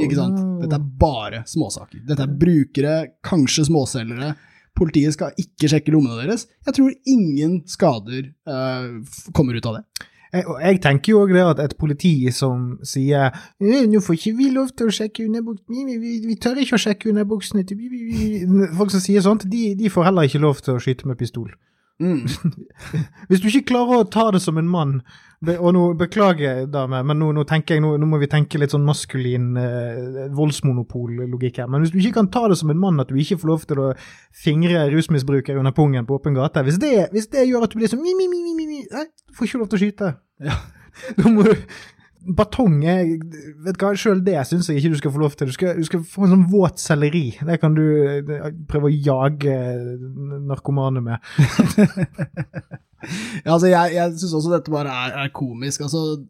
Ikke 0.01 0.17
sant? 0.17 0.39
No. 0.39 0.61
Dette 0.63 0.79
er 0.79 0.87
bare 1.03 1.43
småsaker. 1.49 2.01
Dette 2.07 2.25
er 2.25 2.39
brukere, 2.41 2.95
kanskje 3.25 3.67
småselgere. 3.69 4.31
Politiet 4.77 5.13
skal 5.13 5.35
ikke 5.41 5.69
sjekke 5.69 5.93
lommene 5.93 6.17
deres. 6.23 6.47
Jeg 6.65 6.77
tror 6.79 6.95
ingen 7.13 7.59
skader 7.69 8.31
uh, 8.49 8.97
kommer 9.37 9.59
ut 9.59 9.69
av 9.69 9.77
det. 9.77 10.07
Jeg, 10.31 10.45
jeg 10.63 10.79
tenker 10.81 11.11
jo 11.11 11.23
òg 11.25 11.33
det 11.35 11.41
at 11.43 11.59
et 11.59 11.73
politi 11.79 12.13
som 12.31 12.77
sier 12.87 13.35
nå 13.59 13.99
får 14.01 14.15
ikke 14.15 14.37
vi 14.37 14.47
lov 14.55 14.69
til 14.79 14.87
å 14.87 14.93
sjekke 14.95 15.25
underbuksene, 15.27 15.83
vi, 15.89 15.97
vi, 15.99 16.13
vi, 16.23 16.37
tør 16.39 16.61
ikke 16.63 16.77
å 16.77 16.83
sjekke 16.85 17.11
underbuksene 17.11 17.65
til 17.67 17.81
vi, 17.81 17.89
vi, 17.91 18.69
Folk 18.79 18.93
som 18.95 19.03
sier 19.03 19.25
sånt, 19.25 19.43
de, 19.51 19.73
de 19.75 19.91
får 19.91 20.07
heller 20.07 20.29
ikke 20.29 20.41
lov 20.41 20.63
til 20.63 20.77
å 20.77 20.81
skyte 20.81 21.09
med 21.09 21.19
pistol. 21.19 21.51
Mm. 22.01 22.23
Hvis 23.29 23.43
du 23.43 23.51
ikke 23.51 23.67
klarer 23.75 24.01
å 24.01 24.07
ta 24.09 24.31
det 24.33 24.41
som 24.41 24.57
en 24.57 24.69
mann, 24.69 24.95
og 25.51 25.71
nå 25.73 25.83
beklager 25.97 26.43
jeg, 26.43 26.69
dame, 26.73 26.99
men 27.05 27.17
nå, 27.17 27.31
nå, 27.33 27.45
jeg, 27.49 27.81
nå, 27.81 27.95
nå, 27.97 28.09
må 28.09 28.19
vi 28.21 28.29
tenke 28.29 28.59
litt 28.61 28.73
sånn 28.75 28.85
maskulin 28.85 29.55
eh, 29.57 30.27
voldsmonopol-logikk 30.37 31.63
her. 31.63 31.71
Men 31.71 31.81
hvis 31.81 31.93
du 31.93 31.97
ikke 32.01 32.19
kan 32.19 32.29
ta 32.33 32.43
det 32.51 32.59
som 32.59 32.73
en 32.73 32.81
mann 32.81 33.01
at 33.01 33.09
du 33.09 33.17
ikke 33.17 33.39
får 33.41 33.49
lov 33.49 33.65
til 33.69 33.81
å 33.81 33.87
fingre 34.37 34.83
rusmisbrukere 34.93 35.61
under 35.61 35.73
pungen 35.77 36.05
på 36.05 36.19
åpen 36.19 36.37
gate, 36.37 36.65
hvis 36.67 36.77
hvis 36.81 37.31
det, 37.33 37.47
gjør 37.49 37.65
at 37.65 37.73
du 37.73 37.79
blir 37.79 37.89
sånn 37.89 38.03
mi, 38.03 38.13
mi, 38.17 38.29
mi, 38.29 38.43
mi, 38.43 38.67
mi, 38.69 38.83
nei, 38.91 39.07
du 39.09 39.33
får 39.37 39.49
ikke 39.49 39.63
lov 39.63 39.71
til 39.71 39.79
å 39.79 39.83
skyte. 39.85 40.13
Ja. 40.45 40.61
Da 41.17 41.29
må 41.31 41.45
du 41.47 41.53
Batong 42.21 42.83
er 42.85 43.15
vet 43.65 43.79
hva, 43.81 43.93
Selv 43.97 44.21
det 44.25 44.37
syns 44.45 44.69
jeg 44.69 44.81
ikke 44.81 44.93
du 44.93 44.99
skal 44.99 45.13
få 45.15 45.21
lov 45.23 45.37
til. 45.37 45.49
Du 45.49 45.55
skal, 45.55 45.79
du 45.79 45.87
skal 45.87 46.03
få 46.05 46.27
en 46.27 46.35
sånn 46.35 46.49
våt 46.51 46.81
selleri. 46.81 47.25
Det 47.47 47.57
kan 47.61 47.73
du 47.77 47.85
prøve 48.69 48.91
å 48.91 48.93
jage 48.93 49.55
narkomane 50.49 51.01
med. 51.05 51.31
ja, 53.45 53.55
altså, 53.55 53.71
jeg, 53.71 53.95
jeg 53.97 54.13
syns 54.21 54.37
også 54.37 54.53
dette 54.53 54.73
bare 54.73 54.93
er, 55.05 55.17
er 55.23 55.33
komisk. 55.33 55.85
Altså, 55.87 56.21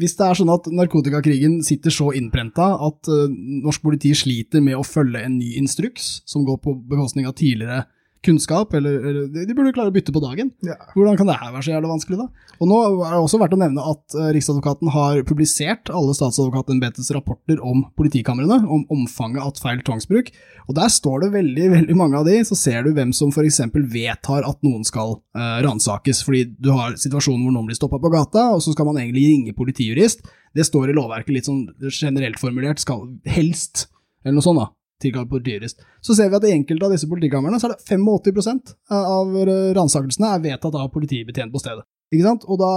hvis 0.00 0.16
det 0.16 0.26
er 0.26 0.38
sånn 0.38 0.50
at 0.52 0.66
narkotikakrigen 0.72 1.58
sitter 1.66 1.92
så 1.92 2.10
innprenta 2.16 2.70
at 2.88 3.10
uh, 3.12 3.28
norsk 3.28 3.84
politi 3.84 4.14
sliter 4.16 4.64
med 4.64 4.78
å 4.78 4.86
følge 4.86 5.22
en 5.26 5.36
ny 5.38 5.54
instruks 5.60 6.18
som 6.28 6.46
går 6.48 6.60
på 6.64 6.74
bekostning 6.88 7.28
av 7.28 7.36
tidligere 7.38 7.84
kunnskap, 8.24 8.74
eller, 8.74 8.98
eller, 9.10 9.26
de 9.30 9.54
burde 9.54 9.72
klare 9.74 9.92
å 9.92 9.94
bytte 9.94 10.12
på 10.14 10.22
dagen. 10.22 10.50
Ja. 10.66 10.74
Hvordan 10.94 11.18
kan 11.18 11.28
det 11.30 11.36
her 11.38 11.52
være 11.54 11.64
så 11.66 11.72
jævlig 11.74 11.90
vanskelig, 11.92 12.18
da? 12.18 12.54
Og 12.58 12.70
nå 12.70 12.78
er 13.06 13.12
det 13.14 13.20
også 13.20 13.38
verdt 13.38 13.54
å 13.54 13.60
nevne 13.60 13.84
at 13.92 14.16
uh, 14.18 14.28
Riksadvokaten 14.34 14.90
har 14.94 15.20
publisert 15.28 15.92
alle 15.94 16.14
statsadvokatembetets 16.18 17.12
rapporter 17.14 17.62
om 17.62 17.84
politikamrene, 17.98 18.58
om 18.66 18.82
omfanget 18.94 19.44
av 19.44 19.60
feil 19.62 19.82
tvangsbruk, 19.86 20.32
og 20.66 20.78
der 20.78 20.90
står 20.92 21.24
det 21.24 21.30
veldig, 21.36 21.68
veldig 21.76 21.98
mange 21.98 22.18
av 22.18 22.26
de, 22.28 22.40
så 22.48 22.58
ser 22.58 22.86
du 22.86 22.90
hvem 22.96 23.14
som 23.16 23.30
f.eks. 23.30 23.62
vedtar 23.92 24.48
at 24.48 24.66
noen 24.66 24.82
skal 24.88 25.20
uh, 25.38 25.60
ransakes, 25.64 26.24
fordi 26.26 26.48
du 26.58 26.72
har 26.74 26.98
situasjonen 26.98 27.46
hvor 27.46 27.54
noen 27.54 27.70
blir 27.70 27.78
stoppa 27.78 28.02
på 28.02 28.12
gata, 28.14 28.50
og 28.56 28.64
så 28.64 28.74
skal 28.74 28.90
man 28.90 28.98
egentlig 29.02 29.28
ringe 29.30 29.54
politijurist. 29.58 30.26
Det 30.56 30.66
står 30.66 30.90
i 30.90 30.98
lovverket 30.98 31.36
litt 31.36 31.48
sånn 31.48 31.68
generelt 31.92 32.40
formulert, 32.42 32.82
skal 32.82 33.06
helst, 33.30 33.86
eller 34.24 34.40
noe 34.40 34.48
sånt, 34.48 34.64
da 34.64 34.72
tilkalt 35.02 35.32
dyrest. 35.44 35.84
Så 36.04 36.16
ser 36.16 36.30
vi 36.30 36.38
at 36.38 36.46
i 36.48 36.54
enkelte 36.54 36.88
av 36.88 36.94
disse 36.94 37.08
politikamrene 37.10 37.60
så 37.60 37.68
er 37.68 37.76
det 37.76 37.84
85% 37.86 38.74
av 38.98 39.36
ransakelsene 39.78 40.32
er 40.34 40.44
vedtatt 40.48 40.78
av 40.78 40.90
politibetjent 40.94 41.54
på 41.54 41.62
stedet. 41.62 41.86
Ikke 42.14 42.24
sant? 42.24 42.46
Og 42.48 42.60
da 42.60 42.72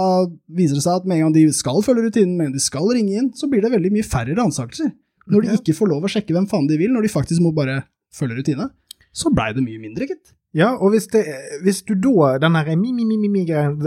viser 0.51 0.77
det 0.77 0.83
seg 0.83 0.99
at 0.99 1.07
med 1.07 1.19
en 1.19 1.27
gang 1.27 1.37
de 1.37 1.45
skal 1.55 1.79
følge 1.85 2.09
rutinen, 2.09 2.35
med 2.35 2.45
en 2.45 2.51
gang 2.51 2.59
de 2.59 2.65
skal 2.65 2.91
ringe 2.91 3.15
inn, 3.15 3.31
så 3.37 3.47
blir 3.51 3.63
det 3.63 3.71
veldig 3.73 3.93
mye 3.93 4.07
færre 4.07 4.35
ransakelser. 4.37 4.91
Når 5.31 5.45
de 5.45 5.57
ikke 5.61 5.77
får 5.77 5.91
lov 5.91 6.05
å 6.05 6.11
sjekke 6.11 6.35
hvem 6.35 6.49
faen 6.51 6.67
de 6.67 6.77
vil, 6.81 6.91
når 6.91 7.07
de 7.07 7.13
faktisk 7.13 7.43
må 7.43 7.53
bare 7.55 7.83
følge 8.15 8.41
rutine, 8.41 8.67
så 9.15 9.31
blei 9.31 9.51
det 9.55 9.63
mye 9.63 9.79
mindre, 9.79 10.07
gitt. 10.09 10.33
Ja, 10.51 10.73
og 10.75 10.91
hvis, 10.91 11.05
det, 11.13 11.23
hvis 11.63 11.79
du 11.87 11.93
da, 11.95 12.33
den 12.43 12.57
her 12.59 12.67
mi-mi-mi-mi-greien 12.75 13.77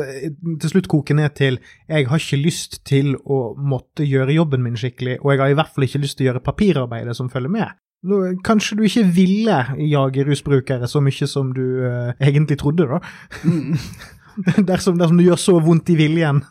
til 0.62 0.70
slutt 0.70 0.86
koker 0.88 1.18
ned 1.18 1.34
til 1.36 1.58
jeg 1.60 2.06
har 2.08 2.22
ikke 2.22 2.40
lyst 2.40 2.78
til 2.88 3.18
å 3.20 3.52
måtte 3.60 4.06
gjøre 4.08 4.32
jobben 4.32 4.64
min 4.64 4.78
skikkelig, 4.80 5.18
og 5.20 5.34
jeg 5.34 5.42
har 5.42 5.52
i 5.52 5.58
hvert 5.58 5.74
fall 5.74 5.84
ikke 5.84 6.00
lyst 6.00 6.16
til 6.16 6.24
å 6.24 6.28
gjøre 6.30 6.44
papirarbeidet 6.46 7.16
som 7.18 7.28
følger 7.32 7.52
med, 7.52 7.76
Kanskje 8.44 8.76
du 8.76 8.82
ikke 8.84 9.06
ville 9.16 9.60
jage 9.80 10.26
rusbrukere 10.28 10.88
så 10.90 11.00
mye 11.00 11.28
som 11.30 11.54
du 11.56 11.64
uh, 11.80 12.12
egentlig 12.20 12.58
trodde, 12.60 12.88
da. 12.90 13.00
dersom, 14.70 14.98
dersom 14.98 15.18
det 15.20 15.28
gjør 15.28 15.40
så 15.40 15.54
vondt 15.62 15.90
i 15.94 15.96
viljen. 15.98 16.42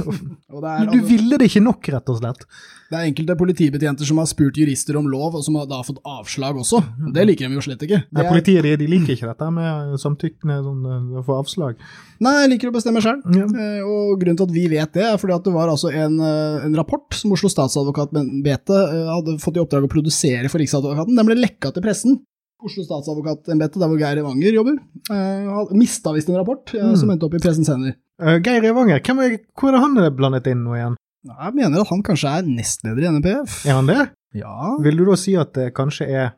Er, 0.00 0.20
Du 0.50 0.56
altså, 0.66 1.06
ville 1.06 1.38
det 1.40 1.48
ikke 1.50 1.62
nok, 1.64 1.88
rett 1.94 2.10
og 2.12 2.18
slett. 2.20 2.44
det 2.90 2.98
er 2.98 3.06
enkelte 3.06 3.36
politibetjenter 3.38 4.08
som 4.08 4.18
har 4.18 4.26
spurt 4.26 4.56
jurister 4.58 4.96
om 4.98 5.06
lov, 5.10 5.36
og 5.38 5.44
som 5.46 5.54
har 5.60 5.68
da 5.70 5.78
fått 5.86 6.00
avslag 6.10 6.58
også. 6.58 6.80
Det 7.14 7.24
liker 7.28 7.46
de 7.48 7.58
jo 7.60 7.62
slett 7.64 7.84
ikke. 7.86 8.00
Nei, 8.08 8.18
Det 8.18 8.24
er, 8.24 8.30
politiet 8.34 8.66
de, 8.66 8.72
de 8.80 8.88
liker 8.90 9.14
ikke 9.14 9.28
dette 9.30 9.50
med 9.54 9.94
samtykke 10.02 10.56
sånn, 10.66 10.80
eh, 10.90 11.20
å 11.20 11.24
få 11.26 11.38
avslag. 11.44 11.78
nei, 12.20 12.34
jeg 12.42 12.50
liker 12.54 12.72
å 12.72 12.74
bestemme 12.74 13.02
sjøl. 13.04 13.20
Ja. 13.36 13.46
Og 13.86 14.16
grunnen 14.20 14.40
til 14.40 14.48
at 14.48 14.56
vi 14.56 14.66
vet 14.72 14.92
det, 14.98 15.06
er 15.12 15.20
fordi 15.22 15.36
at 15.38 15.46
det 15.46 15.54
var 15.54 15.70
altså 15.70 15.92
en, 15.94 16.18
eh, 16.20 16.66
en 16.66 16.74
rapport 16.80 17.14
som 17.14 17.32
Oslo 17.36 17.48
statsadvokat 17.52 18.10
Bete 18.42 18.80
hadde 19.14 19.38
fått 19.42 19.56
i 19.56 19.62
oppdrag 19.62 19.86
å 19.86 19.92
produsere 19.92 20.50
for 20.50 20.58
Riksadvokaten. 20.62 21.14
Den 21.16 21.30
ble 21.30 21.38
lekka 21.38 21.70
til 21.72 21.86
pressen. 21.86 22.18
Oslo 22.64 22.84
statsadvokatembetet, 22.84 23.78
der 23.80 23.88
hvor 23.88 23.98
Geir 24.00 24.18
Evanger 24.20 24.52
jobber, 24.52 24.76
uh, 25.10 25.70
mista 25.76 26.12
visst 26.12 26.28
en 26.28 26.36
rapport 26.36 26.74
uh, 26.76 26.90
Mm. 26.90 26.96
som 27.00 27.10
endte 27.10 27.24
opp 27.28 27.34
i 27.34 27.40
pressens 27.42 27.68
hender. 27.72 27.94
Uh, 28.20 28.36
Geir 28.44 28.64
Evanger, 28.68 29.00
hvem 29.00 29.22
er, 29.24 29.38
hvor 29.58 29.72
er 29.72 29.80
han 29.80 29.96
blandet 30.16 30.46
inn 30.52 30.64
nå 30.66 30.74
igjen? 30.76 30.96
Jeg 31.30 31.54
mener 31.56 31.80
at 31.82 31.88
han 31.92 32.02
kanskje 32.04 32.28
er 32.38 32.42
nestleder 32.48 33.04
i 33.04 33.10
NPF. 33.16 33.58
Er 33.68 33.74
han 33.76 33.86
det? 33.88 33.98
Ja. 34.36 34.76
Vil 34.80 34.96
du 35.00 35.04
da 35.08 35.16
si 35.20 35.34
at 35.36 35.52
det 35.56 35.70
kanskje 35.76 36.06
er 36.08 36.30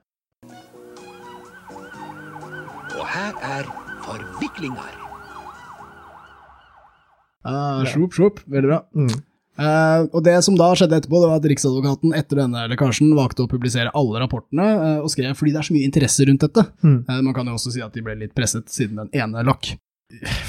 Og 2.98 3.04
her 3.12 3.32
er 3.42 3.68
forviklinger. 4.06 4.94
Uh, 7.42 7.82
Sjopp, 7.90 8.14
sjopp. 8.14 8.40
Veldig 8.46 8.68
bra. 8.70 8.80
mm. 8.94 9.14
Eh, 9.62 10.08
og 10.10 10.24
det 10.26 10.34
som 10.46 10.56
da 10.58 10.72
skjedde 10.78 10.98
etterpå, 10.98 11.20
det 11.22 11.30
var 11.30 11.38
at 11.38 11.46
Riksadvokaten 11.52 12.16
etter 12.18 12.42
denne 12.42 12.66
lekkasjen 12.72 13.12
valgte 13.18 13.44
å 13.44 13.50
publisere 13.50 13.92
alle 13.98 14.22
rapportene, 14.22 14.66
uh, 14.80 14.98
og 15.04 15.12
skrev 15.12 15.36
fordi 15.38 15.54
det 15.54 15.62
er 15.62 15.68
så 15.68 15.76
mye 15.76 15.88
interesse 15.88 16.26
rundt 16.28 16.44
dette. 16.46 16.66
Mm. 16.82 16.98
Uh, 17.06 17.20
man 17.28 17.36
kan 17.36 17.48
jo 17.48 17.56
også 17.58 17.74
si 17.74 17.84
at 17.84 17.94
de 17.94 18.04
ble 18.04 18.18
litt 18.24 18.34
presset 18.36 18.70
siden 18.72 19.02
den 19.04 19.12
ene 19.14 19.44
lakk. 19.46 19.74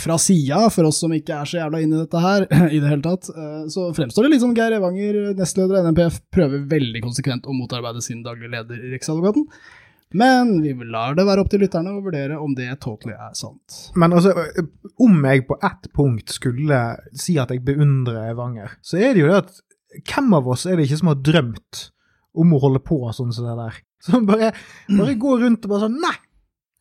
Fra 0.02 0.18
sida, 0.20 0.66
for 0.74 0.90
oss 0.90 0.98
som 1.00 1.14
ikke 1.16 1.38
er 1.38 1.48
så 1.48 1.62
jævla 1.62 1.80
inne 1.84 2.00
i 2.00 2.02
dette 2.02 2.24
her, 2.24 2.48
i 2.76 2.82
det 2.82 2.90
hele 2.90 3.06
tatt, 3.06 3.30
så 3.72 3.86
fremstår 3.96 4.28
det 4.28 4.34
litt 4.34 4.44
som 4.44 4.56
Geir 4.58 4.76
Evanger, 4.80 5.22
nestleder 5.38 5.80
i 5.80 5.86
NMPF, 5.86 6.20
prøver 6.34 6.66
veldig 6.74 7.04
konsekvent 7.06 7.48
å 7.48 7.56
motarbeide 7.56 8.04
sin 8.04 8.26
daglige 8.26 8.52
leder 8.58 8.82
i 8.82 8.92
Riksadvokaten. 8.98 9.48
Men 10.14 10.60
vi 10.62 10.74
lar 10.78 11.16
det 11.18 11.26
være 11.26 11.44
opp 11.44 11.50
til 11.52 11.64
lytterne 11.64 11.96
å 11.96 12.04
vurdere 12.06 12.38
om 12.42 12.54
det 12.58 12.70
totally 12.84 13.16
er 13.16 13.34
sant. 13.38 13.80
Men 13.98 14.14
altså, 14.14 14.34
om 15.02 15.16
jeg 15.26 15.46
på 15.50 15.58
ett 15.58 15.90
punkt 15.96 16.36
skulle 16.36 16.82
si 17.18 17.40
at 17.42 17.54
jeg 17.54 17.64
beundrer 17.66 18.30
Evanger, 18.32 18.78
så 18.86 19.02
er 19.02 19.16
det 19.16 19.24
jo 19.24 19.32
det 19.32 19.42
at 19.42 19.64
hvem 20.10 20.38
av 20.38 20.52
oss 20.54 20.68
er 20.70 20.78
det 20.78 20.88
ikke 20.88 21.02
som 21.02 21.12
har 21.12 21.24
drømt 21.26 21.88
om 22.38 22.54
å 22.54 22.62
holde 22.62 22.82
på 22.86 23.00
sånn 23.14 23.34
som 23.34 23.50
det 23.50 23.58
der? 23.58 23.82
Som 24.04 24.26
bare, 24.28 24.50
bare 24.90 25.14
går 25.16 25.46
rundt 25.46 25.66
og 25.66 25.74
bare 25.74 25.86
sånn 25.86 26.02
Nei! 26.04 26.16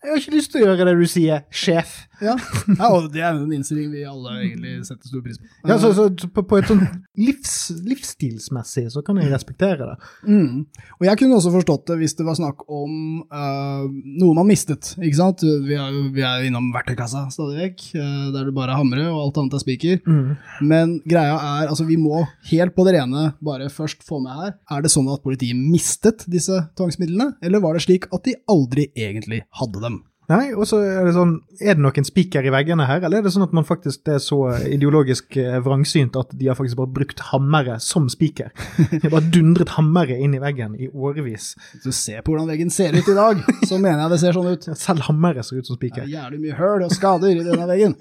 Jeg 0.03 0.11
har 0.11 0.19
ikke 0.19 0.35
lyst 0.35 0.51
til 0.51 0.65
å 0.65 0.65
gjøre 0.67 0.87
det 0.88 0.97
du 0.99 1.07
sier, 1.07 1.45
sjef. 1.55 1.93
Ja, 2.23 2.35
ja 2.79 2.88
og 2.91 3.09
det 3.15 3.23
er 3.23 3.37
jo 3.37 3.45
en 3.45 3.53
innstilling 3.55 3.91
vi 3.93 4.03
alle 4.07 4.35
egentlig 4.45 4.73
setter 4.87 5.11
stor 5.11 5.23
pris 5.23 5.38
på. 5.38 5.47
Ja, 5.67 5.77
så, 5.79 5.93
så 5.95 6.29
på, 6.31 6.43
på 6.47 6.59
et 6.59 6.71
sånn 6.71 6.83
livs, 7.19 7.55
livsstilsmessig 7.87 8.88
så 8.95 9.03
kan 9.07 9.21
jeg 9.23 9.31
respektere 9.31 9.87
det. 9.93 10.11
Mm. 10.27 10.65
Og 10.99 11.07
jeg 11.07 11.21
kunne 11.21 11.38
også 11.38 11.53
forstått 11.55 11.87
det 11.93 11.99
hvis 12.01 12.17
det 12.19 12.27
var 12.27 12.38
snakk 12.38 12.65
om 12.67 13.23
uh, 13.31 13.87
noe 13.87 14.38
man 14.38 14.51
mistet, 14.51 14.93
ikke 14.99 15.19
sant? 15.19 15.43
Vi 15.43 15.79
er 15.79 15.95
jo 15.95 16.05
vi 16.15 16.27
er 16.27 16.49
innom 16.49 16.71
verktøykassa 16.75 17.29
stadig 17.35 17.59
vekk, 17.61 17.87
uh, 17.95 18.29
der 18.35 18.51
det 18.51 18.57
bare 18.59 18.79
hamrer 18.79 19.07
og 19.11 19.29
alt 19.29 19.43
annet 19.43 19.59
er 19.59 19.65
spiker. 19.65 20.03
Mm. 20.03 20.35
Men 20.67 20.97
greia 21.07 21.38
er, 21.38 21.71
altså 21.71 21.87
vi 21.87 21.99
må 22.01 22.25
helt 22.51 22.75
på 22.75 22.87
det 22.88 22.97
rene 22.99 23.29
bare 23.43 23.71
først 23.71 24.03
få 24.07 24.19
med 24.23 24.35
her, 24.38 24.55
er 24.71 24.83
det 24.83 24.91
sånn 24.95 25.11
at 25.15 25.23
politiet 25.23 25.59
mistet 25.59 26.27
disse 26.31 26.59
tvangsmidlene, 26.79 27.37
eller 27.43 27.62
var 27.62 27.79
det 27.79 27.87
slik 27.87 28.11
at 28.11 28.27
de 28.27 28.38
aldri 28.51 28.91
egentlig 28.99 29.45
hadde 29.62 29.83
dem? 29.83 29.91
Nei, 30.33 30.53
og 30.57 30.64
så 30.68 30.79
er 30.81 31.05
det 31.05 31.12
sånn, 31.12 31.35
er 31.61 31.77
det 31.77 31.83
noen 31.85 32.07
spiker 32.07 32.47
i 32.47 32.53
veggene 32.55 32.87
her, 32.88 33.03
eller 33.05 33.21
er 33.21 33.27
det 33.27 33.33
sånn 33.35 33.45
at 33.45 33.55
man 33.57 33.66
faktisk 33.68 34.01
det 34.09 34.14
er 34.16 34.23
så 34.25 34.38
ideologisk 34.64 35.37
eh, 35.40 35.59
vrangsynt 35.64 36.16
at 36.16 36.33
de 36.38 36.49
har 36.49 36.57
faktisk 36.57 36.79
bare 36.79 36.95
brukt 37.01 37.21
hammere 37.33 37.77
som 37.85 38.09
spiker? 38.12 38.53
De 38.92 39.03
har 39.05 39.12
bare 39.12 39.33
dundret 39.35 39.75
hammere 39.77 40.16
inn 40.16 40.37
i 40.38 40.40
veggen 40.42 40.79
i 40.79 40.88
årevis. 40.88 41.53
Hvis 41.75 41.85
du 41.85 41.92
ser 41.97 42.25
på 42.25 42.33
hvordan 42.33 42.49
veggen 42.49 42.73
ser 42.73 42.97
ut 42.97 43.09
i 43.12 43.18
dag, 43.18 43.42
så 43.68 43.77
mener 43.77 44.07
jeg 44.07 44.14
det 44.14 44.21
ser 44.25 44.38
sånn 44.38 44.53
ut. 44.55 44.71
Selv 44.79 45.09
hammere 45.11 45.45
ser 45.45 45.61
ut 45.61 45.68
som 45.68 45.79
spiker. 45.79 46.07
Det 46.07 46.14
er 46.14 46.23
jævlig 46.23 46.47
mye 46.47 46.61
høl 46.61 46.87
og 46.87 46.97
skader 46.97 47.35
i 47.37 47.45
denne 47.45 47.68
veggen. 47.68 47.99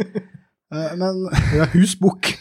Men 0.72 1.26
Det 1.28 1.58
Ja, 1.58 1.68
husbukk. 1.74 2.32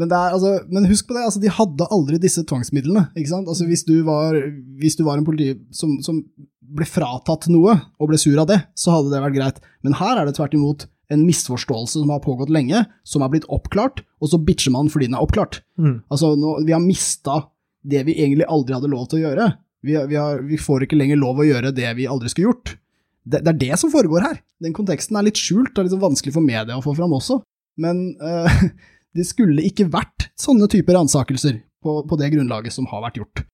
Men, 0.00 0.08
er, 0.08 0.36
altså, 0.36 0.54
men 0.72 0.88
husk 0.88 1.08
på 1.08 1.16
det, 1.16 1.26
altså, 1.28 1.42
de 1.42 1.52
hadde 1.52 1.88
aldri 1.92 2.20
disse 2.22 2.44
tvangsmidlene. 2.48 3.10
Altså, 3.12 3.66
hvis, 3.68 3.84
du 3.84 3.98
var, 4.06 4.38
hvis 4.80 4.96
du 4.96 5.04
var 5.04 5.20
en 5.20 5.26
politi 5.26 5.58
som, 5.76 5.98
som 6.04 6.22
ble 6.70 6.86
fratatt 6.88 7.50
noe, 7.52 7.76
og 7.98 8.10
ble 8.10 8.20
sur 8.20 8.38
av 8.40 8.48
det, 8.48 8.60
så 8.78 8.94
hadde 8.94 9.12
det 9.12 9.22
vært 9.26 9.36
greit. 9.36 9.60
Men 9.84 9.98
her 10.00 10.20
er 10.20 10.28
det 10.28 10.36
tvert 10.38 10.56
imot 10.56 10.86
en 11.10 11.24
misforståelse 11.26 11.98
som 11.98 12.12
har 12.14 12.22
pågått 12.22 12.52
lenge, 12.54 12.84
som 13.04 13.24
er 13.26 13.32
blitt 13.32 13.48
oppklart, 13.50 14.04
og 14.22 14.30
så 14.30 14.38
bitcher 14.40 14.72
man 14.74 14.90
fordi 14.92 15.10
den 15.10 15.18
er 15.18 15.24
oppklart. 15.24 15.60
Mm. 15.80 15.96
Altså, 16.08 16.36
nå, 16.38 16.60
Vi 16.66 16.76
har 16.76 16.84
mista 16.84 17.42
det 17.82 18.04
vi 18.06 18.16
egentlig 18.20 18.46
aldri 18.48 18.76
hadde 18.76 18.92
lov 18.92 19.08
til 19.10 19.20
å 19.20 19.24
gjøre. 19.24 19.48
Vi, 19.82 19.96
vi, 19.96 20.18
har, 20.20 20.44
vi 20.46 20.60
får 20.60 20.86
ikke 20.86 20.98
lenger 21.00 21.18
lov 21.20 21.40
å 21.40 21.48
gjøre 21.48 21.74
det 21.74 21.90
vi 21.98 22.08
aldri 22.10 22.30
skulle 22.30 22.52
gjort. 22.52 22.76
Det, 23.24 23.42
det 23.42 23.52
er 23.52 23.60
det 23.64 23.80
som 23.80 23.92
foregår 23.92 24.24
her. 24.24 24.40
Den 24.62 24.76
konteksten 24.76 25.18
er 25.18 25.26
litt 25.26 25.40
skjult, 25.40 25.72
det 25.74 25.82
er 25.82 25.88
litt 25.88 26.02
vanskelig 26.02 26.36
for 26.36 26.44
media 26.44 26.78
å 26.78 26.84
få 26.84 26.94
fram 26.96 27.16
også. 27.16 27.40
Men 27.80 28.04
eh, 28.20 28.62
det 29.16 29.26
skulle 29.26 29.64
ikke 29.66 29.88
vært 29.90 30.30
sånne 30.38 30.68
typer 30.70 30.96
ransakelser 30.98 31.60
på, 31.82 32.02
på 32.06 32.18
det 32.20 32.30
grunnlaget 32.34 32.74
som 32.74 32.86
har 32.90 33.02
vært 33.06 33.20
gjort. 33.20 33.44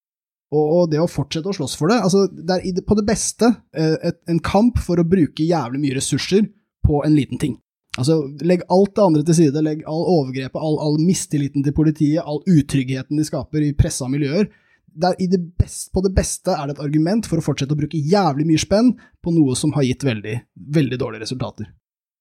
Og, 0.55 0.65
og 0.65 0.91
det 0.93 1.01
å 1.03 1.09
fortsette 1.11 1.51
å 1.51 1.57
slåss 1.57 1.75
for 1.79 1.91
det, 1.91 1.99
altså 2.07 2.27
det 2.31 2.61
er 2.61 2.83
på 2.87 2.97
det 2.99 3.07
beste 3.09 3.49
eh, 3.75 3.97
et, 4.11 4.21
en 4.31 4.43
kamp 4.45 4.79
for 4.79 5.01
å 5.01 5.07
bruke 5.07 5.47
jævlig 5.47 5.81
mye 5.83 5.97
ressurser 5.99 6.47
på 6.87 7.01
en 7.07 7.17
liten 7.17 7.41
ting. 7.43 7.57
Altså, 7.97 8.21
Legg 8.45 8.63
alt 8.71 8.93
det 8.95 9.03
andre 9.03 9.25
til 9.27 9.39
side, 9.41 9.63
legg 9.65 9.83
all 9.89 10.05
overgrepet, 10.05 10.61
all, 10.61 10.77
all 10.85 11.01
mistilliten 11.03 11.65
til 11.65 11.75
politiet, 11.75 12.23
all 12.23 12.43
utryggheten 12.45 13.19
de 13.19 13.27
skaper 13.27 13.65
i 13.65 13.73
pressa 13.79 14.07
miljøer. 14.13 14.51
Det 14.97 15.11
er 15.11 15.25
i 15.25 15.29
det 15.33 15.41
best, 15.59 15.89
på 15.93 16.03
det 16.05 16.13
beste 16.17 16.55
er 16.55 16.69
det 16.69 16.77
et 16.77 16.85
argument 16.85 17.27
for 17.29 17.41
å 17.41 17.45
fortsette 17.45 17.75
å 17.75 17.81
bruke 17.81 17.99
jævlig 17.99 18.47
mye 18.49 18.61
spenn 18.61 18.95
på 19.25 19.35
noe 19.35 19.57
som 19.59 19.75
har 19.77 19.85
gitt 19.89 20.07
veldig, 20.07 20.39
veldig 20.77 21.01
dårlige 21.01 21.27
resultater. 21.27 21.69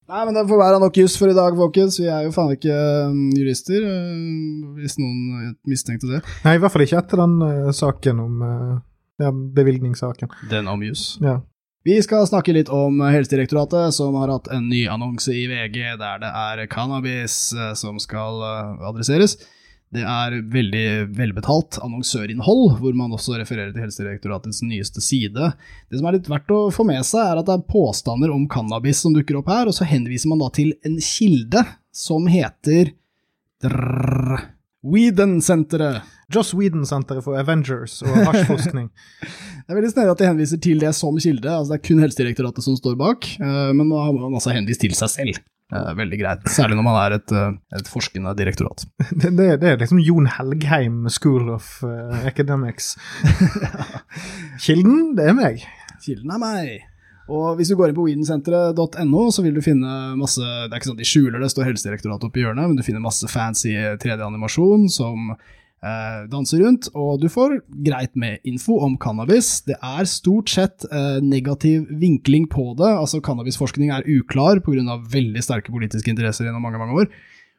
Nei, 0.06 0.22
men 0.22 0.36
det 0.36 0.44
får 0.46 0.60
være 0.60 0.78
nok 0.78 0.98
juss 1.00 1.16
for 1.18 1.32
i 1.32 1.34
dag, 1.34 1.56
folkens. 1.58 1.98
Vi 1.98 2.06
er 2.06 2.28
jo 2.28 2.34
faen 2.34 2.52
ikke 2.54 2.74
um, 3.10 3.24
jurister, 3.34 3.82
uh, 3.82 4.76
hvis 4.78 5.00
noen 5.00 5.56
mistenkte 5.66 6.12
det. 6.12 6.20
Nei, 6.44 6.54
i 6.54 6.62
hvert 6.62 6.74
fall 6.74 6.84
ikke 6.86 7.00
etter 7.00 7.22
den 7.24 7.40
uh, 7.42 7.72
saken 7.74 8.22
om 8.22 8.44
uh, 8.46 8.76
ja, 9.18 9.32
bevilgningssaken. 9.32 10.30
Den 10.52 10.70
om 10.70 10.84
juss. 10.86 11.16
Ja. 11.24 11.40
Vi 11.86 11.96
skal 12.02 12.26
snakke 12.26 12.54
litt 12.54 12.70
om 12.72 12.98
Helsedirektoratet, 13.02 13.94
som 13.94 14.14
har 14.18 14.30
hatt 14.32 14.48
en 14.54 14.64
ny 14.70 14.88
annonse 14.90 15.30
i 15.34 15.44
VG 15.46 15.76
der 16.00 16.22
det 16.22 16.30
er 16.30 16.64
cannabis 16.66 17.36
eh, 17.54 17.76
som 17.78 18.00
skal 18.02 18.40
uh, 18.42 18.88
adresseres. 18.88 19.36
Det 19.94 20.02
er 20.02 20.34
veldig 20.50 20.86
velbetalt 21.14 21.78
annonsørinnhold, 21.84 22.80
hvor 22.80 22.96
man 22.98 23.14
også 23.14 23.36
refererer 23.38 23.70
til 23.70 23.84
Helsedirektoratets 23.84 24.58
nyeste 24.66 25.02
side. 25.04 25.52
Det 25.86 26.00
som 26.00 26.08
er 26.10 26.18
litt 26.18 26.30
verdt 26.30 26.50
å 26.52 26.66
få 26.74 26.84
med 26.88 27.06
seg, 27.06 27.22
er 27.22 27.40
at 27.40 27.46
det 27.46 27.54
er 27.54 27.68
påstander 27.70 28.34
om 28.34 28.48
cannabis 28.50 29.04
som 29.04 29.14
dukker 29.14 29.38
opp 29.40 29.52
her, 29.52 29.70
og 29.70 29.76
så 29.76 29.86
henviser 29.86 30.32
man 30.32 30.42
da 30.42 30.50
til 30.54 30.74
en 30.86 30.98
kilde 30.98 31.62
som 31.94 32.26
heter 32.30 32.92
drrr, 33.62 34.42
Weeden-senteret. 34.86 36.04
Joss 36.34 36.52
Weeden-senteret 36.54 37.24
for 37.24 37.38
Avengers 37.38 38.00
og 38.06 38.14
hasjforskning. 38.26 38.90
Det 39.66 39.74
er 39.74 39.78
veldig 39.80 39.90
snedig 39.90 40.12
at 40.12 40.20
de 40.20 40.26
henviser 40.28 40.58
til 40.62 40.78
det 40.78 40.92
som 40.94 41.16
kilde, 41.18 41.50
altså 41.50 41.72
det 41.72 41.80
er 41.80 41.86
kun 41.88 41.98
Helsedirektoratet 42.04 42.62
som 42.62 42.76
står 42.78 42.94
bak, 43.00 43.26
eh, 43.34 43.70
men 43.74 43.88
nå 43.90 43.98
har 43.98 44.12
man 44.14 44.36
altså 44.38 44.52
henvist 44.54 44.78
til 44.84 44.94
seg 44.94 45.10
selv. 45.10 45.40
Eh, 45.74 45.92
Veldig 45.98 46.18
greit, 46.20 46.44
særlig 46.56 46.78
når 46.78 46.86
man 46.86 46.98
er 47.00 47.16
et, 47.18 47.32
eh, 47.34 47.54
et 47.78 47.88
forskende 47.90 48.34
direktorat. 48.38 48.84
Det, 49.22 49.32
det, 49.34 49.48
det 49.62 49.70
er 49.72 49.80
liksom 49.80 50.02
Jon 50.02 50.28
Helgheim 50.36 51.06
School 51.10 51.50
of 51.54 51.80
eh, 51.86 52.26
Academics. 52.28 52.94
Kilden, 54.64 55.16
det 55.18 55.30
er 55.30 55.36
meg. 55.36 55.64
Kilden 56.04 56.36
er 56.36 56.42
meg. 56.42 56.76
Og 57.26 57.56
hvis 57.58 57.72
du 57.72 57.74
går 57.74 57.90
inn 57.90 57.96
på 57.96 58.04
weedensenteret.no, 58.06 59.22
så 59.34 59.42
vil 59.42 59.56
du 59.56 59.64
finne 59.64 60.14
masse 60.14 60.38
Det 60.38 60.70
er 60.70 60.78
ikke 60.78 60.92
sånn 60.92 60.94
at 60.94 61.02
de 61.02 61.08
skjuler 61.10 61.42
det, 61.42 61.48
står 61.50 61.66
Helsedirektoratet 61.72 62.28
oppi 62.28 62.44
hjørnet, 62.44 62.68
men 62.70 62.78
du 62.78 62.84
finner 62.86 63.02
masse 63.02 63.26
fancy 63.26 63.72
3D-animasjon 63.74 64.86
som 64.94 65.32
eh, 65.84 66.24
danser 66.32 66.62
rundt, 66.64 66.88
og 66.94 67.20
du 67.22 67.28
får 67.32 67.58
greit 67.86 68.14
med 68.18 68.44
info 68.48 68.78
om 68.84 68.96
cannabis. 69.00 69.60
Det 69.66 69.78
er 69.80 70.08
stort 70.10 70.52
sett 70.52 70.86
eh, 70.90 71.18
negativ 71.24 71.86
vinkling 71.90 72.48
på 72.52 72.72
det, 72.78 72.90
altså 72.90 73.22
cannabisforskning 73.24 73.92
er 73.94 74.06
uklar 74.08 74.62
pga. 74.64 75.00
veldig 75.12 75.42
sterke 75.44 75.74
politiske 75.74 76.12
interesser 76.12 76.48
gjennom 76.48 76.64
mange, 76.64 76.82
mange 76.82 77.02
år. 77.04 77.10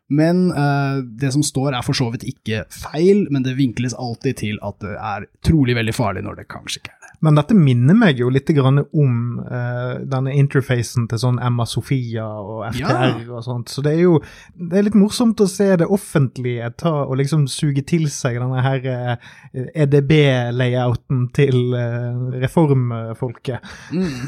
Men 0.07 0.51
eh, 0.55 1.01
det 1.19 1.33
som 1.35 1.43
står 1.43 1.75
er 1.75 1.83
for 1.83 1.97
så 1.97 2.07
vidt 2.13 2.27
ikke 2.27 2.63
feil, 2.71 3.25
men 3.29 3.43
det 3.43 3.57
vinkles 3.59 3.95
alltid 3.97 4.39
til 4.43 4.61
at 4.63 4.79
det 4.83 4.95
er 4.95 5.27
trolig 5.43 5.75
veldig 5.75 5.95
farlig 5.95 6.23
når 6.23 6.41
det 6.41 6.51
kanskje 6.51 6.81
ikke 6.81 6.93
er. 6.93 6.96
Men 7.25 7.37
dette 7.39 7.55
minner 7.57 7.97
meg 7.97 8.19
jo 8.21 8.29
litt 8.29 8.49
grann 8.53 8.83
om 8.85 9.13
uh, 9.41 9.97
denne 10.05 10.35
interfacen 10.37 11.07
til 11.09 11.21
sånn 11.21 11.39
Emma 11.41 11.65
Sofia 11.69 12.27
og 12.41 12.67
FTR 12.69 13.31
og 13.31 13.41
sånt. 13.45 13.73
Så 13.73 13.81
det 13.85 13.95
er 13.95 14.03
jo 14.03 14.19
det 14.53 14.77
er 14.77 14.87
litt 14.87 14.97
morsomt 14.97 15.41
å 15.41 15.47
se 15.49 15.69
det 15.81 15.87
offentlige 15.89 16.69
ta 16.77 16.93
og 17.07 17.17
liksom 17.21 17.47
suge 17.49 17.81
til 17.89 18.05
seg 18.13 18.37
denne 18.41 18.61
her 18.65 18.85
uh, 18.85 19.31
EDB-layouten 19.73 21.25
til 21.37 21.73
uh, 21.73 22.37
reformfolket. 22.37 23.65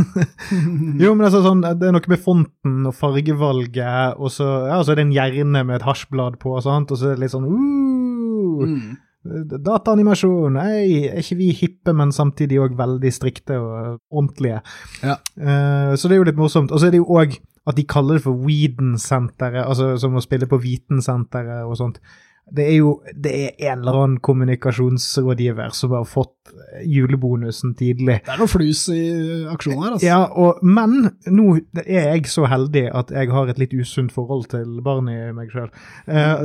jo, 1.03 1.13
men 1.13 1.27
altså 1.27 1.43
sånn, 1.45 1.61
det 1.61 1.89
er 1.89 1.95
noe 1.95 2.09
med 2.09 2.23
fonten 2.25 2.89
og 2.89 2.97
fargevalget, 2.97 4.17
og 4.17 4.33
så, 4.33 4.49
ja, 4.71 4.81
så 4.81 4.93
er 4.93 5.01
det 5.01 5.07
en 5.09 5.17
hjerne 5.17 5.65
med 5.67 5.77
et 5.77 5.87
hasjblad 5.87 6.39
på, 6.41 6.57
og 6.57 6.65
sånt, 6.65 6.93
og 6.93 6.99
så 6.99 7.11
er 7.11 7.19
det 7.19 7.27
litt 7.27 7.37
sånn 7.37 7.49
uh, 7.49 7.79
Mm. 8.59 8.97
Dataanimasjon, 9.25 10.55
nei, 10.55 11.09
er 11.09 11.19
ikke 11.19 11.37
vi 11.41 11.49
hippe, 11.51 11.93
men 11.95 12.13
samtidig 12.15 12.61
òg 12.63 12.77
veldig 12.79 13.11
strikte 13.11 13.57
og 13.59 13.99
ordentlige. 14.07 14.61
Ja. 15.03 15.17
Uh, 15.35 15.91
så 15.99 16.07
det 16.07 16.15
er 16.15 16.21
jo 16.21 16.29
litt 16.29 16.39
morsomt. 16.39 16.71
Og 16.71 16.79
så 16.79 16.87
er 16.87 16.95
det 16.95 17.01
jo 17.01 17.09
òg 17.19 17.35
at 17.69 17.77
de 17.77 17.85
kaller 17.85 18.17
det 18.17 18.23
for 18.23 18.39
Weeden-senteret, 18.47 19.61
altså 19.65 19.91
som 19.99 20.15
å 20.17 20.23
spille 20.23 20.47
på 20.49 20.61
Vitensenteret 20.63 21.67
og 21.67 21.75
sånt. 21.77 21.99
Det 22.55 22.65
er 22.65 22.77
jo 22.79 22.93
det 23.13 23.33
er 23.33 23.71
en 23.71 23.81
eller 23.83 24.03
annen 24.03 24.19
kommunikasjonsrådgiver 24.25 25.75
som 25.75 25.95
har 25.97 26.07
fått 26.09 26.35
julebonusen 26.85 27.75
tidlig. 27.77 28.19
Det 28.25 28.33
er 28.33 28.39
noe 28.41 28.49
flus 28.49 28.85
i 28.93 29.01
aksjonen 29.51 29.83
her, 29.83 29.95
altså. 29.95 30.07
Ja, 30.07 30.19
og, 30.29 30.61
men 30.65 31.11
nå 31.29 31.47
er 31.83 32.15
jeg 32.15 32.29
så 32.31 32.47
heldig 32.49 32.87
at 32.95 33.13
jeg 33.13 33.31
har 33.33 33.51
et 33.51 33.61
litt 33.61 33.75
usunt 33.77 34.13
forhold 34.15 34.47
til 34.53 34.79
barnet 34.85 35.29
i 35.29 35.35
meg 35.35 35.53
sjøl. 35.53 35.69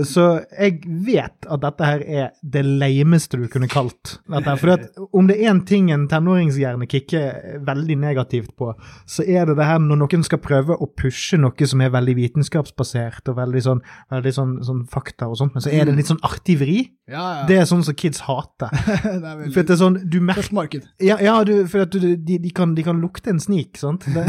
så 0.09 0.26
jeg 0.52 0.82
vet 0.84 1.48
at 1.48 1.62
dette 1.64 1.88
her 1.88 2.05
er 2.05 2.30
det 2.42 2.64
leimeste 2.66 3.40
du 3.40 3.46
kunne 3.52 3.70
kalt 3.70 4.18
dette. 4.28 4.57
For 4.61 4.74
at 4.76 5.00
om 5.14 5.28
det 5.30 5.38
er 5.38 5.52
én 5.52 5.62
ting 5.68 5.90
en 5.94 6.07
tenåringshjerne 6.11 6.88
kicker 6.90 7.61
veldig 7.64 7.98
negativt 8.00 8.55
på, 8.59 8.72
så 9.07 9.24
er 9.24 9.48
det 9.48 9.59
det 9.59 9.68
her 9.68 9.80
når 9.82 10.02
noen 10.05 10.26
skal 10.26 10.42
prøve 10.42 10.76
å 10.76 10.90
pushe 10.98 11.38
noe 11.40 11.68
som 11.68 11.82
er 11.84 11.92
veldig 11.94 12.16
vitenskapsbasert 12.18 13.32
og 13.32 13.38
veldig 13.40 13.64
sånn, 13.64 13.82
veldig 14.12 14.34
sånn, 14.36 14.55
sånn 14.66 14.84
fakta 14.90 15.30
og 15.30 15.38
sånt, 15.40 15.57
men 15.57 15.64
så 15.64 15.72
er 15.72 15.88
det 15.88 15.93
litt 15.99 16.11
sånn 16.11 16.20
artig 16.26 16.57
vri. 16.61 16.76
Ja, 17.11 17.22
ja. 17.22 17.42
Det 17.49 17.57
er 17.61 17.66
sånn 17.68 17.82
som 17.84 17.97
kids 17.99 18.22
hater. 18.24 18.72
det 19.22 19.30
er 19.30 19.42
For 19.53 19.61
at 19.62 19.68
det 19.68 19.74
er 19.74 19.80
sånn, 19.80 19.99
du 20.09 20.18
merker 20.24 20.80
ja, 21.03 21.18
ja 21.20 21.34
du, 21.45 21.53
for 21.70 21.84
at 21.84 21.92
du, 21.92 22.14
de, 22.16 22.38
de, 22.40 22.53
kan, 22.55 22.72
de 22.76 22.84
kan 22.86 23.01
lukte 23.03 23.32
en 23.34 23.42
snik, 23.42 23.76
sant? 23.80 24.07
Det, 24.14 24.24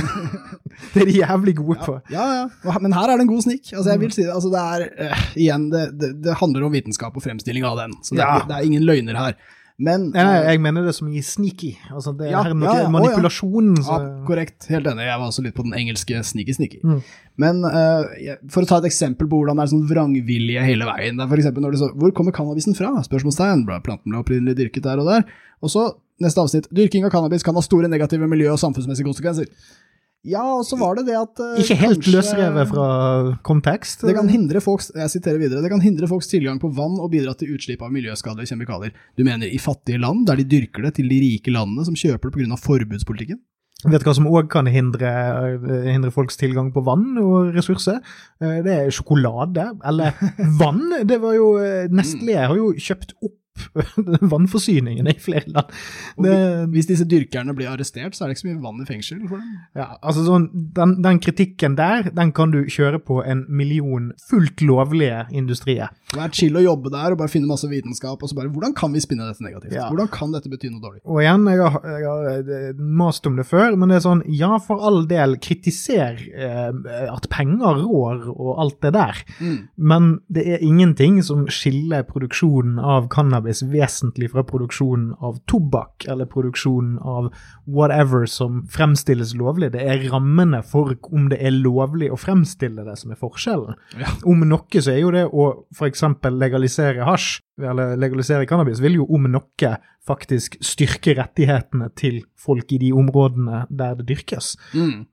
det 0.91 1.01
er 1.05 1.07
de 1.07 1.13
jævlig 1.21 1.53
gode 1.55 1.85
på. 1.85 1.93
Ja, 2.11 2.23
ja. 2.35 2.73
Men 2.83 2.91
her 2.97 3.07
er 3.07 3.15
det 3.15 3.23
en 3.23 3.29
god 3.29 3.45
snik. 3.45 3.69
Altså, 3.69 3.93
jeg 3.93 4.01
vil 4.01 4.11
si 4.11 4.25
det. 4.25 4.33
Altså, 4.33 4.49
det 4.51 4.63
er 4.63 5.13
uh, 5.13 5.21
igjen, 5.39 5.69
det, 5.71 6.09
det, 6.25 6.33
handler 6.41 6.65
om 6.67 6.75
vitenskap 6.75 7.15
og 7.15 7.23
fremstilling 7.23 7.63
av 7.63 7.79
den. 7.79 7.93
Så 8.03 8.17
det, 8.17 8.25
er, 8.25 8.43
det 8.49 8.57
er 8.57 8.67
ingen 8.67 8.83
løgner 8.83 9.15
her. 9.15 9.37
Men 9.75 10.05
nei, 10.13 10.23
eh, 10.23 10.45
jeg 10.53 10.61
mener 10.63 10.85
det 10.87 10.93
som 10.95 11.09
i 11.11 11.19
sneaky. 11.19 11.73
Altså, 11.91 12.13
det 12.15 12.29
Ja, 12.31 12.45
er 12.47 12.53
noe 12.55 12.69
ja, 12.69 12.85
ja. 12.85 12.91
Manipulasjon. 12.93 13.73
Ja, 13.83 13.97
korrekt. 14.27 14.69
Helt 14.71 14.87
enig. 14.87 15.03
Jeg 15.03 15.19
var 15.19 15.27
også 15.27 15.43
litt 15.43 15.55
på 15.57 15.65
den 15.67 15.75
engelske 15.75 16.21
sneaky-sneaky. 16.23 16.79
Mm. 16.79 17.01
Men 17.43 17.59
uh, 17.67 18.37
for 18.47 18.63
å 18.63 18.69
ta 18.69 18.79
et 18.79 18.87
eksempel 18.87 19.27
på 19.27 19.41
hvordan 19.41 19.59
det 19.59 19.65
er 19.65 19.73
sånn 19.73 19.83
vrangvilje 19.89 20.63
hele 20.63 20.87
veien. 20.87 21.19
Det 21.19 21.27
er 21.27 21.43
for 21.51 21.65
når 21.65 21.75
det 21.75 21.81
så, 21.83 21.91
Hvor 21.91 22.15
kommer 22.15 22.31
cannabisen 22.31 22.77
fra? 22.77 22.93
Spørsmålstegn. 23.03 23.65
Planten 23.83 24.13
ble 24.13 24.21
opprinnelig 24.23 24.55
dyrket 24.61 24.87
der 24.87 25.03
og 25.03 25.11
der. 25.11 25.27
Og 25.59 25.73
så, 25.75 25.89
neste 26.23 26.39
avsnitt. 26.39 26.71
Dyrking 26.71 27.03
av 27.03 27.11
cannabis 27.11 27.43
kan 27.43 27.59
ha 27.59 27.65
store 27.65 27.91
negative 27.91 28.31
miljø- 28.31 28.53
og 28.55 28.61
samfunnsmessige 28.63 29.09
konsekvenser. 29.11 29.51
Ja, 30.25 30.41
og 30.57 30.63
så 30.65 30.77
var 30.79 30.97
det 30.97 31.05
det 31.09 31.15
at 31.19 31.39
uh, 31.41 31.55
ikke 31.61 31.77
helt 31.77 31.99
kanskje- 32.01 32.13
løsrevet 32.15 32.69
fra 32.71 32.85
kontekst. 33.45 34.01
Det 34.07 34.15
kan 34.17 34.29
hindre 34.31 34.61
folks 34.63 34.91
videre, 34.95 35.61
det 35.61 35.69
kan 35.71 35.83
hindre 35.83 36.09
folks 36.09 36.27
tilgang 36.31 36.57
på 36.61 36.71
vann 36.73 36.97
og 36.99 37.11
bidra 37.13 37.35
til 37.37 37.53
utslipp 37.55 37.83
av 37.85 37.93
miljøskadelige 37.93 38.49
kjemikalier. 38.53 38.95
Du 39.17 39.23
mener 39.27 39.45
i 39.45 39.59
fattige 39.61 40.01
land, 40.01 40.25
der 40.27 40.41
de 40.41 40.47
dyrker 40.49 40.87
det, 40.87 40.95
til 40.97 41.09
de 41.11 41.19
rike 41.21 41.53
landene 41.53 41.85
som 41.85 41.93
kjøper 41.97 42.31
det 42.33 42.39
pga. 42.41 42.57
forbudspolitikken? 42.57 43.39
Vet 43.85 44.01
du 44.01 44.07
hva 44.07 44.15
som 44.17 44.25
òg 44.25 44.47
kan 44.49 44.65
hindre, 44.65 45.05
eh, 45.05 45.91
hindre 45.93 46.09
folks 46.09 46.37
tilgang 46.41 46.71
på 46.73 46.81
vann 46.81 47.19
og 47.21 47.53
ressurser? 47.53 47.99
Eh, 48.41 48.61
Det 48.65 48.73
er 48.73 48.89
sjokolade. 48.89 49.67
Eller 49.85 50.15
vann. 50.61 51.05
Det 51.05 51.19
var 51.21 51.35
jo 51.37 51.51
Nestlé 51.93 52.39
har 52.47 52.55
jo 52.57 52.71
kjøpt 52.73 53.13
opp 53.21 53.35
vannforsyningen 54.33 55.07
i 55.07 55.15
flere 55.19 55.47
land. 55.51 55.71
Det, 56.21 56.35
Hvis 56.73 56.89
disse 56.89 57.07
dyrkerne 57.09 57.55
blir 57.55 57.71
arrestert, 57.71 58.15
så 58.15 58.25
er 58.25 58.31
det 58.31 58.37
ikke 58.37 58.43
så 58.43 58.49
mye 58.51 58.63
vann 58.63 58.81
i 58.83 58.87
fengsel 58.87 59.21
for 59.29 59.39
dem. 59.39 59.53
ja, 59.77 59.87
altså 60.01 60.25
sånn, 60.27 60.49
den, 60.75 60.97
den 61.05 61.21
kritikken 61.23 61.77
der, 61.79 62.09
den 62.15 62.33
kan 62.35 62.53
du 62.53 62.63
kjøre 62.71 62.99
på 63.03 63.21
en 63.25 63.45
million 63.49 64.11
fullt 64.29 64.63
lovlige 64.65 65.25
industrier. 65.35 65.93
Det 66.11 66.21
er 66.21 66.35
chill 66.35 66.59
å 66.59 66.63
jobbe 66.63 66.91
der 66.93 67.15
og 67.15 67.19
bare 67.21 67.31
finne 67.31 67.49
masse 67.49 67.67
vitenskap, 67.71 68.21
og 68.21 68.31
så 68.31 68.37
bare 68.37 68.51
Hvordan 68.55 68.75
kan 68.77 68.93
vi 68.93 69.01
spinne 69.03 69.25
dette 69.27 69.43
negativt? 69.43 69.73
Ja. 69.75 69.87
Hvordan 69.89 70.07
kan 70.13 70.31
dette 70.35 70.51
bety 70.51 70.69
noe 70.71 70.83
dårlig? 70.83 71.01
Og 71.03 71.19
igjen, 71.23 71.47
jeg 71.49 71.71
har, 71.75 71.87
jeg 71.91 72.05
har 72.07 72.51
eh, 72.55 72.83
mast 73.01 73.27
om 73.27 73.39
det 73.39 73.47
før, 73.49 73.75
men 73.79 73.91
det 73.91 73.99
er 73.99 74.05
sånn, 74.05 74.23
ja, 74.31 74.51
for 74.63 74.83
all 74.85 75.01
del, 75.09 75.35
kritiser 75.43 76.21
eh, 76.31 77.09
at 77.11 77.27
penger 77.33 77.81
rår 77.83 78.29
og 78.31 78.51
alt 78.63 78.79
det 78.85 78.93
der. 78.95 79.21
Mm. 79.39 79.57
Men 79.91 80.11
det 80.31 80.45
er 80.55 80.63
ingenting 80.65 81.19
som 81.25 81.45
skiller 81.51 82.05
produksjonen 82.07 82.79
av 82.79 83.09
cannabis 83.13 83.44
vesentlig 83.45 84.31
fra 84.33 84.43
produksjonen 84.47 85.13
av 85.23 85.39
tobakk, 85.49 86.07
eller 86.09 86.29
produksjonen 86.29 86.97
av 86.99 87.31
whatever 87.65 88.25
som 88.29 88.63
fremstilles 88.71 89.35
lovlig. 89.37 89.71
Det 89.75 89.83
er 89.85 90.05
rammene 90.11 90.61
for 90.65 90.95
om 91.11 91.29
det 91.31 91.39
er 91.41 91.55
lovlig 91.55 92.11
å 92.11 92.19
fremstille 92.19 92.85
det 92.87 92.97
som 93.01 93.13
er 93.13 93.21
forskjellen. 93.21 93.77
Ja. 93.99 94.13
Om 94.25 94.45
noe 94.49 94.81
så 94.81 94.93
er 94.93 95.01
jo 95.01 95.13
det 95.15 95.25
å 95.29 95.49
f.eks. 95.75 96.05
legalisere 96.31 97.05
hasj, 97.07 97.41
eller 97.61 97.95
legalisere 97.99 98.47
cannabis, 98.49 98.81
vil 98.83 98.99
jo 98.99 99.09
om 99.15 99.29
noe 99.31 99.75
faktisk 100.05 100.57
styrke 100.63 101.15
rettighetene 101.17 101.89
til 101.97 102.21
folk 102.37 102.69
i 102.75 102.79
de 102.81 102.91
områdene 102.93 103.63
der 103.73 103.95
det 103.97 104.05
dyrkes. 104.11 104.51
Mm. 104.75 105.05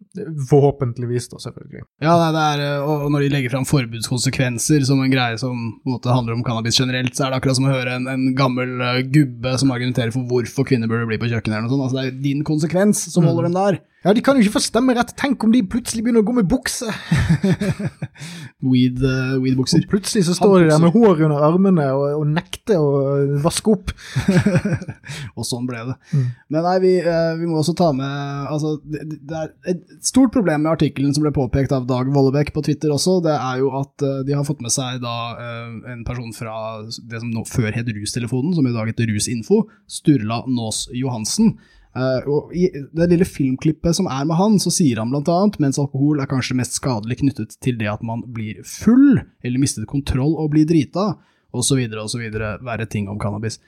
Forhåpentligvis, 0.51 1.31
da, 1.33 1.41
selvfølgelig. 1.47 1.85
Ja, 2.05 2.17
det 2.21 2.43
er, 2.43 2.65
eh, 2.67 2.85
og 2.85 3.09
når 3.13 3.25
de 3.25 3.31
legger 3.33 3.55
fram 3.55 3.69
forbudskonsekvenser 3.69 4.85
som 4.89 5.01
en 5.01 5.13
greie 5.13 5.39
som 5.41 5.57
på 5.81 5.89
en 5.89 5.97
måte 5.97 6.13
handler 6.13 6.37
om 6.37 6.45
cannabis 6.45 6.81
generelt, 6.81 7.17
så 7.17 7.27
er 7.27 7.33
det 7.33 7.41
akkurat 7.41 7.61
som 7.61 7.71
å 7.71 7.73
høre 7.73 7.97
en, 7.97 8.11
en 8.13 8.27
gammel 8.37 8.77
eh, 8.81 9.01
gubbe 9.15 9.57
som 9.61 9.73
argumenterer 9.73 10.13
for 10.15 10.29
hvorfor 10.29 10.69
kvinner 10.69 10.91
burde 10.91 11.09
bli 11.09 11.21
på 11.23 11.33
kjøkkenet 11.33 11.57
eller 11.57 11.71
noe 11.71 11.75
sånt. 11.77 11.89
Altså, 11.89 12.03
det 12.03 12.13
er 12.13 12.21
din 12.29 12.45
konsekvens 12.47 13.07
som 13.15 13.29
holder 13.29 13.49
dem 13.49 13.57
der. 13.57 13.81
Ja, 14.03 14.13
De 14.13 14.23
kan 14.25 14.35
jo 14.35 14.43
ikke 14.43 14.57
få 14.57 14.65
stemmerett. 14.65 15.15
Tenk 15.19 15.45
om 15.47 15.53
de 15.55 15.63
plutselig 15.63 16.03
begynner 16.03 16.25
å 16.25 16.27
gå 16.27 16.35
med 16.35 16.49
bukse! 16.51 16.91
Weed, 18.73 18.99
uh, 19.03 19.37
weed-bukser. 19.43 19.85
Plutselig 19.91 20.25
så 20.27 20.35
står 20.39 20.65
de 20.65 20.71
der 20.71 20.83
med 20.83 20.95
hår 20.95 21.23
under 21.27 21.43
armene 21.47 21.87
og, 21.95 22.05
og 22.21 22.25
nekter 22.31 22.79
å 22.83 23.41
vaske 23.43 23.75
opp. 23.75 23.93
og 25.39 25.47
sånn 25.47 25.69
ble 25.71 25.85
det. 25.89 25.97
Mm. 26.13 26.25
Men 26.55 26.67
nei, 26.67 26.77
vi, 26.83 26.93
uh, 27.07 27.33
vi 27.39 27.51
må 27.51 27.61
også 27.61 27.75
ta 27.79 27.91
med 27.97 28.51
altså, 28.53 28.75
det, 28.83 29.05
det 29.29 29.39
er 29.39 29.53
Et 29.73 29.83
stort 30.05 30.33
problem 30.35 30.65
med 30.65 30.73
artikkelen 30.75 31.15
som 31.15 31.27
ble 31.27 31.35
påpekt 31.35 31.75
av 31.75 31.87
Dag 31.91 32.11
Vollebekk 32.15 32.53
på 32.55 32.65
Twitter 32.67 32.95
også, 32.95 33.21
det 33.25 33.35
er 33.35 33.63
jo 33.63 33.71
at 33.79 34.07
uh, 34.07 34.23
de 34.27 34.35
har 34.35 34.47
fått 34.47 34.63
med 34.65 34.75
seg 34.75 35.03
da 35.03 35.15
en 35.93 36.03
person 36.07 36.31
fra 36.35 36.55
det 36.83 37.21
som 37.23 37.31
nå 37.31 37.45
før 37.49 37.71
het 37.75 37.89
Rustelefonen, 37.93 38.55
som 38.57 38.67
i 38.67 38.75
dag 38.75 38.91
heter 38.91 39.11
Rusinfo, 39.11 39.63
Sturla 39.91 40.43
Nås 40.51 40.87
Johansen. 40.97 41.55
Og 41.93 42.55
I 42.57 42.71
det 42.73 43.09
lille 43.11 43.27
filmklippet 43.29 43.99
som 43.99 44.07
er 44.09 44.25
med 44.29 44.39
han, 44.39 44.55
så 44.63 44.73
sier 44.73 45.03
han 45.03 45.11
blant 45.13 45.29
annet 45.29 45.59
mens 45.61 45.81
alkohol 45.83 46.23
er 46.23 46.31
kanskje 46.31 46.57
mest 46.57 46.79
skadelig 46.79 47.19
knyttet 47.21 47.59
til 47.65 47.77
det 47.81 47.91
at 47.93 48.05
man 48.07 48.25
blir 48.33 48.63
full, 48.65 49.21
eller 49.45 49.61
mister 49.61 49.85
kontroll 49.89 50.33
og 50.41 50.55
blir 50.55 50.65
drita, 50.69 51.13
osv., 51.53 51.83
osv. 52.01 52.23
verre 52.65 52.87
ting 52.89 53.11
om 53.13 53.19
cannabis. 53.21 53.59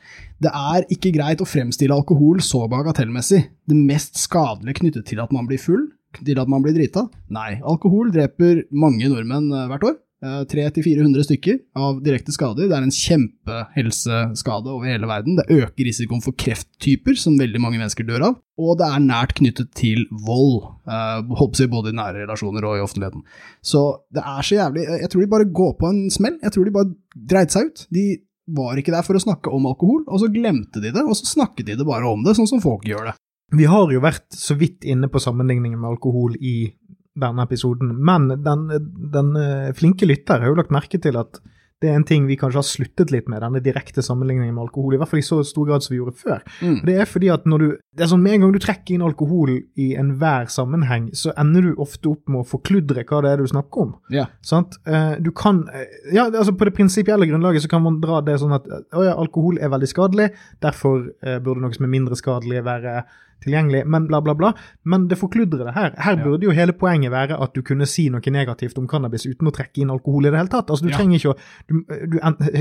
Det 0.40 0.52
er 0.52 0.86
ikke 0.92 1.12
greit 1.16 1.42
å 1.44 1.48
fremstille 1.48 1.94
alkohol 1.94 2.40
så 2.44 2.64
bagatellmessig. 2.70 3.42
Det 3.68 3.76
mest 3.76 4.16
skadelige 4.20 4.80
knyttet 4.80 5.08
til 5.10 5.20
at 5.24 5.34
man 5.34 5.48
blir 5.50 5.60
full, 5.60 5.90
til 6.22 6.38
at 6.40 6.50
man 6.50 6.64
blir 6.64 6.76
drita? 6.76 7.08
Nei, 7.34 7.58
alkohol 7.60 8.12
dreper 8.14 8.64
mange 8.70 9.08
nordmenn 9.10 9.50
eh, 9.50 9.68
hvert 9.72 9.88
år. 9.90 9.96
Eh, 10.24 10.44
300-400 10.48 11.24
stykker 11.26 11.58
av 11.76 11.98
direkte 12.04 12.32
skader. 12.32 12.70
Det 12.70 12.76
er 12.76 12.84
en 12.86 12.94
kjempehelseskade 12.94 14.70
over 14.72 14.88
hele 14.88 15.08
verden. 15.10 15.36
Det 15.36 15.44
øker 15.52 15.84
risikoen 15.84 16.22
for 16.24 16.36
krefttyper, 16.40 17.18
som 17.20 17.36
veldig 17.36 17.60
mange 17.60 17.76
mennesker 17.76 18.06
dør 18.08 18.30
av. 18.30 18.38
Og 18.56 18.78
det 18.80 18.88
er 18.88 19.04
nært 19.04 19.34
knyttet 19.36 19.74
til 19.76 20.06
vold, 20.24 20.62
eh, 20.88 21.20
både 21.68 21.92
i 21.92 21.98
nære 21.98 22.24
relasjoner 22.24 22.64
og 22.64 22.78
i 22.78 22.84
offentligheten. 22.86 23.22
Så 23.60 24.00
det 24.14 24.22
er 24.24 24.40
så 24.40 24.56
jævlig 24.56 24.84
Jeg 24.84 25.10
tror 25.10 25.20
de 25.20 25.26
bare 25.26 25.52
går 25.52 25.72
på 25.78 25.88
en 25.90 26.10
smell. 26.10 26.38
Jeg 26.42 26.52
tror 26.52 26.64
de 26.64 26.70
bare 26.70 26.94
dreit 27.14 27.50
seg 27.50 27.66
ut. 27.66 27.86
De 27.90 28.16
var 28.48 28.76
ikke 28.76 28.92
der 28.92 29.02
for 29.02 29.14
å 29.14 29.20
snakke 29.20 29.52
om 29.52 29.66
alkohol, 29.66 30.04
og 30.06 30.20
så 30.20 30.32
glemte 30.32 30.80
de 30.80 30.90
det, 30.92 31.02
og 31.02 31.16
så 31.16 31.26
snakket 31.26 31.66
de 31.66 31.76
det 31.76 31.86
bare 31.86 32.04
om 32.04 32.22
det, 32.24 32.36
sånn 32.36 32.48
som 32.48 32.60
folk 32.60 32.84
gjør 32.84 33.10
det. 33.10 33.14
Vi 33.52 33.64
har 33.64 33.92
jo 33.92 34.00
vært 34.00 34.28
så 34.32 34.56
vidt 34.56 34.84
inne 34.84 35.08
på 35.08 35.20
sammenligningen 35.20 35.78
med 35.78 35.96
alkohol 35.96 36.36
i 36.40 36.72
denne 37.14 37.44
episoden, 37.46 37.92
men 38.04 38.28
den, 38.42 38.68
den 39.14 39.34
eh, 39.38 39.74
flinke 39.78 40.06
lytter 40.08 40.42
har 40.42 40.50
jo 40.50 40.58
lagt 40.58 40.74
merke 40.74 40.98
til 40.98 41.20
at 41.20 41.38
Det 41.82 41.90
er 41.90 41.98
en 41.98 42.04
ting 42.06 42.24
vi 42.24 42.36
kanskje 42.38 42.56
har 42.56 42.64
sluttet 42.64 43.10
litt 43.12 43.26
med, 43.28 43.42
denne 43.42 43.60
direkte 43.60 44.00
sammenligningen 44.00 44.54
med 44.54 44.62
alkohol. 44.62 44.94
I 44.94 44.98
hvert 45.00 45.10
fall 45.10 45.20
i 45.20 45.26
så 45.26 45.40
stor 45.44 45.66
grad 45.68 45.82
som 45.84 45.92
vi 45.92 45.98
gjorde 45.98 46.14
før. 46.16 46.38
Mm. 46.62 46.78
Det 46.86 46.94
er 47.02 47.04
fordi 47.10 47.28
at 47.34 47.44
når 47.50 47.58
du, 47.60 47.66
det 47.92 48.04
er 48.06 48.08
sånn 48.08 48.22
Med 48.22 48.36
en 48.36 48.44
gang 48.44 48.54
du 48.54 48.60
trekker 48.62 48.94
inn 48.94 49.04
alkohol 49.04 49.50
i 49.76 49.88
enhver 50.00 50.46
sammenheng, 50.48 51.10
så 51.12 51.34
ender 51.36 51.66
du 51.66 51.82
ofte 51.82 52.08
opp 52.14 52.30
med 52.30 52.40
å 52.40 52.48
forkludre 52.48 53.04
hva 53.04 53.20
det 53.26 53.34
er 53.34 53.42
du 53.42 53.50
snakker 53.50 53.84
om. 53.84 53.92
Ja. 54.14 54.30
Sant? 54.40 54.78
Eh, 54.86 55.18
Du 55.20 55.30
kan, 55.36 55.66
eh, 55.74 55.84
ja, 56.14 56.24
altså 56.30 56.56
På 56.56 56.64
det 56.64 56.76
prinsipielle 56.78 57.28
grunnlaget 57.28 57.66
så 57.66 57.68
kan 57.74 57.84
man 57.84 58.00
dra 58.00 58.22
det 58.24 58.38
sånn 58.40 58.54
at 58.56 58.64
å 58.70 59.04
ja, 59.04 59.18
alkohol 59.18 59.58
er 59.60 59.74
veldig 59.74 59.90
skadelig, 59.90 60.30
derfor 60.64 61.10
burde 61.44 61.60
noe 61.60 61.74
som 61.74 61.84
er 61.84 61.92
mindre 61.98 62.16
skadelig, 62.16 62.64
være 62.64 63.02
tilgjengelig, 63.44 63.84
men 63.86 64.06
bla, 64.10 64.20
bla, 64.24 64.34
bla. 64.38 64.52
Men 64.84 65.06
det 65.10 65.18
forkludrer 65.20 65.68
det 65.68 65.74
her. 65.76 65.94
Her 66.04 66.16
burde 66.22 66.48
jo 66.48 66.54
hele 66.56 66.72
poenget 66.76 67.12
være 67.14 67.38
at 67.40 67.54
du 67.54 67.62
kunne 67.66 67.86
si 67.88 68.08
noe 68.12 68.20
negativt 68.34 68.78
om 68.80 68.88
cannabis 68.90 69.26
uten 69.28 69.48
å 69.50 69.54
trekke 69.54 69.84
inn 69.84 69.92
alkohol 69.94 70.26
i 70.26 70.32
det 70.32 70.40
hele 70.40 70.52
tatt. 70.52 70.70
Altså, 70.70 70.84
Du 70.84 70.90
Ja. 70.90 70.96
trenger 70.98 71.18
ikke 71.18 71.32
å 71.32 71.38
du, 71.68 71.74
du, 71.88 72.18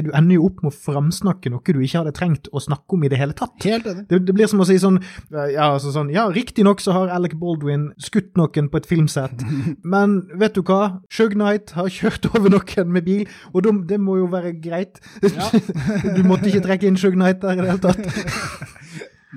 du 0.08 0.12
ender 0.14 0.36
jo 0.36 0.46
opp 0.48 0.62
med 0.64 0.72
å 0.72 0.76
framsnakke 0.76 1.52
noe 1.52 1.62
du 1.64 1.80
ikke 1.82 2.04
hadde 2.04 2.14
trengt 2.16 2.48
å 2.54 2.62
snakke 2.62 2.96
om 2.98 3.04
i 3.04 3.10
det 3.12 3.18
hele 3.20 3.34
tatt. 3.34 3.56
Helt 3.64 3.86
enig. 3.90 4.06
Det, 4.10 4.22
det 4.28 4.36
blir 4.36 4.48
som 4.48 4.62
å 4.64 4.68
si 4.68 4.78
sånn 4.80 5.00
Ja, 5.32 5.72
altså 5.74 5.92
sånn, 5.94 6.12
ja 6.14 6.28
riktignok 6.34 6.82
så 6.84 6.94
har 6.96 7.12
Alec 7.14 7.36
Baldwin 7.40 7.92
skutt 7.98 8.36
noen 8.40 8.70
på 8.70 8.78
et 8.82 8.88
filmsett, 8.90 9.44
men 9.94 10.22
vet 10.40 10.56
du 10.58 10.62
hva? 10.68 11.00
Shug 11.10 11.34
Knight 11.38 11.72
har 11.78 11.90
kjørt 11.90 12.28
over 12.36 12.50
noen 12.54 12.92
med 12.94 13.06
bil, 13.08 13.26
og 13.54 13.64
de, 13.66 13.74
det 13.90 14.00
må 14.02 14.18
jo 14.22 14.28
være 14.32 14.54
greit. 14.62 15.00
Ja. 15.24 15.50
du 16.18 16.24
måtte 16.28 16.50
ikke 16.52 16.64
trekke 16.68 16.88
inn 16.90 17.00
Shug 17.00 17.18
Knight 17.18 17.42
der 17.44 17.58
i 17.58 17.64
det 17.64 17.72
hele 17.72 17.84
tatt. 17.84 18.74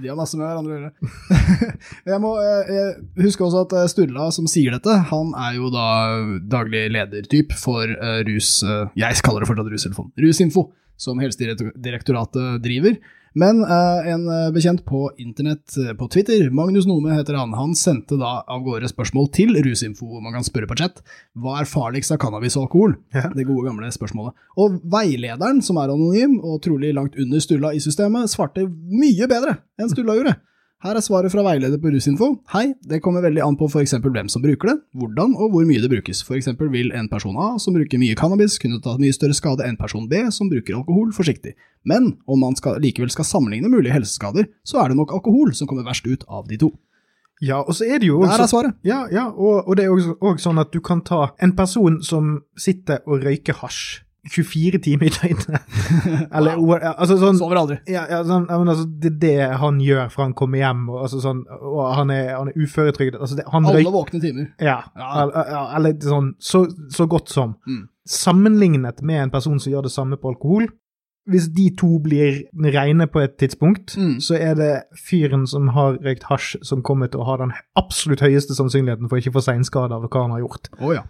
De 0.02 0.08
har 0.10 0.16
masse 0.18 0.36
med 0.36 0.44
hverandre 0.44 0.74
å 0.74 0.78
gjøre. 0.78 1.10
jeg 2.10 2.22
må 2.22 2.32
eh, 2.42 2.88
huske 3.24 3.44
også 3.46 3.62
at 3.64 3.74
eh, 3.78 3.86
Sturla 3.90 4.28
som 4.34 4.48
sier 4.50 4.76
dette, 4.76 4.96
han 5.10 5.32
er 5.40 5.56
jo 5.56 5.70
da 5.72 5.86
daglig 6.56 6.86
ledertyp 6.92 7.54
for 7.56 7.88
eh, 7.88 8.20
rus... 8.28 8.58
jeg 8.98 9.22
kaller 9.24 9.44
det 9.44 9.50
fortsatt 9.50 9.72
Rusinfo. 9.72 10.08
Rusinfo, 10.20 10.66
som 11.00 11.20
Helsedirektoratet 11.22 12.60
driver. 12.64 12.98
Men 13.36 13.60
eh, 13.64 14.06
en 14.14 14.28
eh, 14.32 14.50
bekjent 14.54 14.80
på 14.88 15.10
internett, 15.20 15.76
eh, 15.76 15.92
på 15.98 16.08
Twitter, 16.08 16.48
Magnus 16.50 16.86
Nome 16.88 17.12
heter 17.12 17.36
han, 17.36 17.52
han 17.52 17.74
sendte 17.76 18.16
da 18.16 18.38
av 18.48 18.62
gårde 18.64 18.88
spørsmål 18.88 19.28
til 19.36 19.52
Rusinfo, 19.66 20.08
hvor 20.08 20.22
man 20.24 20.32
kan 20.38 20.46
spørre 20.46 20.68
på 20.70 20.78
chat. 20.80 21.02
Hva 21.36 21.58
er 21.60 21.68
farligst 21.68 22.14
av 22.16 22.20
cannabis 22.22 22.56
og 22.56 22.64
alkohol? 22.64 22.96
Ja. 23.12 23.28
Det 23.36 23.44
gode 23.44 23.68
gamle 23.68 23.92
spørsmålet. 23.92 24.32
Og 24.56 24.80
veilederen, 24.88 25.60
som 25.64 25.76
er 25.82 25.92
anonym, 25.92 26.38
og 26.40 26.62
trolig 26.64 26.94
langt 26.96 27.18
under 27.20 27.44
Stulla 27.44 27.74
i 27.76 27.82
systemet, 27.84 28.32
svarte 28.32 28.64
mye 28.72 29.28
bedre 29.28 29.58
enn 29.76 29.92
Stulla 29.92 30.16
gjorde. 30.16 30.38
Her 30.84 30.92
er 30.92 31.00
svaret 31.00 31.32
fra 31.32 31.40
veileder 31.40 31.80
på 31.80 31.88
Rusinfo. 31.88 32.26
Hei, 32.52 32.74
det 32.84 32.98
kommer 33.00 33.22
veldig 33.24 33.40
an 33.40 33.54
på 33.56 33.64
f.eks. 33.64 33.94
hvem 33.96 34.28
som 34.28 34.42
bruker 34.44 34.68
det, 34.68 34.74
hvordan 34.92 35.32
og 35.32 35.54
hvor 35.54 35.64
mye 35.64 35.80
det 35.80 35.88
brukes. 35.88 36.20
For 36.26 36.36
eksempel 36.36 36.68
vil 36.68 36.90
en 36.92 37.08
person 37.08 37.38
A 37.40 37.54
som 37.62 37.72
bruker 37.72 37.96
mye 38.02 38.16
cannabis 38.18 38.58
kunne 38.60 38.82
ta 38.84 38.92
mye 39.00 39.14
større 39.16 39.32
skade 39.38 39.64
enn 39.64 39.78
person 39.80 40.04
B 40.10 40.20
som 40.28 40.50
bruker 40.52 40.76
alkohol 40.76 41.14
forsiktig. 41.16 41.54
Men 41.88 42.18
om 42.28 42.44
man 42.44 42.58
skal, 42.60 42.76
likevel 42.84 43.08
skal 43.14 43.24
sammenligne 43.24 43.72
mulige 43.72 43.96
helseskader, 43.96 44.50
så 44.68 44.82
er 44.82 44.92
det 44.92 45.00
nok 45.00 45.16
alkohol 45.16 45.54
som 45.56 45.70
kommer 45.70 45.86
verst 45.88 46.04
ut 46.04 46.28
av 46.28 46.44
de 46.50 46.60
to. 46.60 46.74
Ja, 47.40 47.62
og 47.62 47.72
så 47.76 47.88
er 47.88 48.04
det 48.04 48.10
jo 48.10 48.20
også, 48.20 48.36
Der 48.36 48.44
er 48.44 48.52
svaret. 48.52 48.76
Ja, 48.84 49.00
ja 49.12 49.26
og, 49.32 49.64
og 49.64 49.80
det 49.80 49.88
er 49.88 49.96
òg 50.20 50.44
sånn 50.44 50.60
at 50.60 50.76
du 50.76 50.82
kan 50.84 51.00
ta 51.00 51.30
en 51.40 51.56
person 51.56 52.02
som 52.04 52.42
sitter 52.52 53.00
og 53.08 53.24
røyker 53.24 53.64
hasj 53.64 54.02
24 54.32 54.78
timer 54.84 55.06
i 55.08 55.12
døgnet. 55.14 55.60
Eller 56.36 56.56
altså 56.92 57.16
sånn 57.20 57.38
Sover 57.38 57.60
aldri. 57.60 57.76
Ja, 57.90 58.06
ja, 58.10 58.22
sånn, 58.26 58.46
men 58.50 58.72
altså, 58.72 58.86
det 59.02 59.12
er 59.12 59.18
det 59.22 59.58
han 59.62 59.78
gjør 59.84 60.08
fra 60.14 60.26
han 60.26 60.34
kommer 60.38 60.58
hjem, 60.62 60.86
og, 60.90 61.02
altså, 61.06 61.20
sånn, 61.24 61.44
og 61.60 61.82
han 61.96 62.10
er, 62.14 62.32
han 62.36 62.50
er 62.52 62.56
uføretrygdet. 62.64 63.20
Altså, 63.20 63.38
Alle 63.46 63.76
røy... 63.78 63.84
våkne 63.94 64.22
timer. 64.24 64.48
ja, 64.60 64.80
Ja. 64.96 65.10
Eller, 65.22 65.52
ja, 65.52 65.62
eller 65.78 65.94
sånn, 66.02 66.32
så, 66.42 66.64
så 66.92 67.06
godt 67.10 67.30
som. 67.32 67.54
Mm. 67.68 67.84
Sammenlignet 68.06 69.02
med 69.02 69.22
en 69.26 69.30
person 69.34 69.58
som 69.62 69.72
gjør 69.72 69.86
det 69.88 69.94
samme 69.94 70.18
på 70.20 70.32
alkohol, 70.34 70.68
hvis 71.26 71.48
de 71.50 71.64
to 71.74 71.96
blir 71.98 72.44
reine 72.70 73.08
på 73.10 73.18
et 73.24 73.32
tidspunkt, 73.40 73.96
Mm. 73.98 74.20
så 74.22 74.36
er 74.38 74.54
det 74.54 74.72
fyren 75.08 75.42
som 75.50 75.68
har 75.74 75.96
røykt 75.98 76.22
hasj, 76.30 76.56
som 76.62 76.82
kommer 76.86 77.08
til 77.10 77.18
å 77.20 77.26
ha 77.26 77.36
den 77.40 77.50
absolutt 77.76 78.22
høyeste 78.22 78.54
sannsynligheten 78.54 79.08
for 79.10 79.18
ikke 79.18 79.32
å 79.34 79.38
få 79.40 79.42
seinskade 79.48 79.90
av 79.96 80.06
hva 80.06 80.22
han 80.22 80.30
har 80.36 80.44
gjort. 80.44 80.70
Oh, 80.78 80.92
ja. 80.94 81.02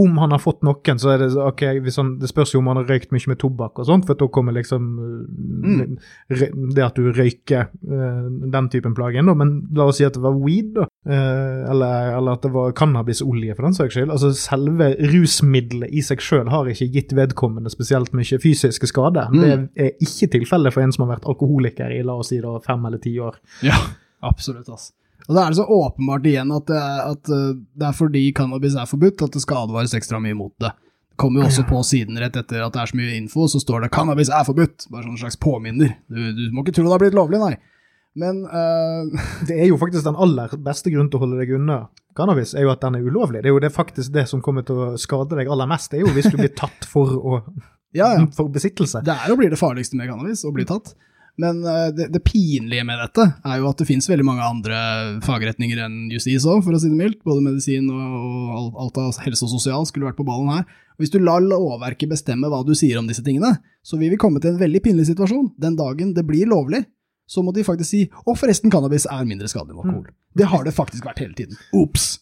Om 0.00 0.18
han 0.22 0.32
har 0.34 0.40
fått 0.42 0.62
noen, 0.66 0.98
så 1.02 1.12
er 1.14 1.18
det 1.24 1.28
ok, 1.36 1.62
hvis 1.84 1.98
han, 2.00 2.14
det 2.22 2.30
spørs 2.30 2.54
jo 2.54 2.60
om 2.62 2.70
han 2.72 2.80
har 2.80 2.88
røykt 2.88 3.12
mye 3.14 3.28
med 3.32 3.38
tobakk 3.42 3.78
og 3.82 3.88
sånt, 3.90 4.06
for 4.08 4.18
da 4.20 4.28
kommer 4.32 4.56
liksom 4.56 4.88
Mm. 5.60 5.98
det 6.74 6.82
at 6.84 6.96
du 6.96 7.10
røyker 7.12 7.66
eh, 7.68 8.28
den 8.52 8.68
typen 8.72 8.94
plage 8.96 9.18
inn, 9.20 9.28
da. 9.28 9.34
Men 9.36 9.50
la 9.76 9.84
oss 9.90 9.98
si 10.00 10.06
at 10.06 10.14
det 10.16 10.22
var 10.24 10.36
weed, 10.40 10.72
da. 10.78 10.86
Eh, 11.06 11.70
eller, 11.70 12.14
eller 12.18 12.38
at 12.38 12.46
det 12.46 12.52
var 12.54 12.72
cannabisolje, 12.76 13.54
for 13.56 13.68
den 13.68 13.76
saks 13.76 13.94
skyld. 13.98 14.10
Altså 14.14 14.32
selve 14.36 14.92
rusmiddelet 15.12 15.92
i 15.92 16.02
seg 16.06 16.22
sjøl 16.24 16.50
har 16.52 16.70
ikke 16.70 16.90
gitt 16.94 17.14
vedkommende 17.16 17.72
spesielt 17.72 18.14
mye 18.16 18.40
fysiske 18.42 18.88
skader. 18.90 19.28
Mm. 19.34 19.40
Det 19.42 19.84
er 19.86 19.92
ikke 20.00 20.30
tilfellet 20.38 20.74
for 20.74 20.84
en 20.86 20.92
som 20.96 21.06
har 21.06 21.16
vært 21.18 21.28
alkoholiker 21.30 21.92
i 21.98 22.02
la 22.06 22.16
oss 22.20 22.32
si 22.32 22.40
da 22.42 22.56
fem 22.64 22.84
eller 22.88 23.02
ti 23.02 23.16
år. 23.20 23.36
Ja, 23.66 23.76
absolutt. 24.22 24.68
ass. 24.72 24.92
Og 25.28 25.34
da 25.36 25.44
er 25.46 25.52
det 25.52 25.58
så 25.60 25.66
åpenbart 25.66 26.26
igjen 26.26 26.52
at, 26.56 26.66
det 26.66 26.76
er- 26.76 27.02
at 27.12 27.28
eh, 27.30 27.50
det 27.76 27.86
er 27.88 27.92
fordi 27.96 28.22
cannabis 28.32 28.74
er 28.76 28.86
forbudt 28.90 29.22
at 29.26 29.32
det 29.36 29.42
skal 29.42 29.66
advares 29.68 29.94
ekstra 29.94 30.20
mye 30.22 30.34
mot 30.38 30.52
det. 30.58 30.70
Det 31.10 31.16
kommer 31.20 31.42
jo 31.42 31.48
også 31.50 31.66
på 31.68 31.82
siden 31.84 32.16
rett 32.18 32.36
etter 32.40 32.62
at 32.64 32.72
det 32.72 32.80
er 32.80 32.86
så 32.92 32.96
mye 32.96 33.16
info, 33.18 33.44
så 33.46 33.60
står 33.60 33.82
det 33.82 33.90
'cannabis 33.92 34.30
er 34.32 34.44
forbudt'. 34.48 34.88
Bare 34.90 35.04
sånn 35.04 35.18
slags 35.20 35.36
påminner. 35.36 35.96
Du, 36.08 36.32
du 36.32 36.46
må 36.52 36.64
ikke 36.64 36.72
tro 36.78 36.84
det 36.84 36.92
har 36.96 37.02
blitt 37.02 37.14
lovlig, 37.18 37.38
nei. 37.42 37.56
Men 38.16 38.40
uh, 38.44 39.06
Det 39.46 39.54
er 39.60 39.68
jo 39.68 39.76
faktisk 39.78 40.02
den 40.04 40.16
aller 40.18 40.48
beste 40.58 40.90
grunnen 40.90 41.10
til 41.12 41.20
å 41.20 41.24
holde 41.26 41.38
deg 41.38 41.52
unna 41.54 41.76
cannabis, 42.16 42.54
er 42.58 42.64
jo 42.66 42.72
at 42.72 42.80
den 42.82 42.96
er 42.98 43.04
ulovlig. 43.06 43.42
Det 43.42 43.46
er 43.50 43.54
jo 43.54 43.60
det 43.62 43.70
faktisk 43.72 44.12
det 44.12 44.24
som 44.28 44.40
kommer 44.42 44.64
til 44.66 44.74
å 44.82 44.88
skade 44.98 45.36
deg 45.38 45.46
aller 45.46 45.68
mest. 45.70 45.90
Det 45.92 46.00
er 46.00 46.08
jo 46.08 46.14
hvis 46.16 46.26
du 46.32 46.36
blir 46.40 46.50
tatt 46.56 46.88
for, 46.90 47.06
å, 47.06 47.42
ja, 47.94 48.08
ja. 48.16 48.26
for 48.36 48.48
besittelse. 48.50 49.04
Det 49.06 49.14
er 49.14 49.28
jo 49.30 49.36
blir 49.38 49.50
det 49.52 49.60
farligste 49.60 49.94
med 50.00 50.08
cannabis, 50.10 50.42
å 50.44 50.50
bli 50.56 50.64
tatt. 50.66 50.94
Men 51.38 51.60
eh, 51.64 51.88
det, 51.96 52.08
det 52.12 52.22
pinlige 52.26 52.84
med 52.84 52.98
dette 53.00 53.24
er 53.46 53.58
jo 53.60 53.68
at 53.70 53.78
det 53.80 53.86
finnes 53.88 54.08
veldig 54.10 54.26
mange 54.26 54.42
andre 54.44 54.78
fagretninger 55.24 55.78
enn 55.86 55.98
justis 56.12 56.44
òg, 56.48 56.62
for 56.66 56.74
å 56.76 56.80
si 56.82 56.90
det 56.90 56.98
mildt. 56.98 57.20
Både 57.26 57.44
medisin 57.44 57.88
og, 57.92 58.54
alt- 58.58 58.78
alt 58.86 59.00
av 59.04 59.20
helse 59.24 59.46
og 59.46 59.52
sosial 59.54 59.86
skulle 59.88 60.08
vært 60.10 60.18
på 60.20 60.26
ballen 60.28 60.50
her. 60.52 60.64
Og 60.96 61.04
Hvis 61.04 61.12
du 61.14 61.18
lar 61.22 61.40
lovverket 61.44 62.10
bestemme 62.10 62.50
hva 62.52 62.62
du 62.66 62.74
sier 62.76 62.98
om 63.00 63.06
disse 63.08 63.24
tingene, 63.24 63.54
så 63.82 63.96
vil 64.00 64.10
vi 64.12 64.18
komme 64.20 64.40
til 64.42 64.52
en 64.54 64.60
veldig 64.60 64.82
pinlig 64.84 65.06
situasjon. 65.12 65.52
Den 65.60 65.76
dagen 65.78 66.12
det 66.16 66.26
blir 66.28 66.50
lovlig, 66.50 66.82
så 67.30 67.44
må 67.46 67.54
de 67.54 67.62
faktisk 67.64 67.88
si 67.94 68.02
å 68.26 68.34
forresten, 68.34 68.72
cannabis 68.74 69.06
er 69.06 69.22
mindre 69.28 69.48
skadelig 69.48 69.76
enn 69.78 69.84
alkohol. 69.86 70.10
Det 70.36 70.48
har 70.50 70.64
det 70.66 70.74
faktisk 70.76 71.06
vært 71.06 71.22
hele 71.22 71.36
tiden. 71.38 71.56
Ops! 71.78 72.18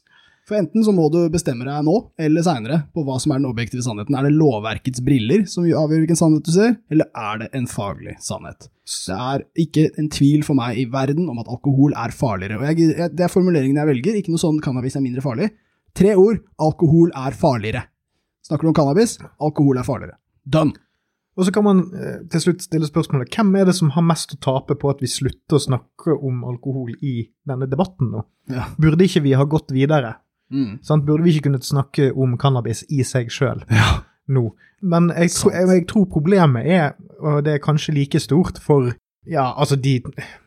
For 0.49 0.57
enten 0.57 0.81
så 0.85 0.95
må 0.97 1.11
du 1.13 1.19
bestemme 1.29 1.67
deg 1.67 1.85
nå, 1.85 1.95
eller 2.25 2.45
seinere, 2.45 2.79
på 2.97 3.03
hva 3.05 3.19
som 3.21 3.35
er 3.35 3.43
den 3.43 3.51
objektive 3.51 3.85
sannheten. 3.85 4.17
Er 4.17 4.25
det 4.25 4.39
lovverkets 4.39 5.03
briller 5.05 5.45
som 5.51 5.67
avgjør 5.67 6.07
hvilken 6.07 6.19
sannhet 6.19 6.49
du 6.49 6.55
ser, 6.55 6.79
eller 6.89 7.11
er 7.13 7.43
det 7.43 7.49
en 7.59 7.69
faglig 7.69 8.17
sannhet? 8.25 8.71
Det 8.89 9.19
er 9.19 9.45
ikke 9.61 9.85
en 10.01 10.09
tvil 10.13 10.47
for 10.47 10.57
meg 10.57 10.81
i 10.81 10.87
verden 10.89 11.29
om 11.29 11.43
at 11.43 11.51
alkohol 11.53 11.93
er 11.93 12.15
farligere. 12.17 12.57
Og 12.63 12.65
jeg, 12.71 12.95
jeg, 12.97 13.13
det 13.13 13.27
er 13.27 13.33
formuleringen 13.33 13.77
jeg 13.77 13.91
velger, 13.91 14.17
ikke 14.17 14.33
noe 14.33 14.41
sånn 14.41 14.63
cannabis 14.65 14.97
er 14.97 15.05
mindre 15.05 15.25
farlig. 15.25 15.51
Tre 15.99 16.15
ord 16.17 16.41
alkohol 16.65 17.13
er 17.13 17.37
farligere. 17.37 17.85
Snakker 18.49 18.65
du 18.65 18.73
om 18.73 18.79
cannabis? 18.79 19.19
Alkohol 19.45 19.81
er 19.83 19.85
farligere. 19.85 20.17
Done. 20.49 20.73
Og 21.39 21.47
så 21.47 21.53
kan 21.55 21.63
man 21.63 21.83
eh, 21.95 22.23
til 22.33 22.43
slutt 22.43 22.65
stille 22.65 22.89
spørsmålet 22.89 23.31
hvem 23.37 23.53
er 23.61 23.69
det 23.69 23.77
som 23.79 23.93
har 23.95 24.03
mest 24.03 24.33
å 24.35 24.41
tape 24.43 24.75
på 24.81 24.89
at 24.91 25.05
vi 25.05 25.11
slutter 25.11 25.59
å 25.59 25.63
snakke 25.63 26.17
om 26.17 26.41
alkohol 26.49 26.97
i 26.99 27.29
denne 27.47 27.69
debatten 27.71 28.11
nå? 28.15 28.25
Ja. 28.51 28.71
Burde 28.81 29.07
ikke 29.07 29.23
vi 29.29 29.37
ha 29.39 29.47
gått 29.47 29.71
videre? 29.77 30.17
Mm. 30.51 30.79
Sant? 30.83 31.05
Burde 31.07 31.23
vi 31.25 31.35
ikke 31.37 31.49
kunnet 31.51 31.65
snakke 31.65 32.13
om 32.17 32.39
cannabis 32.41 32.85
i 32.89 33.03
seg 33.05 33.29
sjøl 33.31 33.65
ja. 33.71 33.89
nå? 34.29 34.47
Men 34.83 35.11
jeg, 35.11 35.31
tro, 35.35 35.51
jeg, 35.51 35.67
jeg 35.69 35.87
tror 35.91 36.05
problemet 36.07 36.67
er, 36.71 36.93
og 37.21 37.43
det 37.45 37.55
er 37.59 37.65
kanskje 37.65 37.95
like 37.97 38.21
stort 38.23 38.59
for 38.63 38.93
ja, 39.29 39.51
altså 39.61 39.77
de 39.77 39.99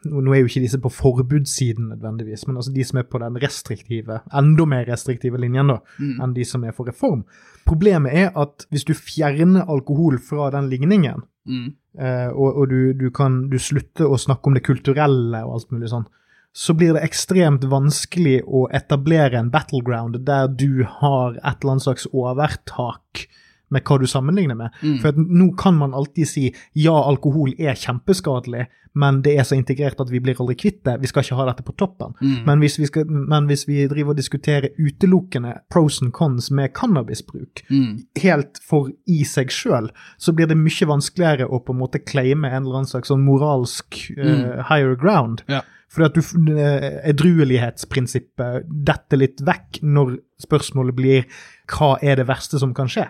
Nå 0.10 0.32
er 0.34 0.40
jo 0.40 0.48
ikke 0.50 0.62
disse 0.64 0.80
på 0.82 0.90
forbudssiden 0.90 1.92
nødvendigvis, 1.92 2.48
men 2.48 2.56
altså 2.58 2.72
de 2.74 2.84
som 2.88 2.98
er 2.98 3.04
på 3.06 3.20
den 3.22 3.36
restriktive, 3.44 4.22
enda 4.34 4.66
mer 4.66 4.88
restriktive 4.90 5.38
linjen 5.38 5.68
da, 5.70 5.76
Mm. 6.00 6.16
enn 6.24 6.34
de 6.34 6.46
som 6.46 6.64
er 6.64 6.72
for 6.74 6.88
reform. 6.90 7.22
Problemet 7.68 8.16
er 8.16 8.32
at 8.36 8.66
hvis 8.72 8.84
du 8.88 8.94
fjerner 8.98 9.70
alkohol 9.70 10.18
fra 10.20 10.50
den 10.56 10.70
ligningen, 10.72 11.22
Mm. 11.46 11.74
eh, 12.00 12.30
og, 12.34 12.56
og 12.58 12.70
du, 12.70 12.94
du 12.94 13.10
kan 13.12 13.50
du 13.50 13.58
slutter 13.60 14.06
å 14.10 14.18
snakke 14.18 14.48
om 14.48 14.54
det 14.58 14.64
kulturelle 14.64 15.44
og 15.46 15.54
alt 15.60 15.72
mulig 15.72 15.90
sånn, 15.90 16.08
så 16.54 16.74
blir 16.74 16.96
det 16.96 17.04
ekstremt 17.06 17.64
vanskelig 17.72 18.42
å 18.44 18.66
etablere 18.76 19.40
en 19.40 19.52
battleground 19.54 20.20
der 20.28 20.50
du 20.52 20.84
har 20.84 21.38
et 21.40 21.62
eller 21.62 21.78
annet 21.78 21.86
slags 21.88 22.10
overtak 22.12 23.26
med 23.72 23.84
hva 23.88 23.98
du 24.02 24.06
sammenligner 24.10 24.58
med. 24.60 24.76
Mm. 24.84 25.00
For 25.04 25.18
nå 25.18 25.52
kan 25.60 25.78
man 25.80 25.96
alltid 25.98 26.28
si 26.30 26.46
ja, 26.78 26.94
alkohol 27.08 27.54
er 27.58 27.80
kjempeskadelig, 27.80 28.68
men 29.00 29.22
det 29.24 29.38
er 29.40 29.46
så 29.48 29.56
integrert 29.56 30.02
at 30.04 30.10
vi 30.12 30.20
blir 30.20 30.36
aldri 30.44 30.58
kvitt 30.60 30.82
det. 30.84 30.98
Vi 31.00 31.08
skal 31.08 31.24
ikke 31.24 31.38
ha 31.40 31.46
dette 31.48 31.64
på 31.64 31.76
toppen. 31.80 32.12
Mm. 32.20 32.42
Men, 32.50 32.60
hvis 32.60 32.76
vi 32.82 32.90
skal, 32.90 33.08
men 33.08 33.48
hvis 33.48 33.64
vi 33.70 33.86
driver 33.88 34.12
og 34.12 34.20
diskuterer 34.20 34.74
utelukkende 34.76 35.54
pros 35.72 36.02
and 36.04 36.12
cons 36.18 36.52
med 36.52 36.74
cannabisbruk, 36.76 37.64
Mm. 37.72 38.02
helt 38.20 38.60
for 38.68 38.90
i 39.08 39.24
seg 39.24 39.48
sjøl, 39.56 39.88
så 40.20 40.34
blir 40.36 40.50
det 40.52 40.58
mye 40.60 40.88
vanskeligere 40.90 41.48
å 41.48 41.62
på 41.64 41.72
en 41.72 41.80
måte 41.80 42.04
claime 42.04 42.50
en 42.52 42.66
eller 42.66 42.82
annen 42.82 42.92
slags 42.92 43.08
sånn 43.08 43.24
moralsk 43.24 43.96
uh, 44.18 44.60
higher 44.68 44.96
ground. 45.00 45.46
Ja. 45.48 45.62
Fordi 45.92 46.06
at 46.08 46.16
du 46.16 46.52
eh, 46.56 47.02
edruelighetsprinsippet 47.12 48.68
detter 48.88 49.20
litt 49.20 49.42
vekk 49.44 49.82
når 49.84 50.18
spørsmålet 50.42 50.96
blir 50.96 51.26
hva 51.72 51.98
er 52.02 52.20
det 52.20 52.28
verste 52.30 52.60
som 52.62 52.74
kan 52.76 52.88
skje? 52.92 53.08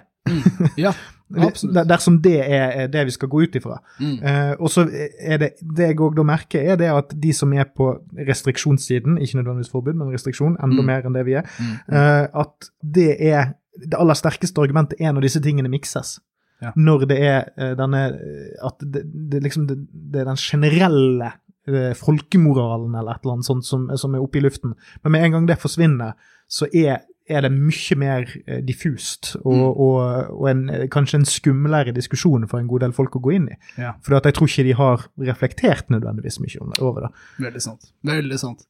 Ja, 0.78 0.91
absolutt. 1.47 1.88
Dersom 1.89 2.17
det 2.22 2.36
er 2.45 2.88
det 2.91 3.05
vi 3.07 3.11
skal 3.15 3.30
gå 3.32 3.41
ut 3.43 3.55
ifra. 3.55 3.78
Mm. 3.99 4.17
Eh, 4.24 4.51
og 4.59 4.69
så 4.69 4.84
er 5.19 5.38
det 5.41 5.49
det 5.61 5.88
jeg 5.91 5.99
òg 6.03 6.15
da 6.19 6.24
merker, 6.28 6.61
er 6.74 6.76
det 6.80 6.89
at 6.91 7.15
de 7.24 7.34
som 7.34 7.53
er 7.53 7.69
på 7.76 7.91
restriksjonssiden, 8.28 9.17
ikke 9.22 9.39
nødvendigvis 9.39 9.72
forbud, 9.72 9.93
men 9.95 10.11
restriksjon, 10.13 10.57
enda 10.63 10.82
Mm. 10.82 10.86
mer 10.86 11.05
enn 11.07 11.13
det 11.15 11.26
vi 11.26 11.34
er, 11.39 11.47
Mm. 11.59 11.78
eh, 11.95 12.28
at 12.43 12.72
det 12.84 13.09
er 13.32 13.53
det 13.80 13.95
aller 13.97 14.13
sterkeste 14.19 14.59
argumentet 14.61 14.99
er 14.99 15.13
når 15.13 15.22
disse 15.22 15.39
tingene 15.41 15.69
mikses. 15.72 16.19
Ja. 16.61 16.72
Når 16.76 17.05
det 17.07 17.17
er 17.24 17.45
eh, 17.57 17.72
denne 17.80 18.01
At 18.63 18.78
det, 18.84 19.01
det, 19.32 19.39
liksom, 19.43 19.65
det, 19.67 19.78
det 20.11 20.22
er 20.22 20.26
den 20.26 20.36
generelle 20.38 21.32
folkemoralen 21.95 22.95
eller 22.95 23.11
et 23.15 23.24
eller 23.24 23.34
annet 23.38 23.45
sånt 23.47 23.65
som, 23.65 23.88
som 23.97 24.15
er 24.15 24.22
oppe 24.24 24.39
i 24.39 24.43
luften. 24.43 24.74
Men 25.03 25.11
med 25.15 25.24
en 25.26 25.32
gang 25.36 25.47
det 25.47 25.57
forsvinner, 25.61 26.13
så 26.49 26.67
er, 26.74 27.01
er 27.30 27.41
det 27.45 27.51
mye 27.53 27.95
mer 28.01 28.26
eh, 28.47 28.61
diffust 28.65 29.36
og, 29.43 29.51
Mm. 29.53 29.61
og, 29.69 30.32
og 30.41 30.49
en, 30.49 30.63
kanskje 30.91 31.19
en 31.22 31.26
skumlere 31.30 31.93
diskusjon 31.95 32.47
for 32.49 32.59
en 32.59 32.67
god 32.67 32.82
del 32.86 32.91
folk 32.97 33.15
å 33.15 33.22
gå 33.22 33.36
inn 33.38 33.47
i. 33.51 33.57
Ja. 33.78 33.93
For 34.01 34.17
jeg 34.17 34.34
tror 34.36 34.49
ikke 34.49 34.65
de 34.67 34.74
har 34.80 35.05
reflektert 35.30 35.89
nødvendigvis 35.93 36.39
mye 36.41 36.65
over 36.82 37.07
det. 37.07 37.11
Veldig 37.45 37.61
sant. 37.61 37.91
Veldig 38.03 38.39
sant. 38.39 38.65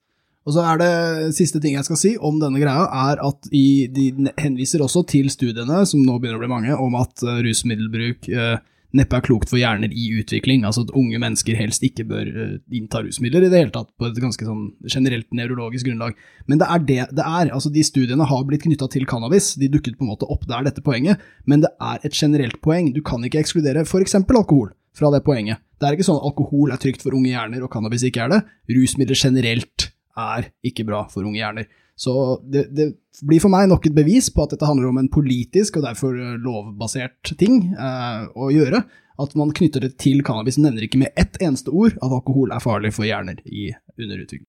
Og 0.46 0.56
så 0.56 0.64
er 0.66 0.78
det 0.82 1.36
siste 1.38 1.60
ting 1.62 1.76
jeg 1.78 1.86
skal 1.86 2.00
si 2.02 2.16
om 2.18 2.40
denne 2.42 2.58
greia, 2.60 2.88
er 3.12 3.20
at 3.22 3.48
i, 3.54 3.88
de 3.94 4.08
henviser 4.42 4.82
også 4.82 5.04
til 5.08 5.30
studiene, 5.30 5.84
som 5.86 6.02
nå 6.02 6.16
begynner 6.18 6.40
å 6.40 6.42
bli 6.42 6.50
mange, 6.50 6.74
om 6.82 6.96
at 6.98 7.22
eh, 7.22 7.42
rusmiddelbruk 7.46 8.30
eh, 8.34 8.58
neppe 8.98 9.18
er 9.18 9.24
klokt 9.26 9.52
for 9.52 9.60
hjerner 9.60 9.92
i 9.94 10.08
utvikling. 10.20 10.66
Altså 10.68 10.86
at 10.86 10.94
unge 10.98 11.20
mennesker 11.22 11.58
helst 11.60 11.84
ikke 11.86 12.06
bør 12.10 12.28
eh, 12.30 12.58
innta 12.78 13.02
rusmidler 13.06 13.48
i 13.48 13.52
det 13.52 13.64
hele 13.64 13.74
tatt, 13.76 13.92
på 14.00 14.10
et 14.10 14.20
ganske 14.22 14.48
sånn 14.48 14.68
generelt 14.92 15.30
nevrologisk 15.36 15.88
grunnlag. 15.88 16.18
Men 16.52 16.62
det 16.62 16.68
er 16.68 16.86
det 16.90 17.00
det 17.22 17.26
er. 17.26 17.54
Altså 17.54 17.72
de 17.74 17.86
studiene 17.88 18.28
har 18.28 18.46
blitt 18.48 18.66
knytta 18.66 18.90
til 18.92 19.08
cannabis, 19.10 19.54
de 19.62 19.72
dukket 19.72 19.98
på 20.00 20.08
en 20.08 20.14
måte 20.14 20.30
opp 20.32 20.46
der 20.50 20.68
dette 20.68 20.84
poenget, 20.86 21.22
men 21.46 21.64
det 21.66 21.72
er 21.82 22.04
et 22.08 22.18
generelt 22.18 22.62
poeng. 22.66 22.92
Du 22.96 23.02
kan 23.06 23.24
ikke 23.26 23.42
ekskludere 23.42 23.86
f.eks. 23.88 24.18
alkohol 24.22 24.72
fra 24.98 25.12
det 25.14 25.24
poenget. 25.26 25.62
Det 25.80 25.88
er 25.88 25.96
ikke 25.98 26.06
sånn 26.06 26.20
at 26.20 26.28
alkohol 26.30 26.74
er 26.74 26.82
trygt 26.82 27.04
for 27.04 27.16
unge 27.18 27.32
hjerner 27.32 27.64
og 27.66 27.72
cannabis 27.74 28.04
ikke 28.06 28.26
er 28.26 28.36
det. 28.36 28.42
Rusmidler 28.76 29.18
generelt 29.18 29.92
er 30.20 30.52
ikke 30.68 30.86
bra 30.86 31.06
for 31.10 31.26
unge 31.26 31.40
hjerner. 31.40 31.70
Så 32.02 32.42
det, 32.50 32.64
det 32.74 32.88
blir 33.22 33.42
for 33.44 33.54
meg 33.54 33.68
nok 33.70 33.86
et 33.86 33.94
bevis 33.94 34.32
på 34.34 34.42
at 34.42 34.56
dette 34.56 34.66
handler 34.66 34.90
om 34.90 34.98
en 34.98 35.12
politisk 35.12 35.78
og 35.78 35.86
derfor 35.86 36.16
eh, 36.18 36.38
lovbasert 36.42 37.36
ting 37.38 37.68
eh, 37.76 38.24
å 38.34 38.50
gjøre. 38.50 38.82
At 39.22 39.36
man 39.38 39.52
knytter 39.54 39.86
det 39.86 40.00
til 40.02 40.24
cannabis, 40.26 40.58
nevner 40.58 40.88
ikke 40.88 41.04
med 41.04 41.14
ett 41.20 41.38
eneste 41.44 41.70
ord 41.70 41.94
at 42.00 42.10
alkohol 42.10 42.56
er 42.56 42.64
farlig 42.64 42.96
for 42.96 43.06
hjerner 43.06 43.44
i 43.46 43.70
underutvikling. 44.00 44.48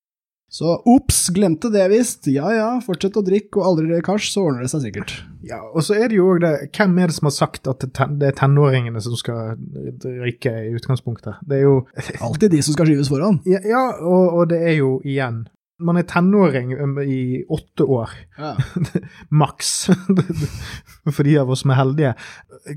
Så 0.53 0.75
ops, 0.89 1.31
glemte 1.33 1.71
det 1.73 1.85
visst. 1.89 2.27
Ja 2.29 2.51
ja, 2.53 2.67
fortsett 2.85 3.17
å 3.17 3.25
drikke 3.25 3.61
og 3.61 3.71
aldri 3.71 3.87
lekkasj, 3.89 4.27
så 4.33 4.47
ordner 4.49 4.65
det 4.65 4.73
seg 4.73 4.85
sikkert. 4.85 5.15
Ja, 5.49 5.61
og 5.61 5.85
så 5.85 5.97
er 5.97 6.09
det 6.13 6.19
jo 6.19 6.27
òg 6.35 6.43
det 6.45 6.51
Hvem 6.77 6.99
er 7.01 7.09
det 7.09 7.17
som 7.17 7.29
har 7.29 7.35
sagt 7.37 7.69
at 7.73 7.85
det 7.85 8.09
det 8.21 8.29
er 8.29 8.37
tenåringene 8.37 9.01
som 9.01 9.17
skal 9.17 9.57
røyke 10.05 10.53
i 10.69 10.75
utgangspunktet? 10.77 11.41
Det 11.49 11.61
er 11.61 11.67
jo 11.67 11.79
Alltid 12.21 12.53
de 12.53 12.61
som 12.65 12.77
skal 12.77 12.89
skyves 12.89 13.13
foran. 13.13 13.41
Ja, 13.49 13.61
ja 13.65 13.89
og, 14.01 14.39
og 14.41 14.53
det 14.53 14.61
er 14.61 14.77
jo 14.77 14.99
igjen 15.05 15.45
Man 15.83 15.99
er 16.01 16.07
tenåring 16.09 16.73
um, 16.79 16.97
i 17.03 17.43
åtte 17.51 17.85
år, 17.85 18.11
Ja. 18.39 18.55
maks. 19.43 19.89
For 21.15 21.23
de 21.27 21.37
av 21.43 21.51
oss 21.51 21.65
som 21.65 21.73
er 21.75 21.81
heldige. 21.81 22.13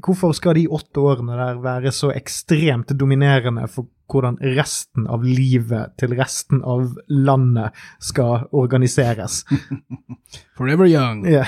Hvorfor 0.05 0.33
skal 0.37 0.57
de 0.57 0.67
åtte 0.73 1.01
årene 1.03 1.37
der 1.37 1.59
være 1.63 1.91
så 1.93 2.09
ekstremt 2.15 2.89
dominerende 2.97 3.67
for 3.69 3.85
hvordan 4.09 4.37
resten 4.57 5.07
av 5.09 5.23
livet 5.25 5.95
til 6.01 6.13
resten 6.17 6.61
av 6.65 6.91
landet 7.09 7.73
skal 8.01 8.47
organiseres? 8.53 9.43
Forever 10.57 10.85
young. 10.89 11.25
Ja. 11.29 11.45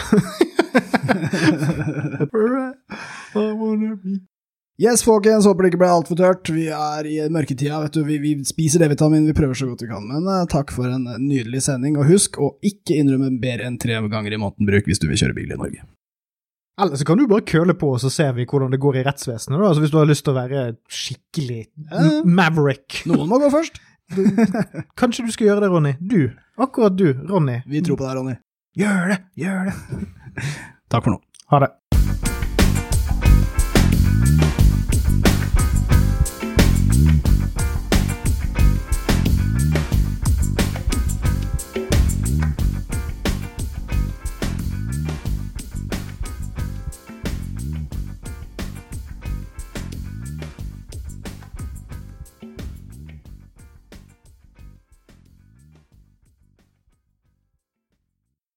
Yes, 4.78 5.02
folkens, 5.02 5.48
håper 5.50 5.66
det 5.66 5.72
ikke 5.72 5.80
ble 5.82 5.88
altfor 5.90 6.18
tørt. 6.20 6.50
Vi 6.54 6.68
er 6.70 7.08
i 7.10 7.16
mørketida, 7.34 7.80
vet 7.82 7.96
du. 7.98 8.04
Vi, 8.06 8.20
vi 8.22 8.34
spiser 8.46 8.84
D-vitamin, 8.84 9.24
vi 9.26 9.34
prøver 9.34 9.58
så 9.58 9.66
godt 9.66 9.82
vi 9.82 9.88
kan. 9.90 10.04
Men 10.06 10.28
uh, 10.30 10.44
takk 10.52 10.70
for 10.76 10.86
en 10.86 11.08
nydelig 11.24 11.64
sending, 11.66 11.96
og 11.98 12.06
husk 12.06 12.38
å 12.38 12.52
ikke 12.62 13.00
innrømme 13.02 13.32
bedre 13.42 13.66
enn 13.72 13.80
tre 13.82 13.98
ganger 13.98 14.36
i 14.36 14.38
måneden 14.38 14.70
bruk 14.70 14.86
hvis 14.86 15.02
du 15.02 15.08
vil 15.10 15.18
kjøre 15.18 15.34
bil 15.34 15.56
i 15.56 15.58
Norge. 15.58 15.82
Eller 16.78 17.02
så 17.02 17.08
kan 17.10 17.18
du 17.18 17.26
bare 17.26 17.42
køle 17.50 17.74
på, 17.74 17.90
og 17.96 18.04
så 18.04 18.12
ser 18.14 18.36
vi 18.38 18.46
hvordan 18.46 18.70
det 18.76 18.78
går 18.84 19.00
i 19.00 19.06
rettsvesenet. 19.08 19.58
da. 19.58 19.72
Altså 19.72 19.82
Hvis 19.82 19.96
du 19.96 19.98
har 19.98 20.12
lyst 20.12 20.28
til 20.28 20.36
å 20.36 20.38
være 20.38 20.68
skikkelig 20.94 21.60
uh, 21.90 22.22
maverick. 22.38 23.02
Noen 23.10 23.26
må 23.34 23.42
gå 23.42 23.50
først. 23.50 23.82
Kanskje 25.02 25.26
du 25.26 25.34
skal 25.34 25.50
gjøre 25.50 25.66
det, 25.66 25.72
Ronny? 25.74 25.96
Du. 25.98 26.30
Akkurat 26.62 26.94
du, 26.94 27.10
Ronny. 27.26 27.64
Vi 27.66 27.82
tror 27.82 27.98
på 27.98 28.06
deg, 28.06 28.22
Ronny. 28.22 28.38
Gjør 28.78 29.16
det, 29.16 29.20
gjør 29.42 29.72
det. 29.72 30.48
Takk 30.94 31.02
for 31.02 31.18
nå. 31.18 31.24
Ha 31.50 31.66
det. 31.66 31.74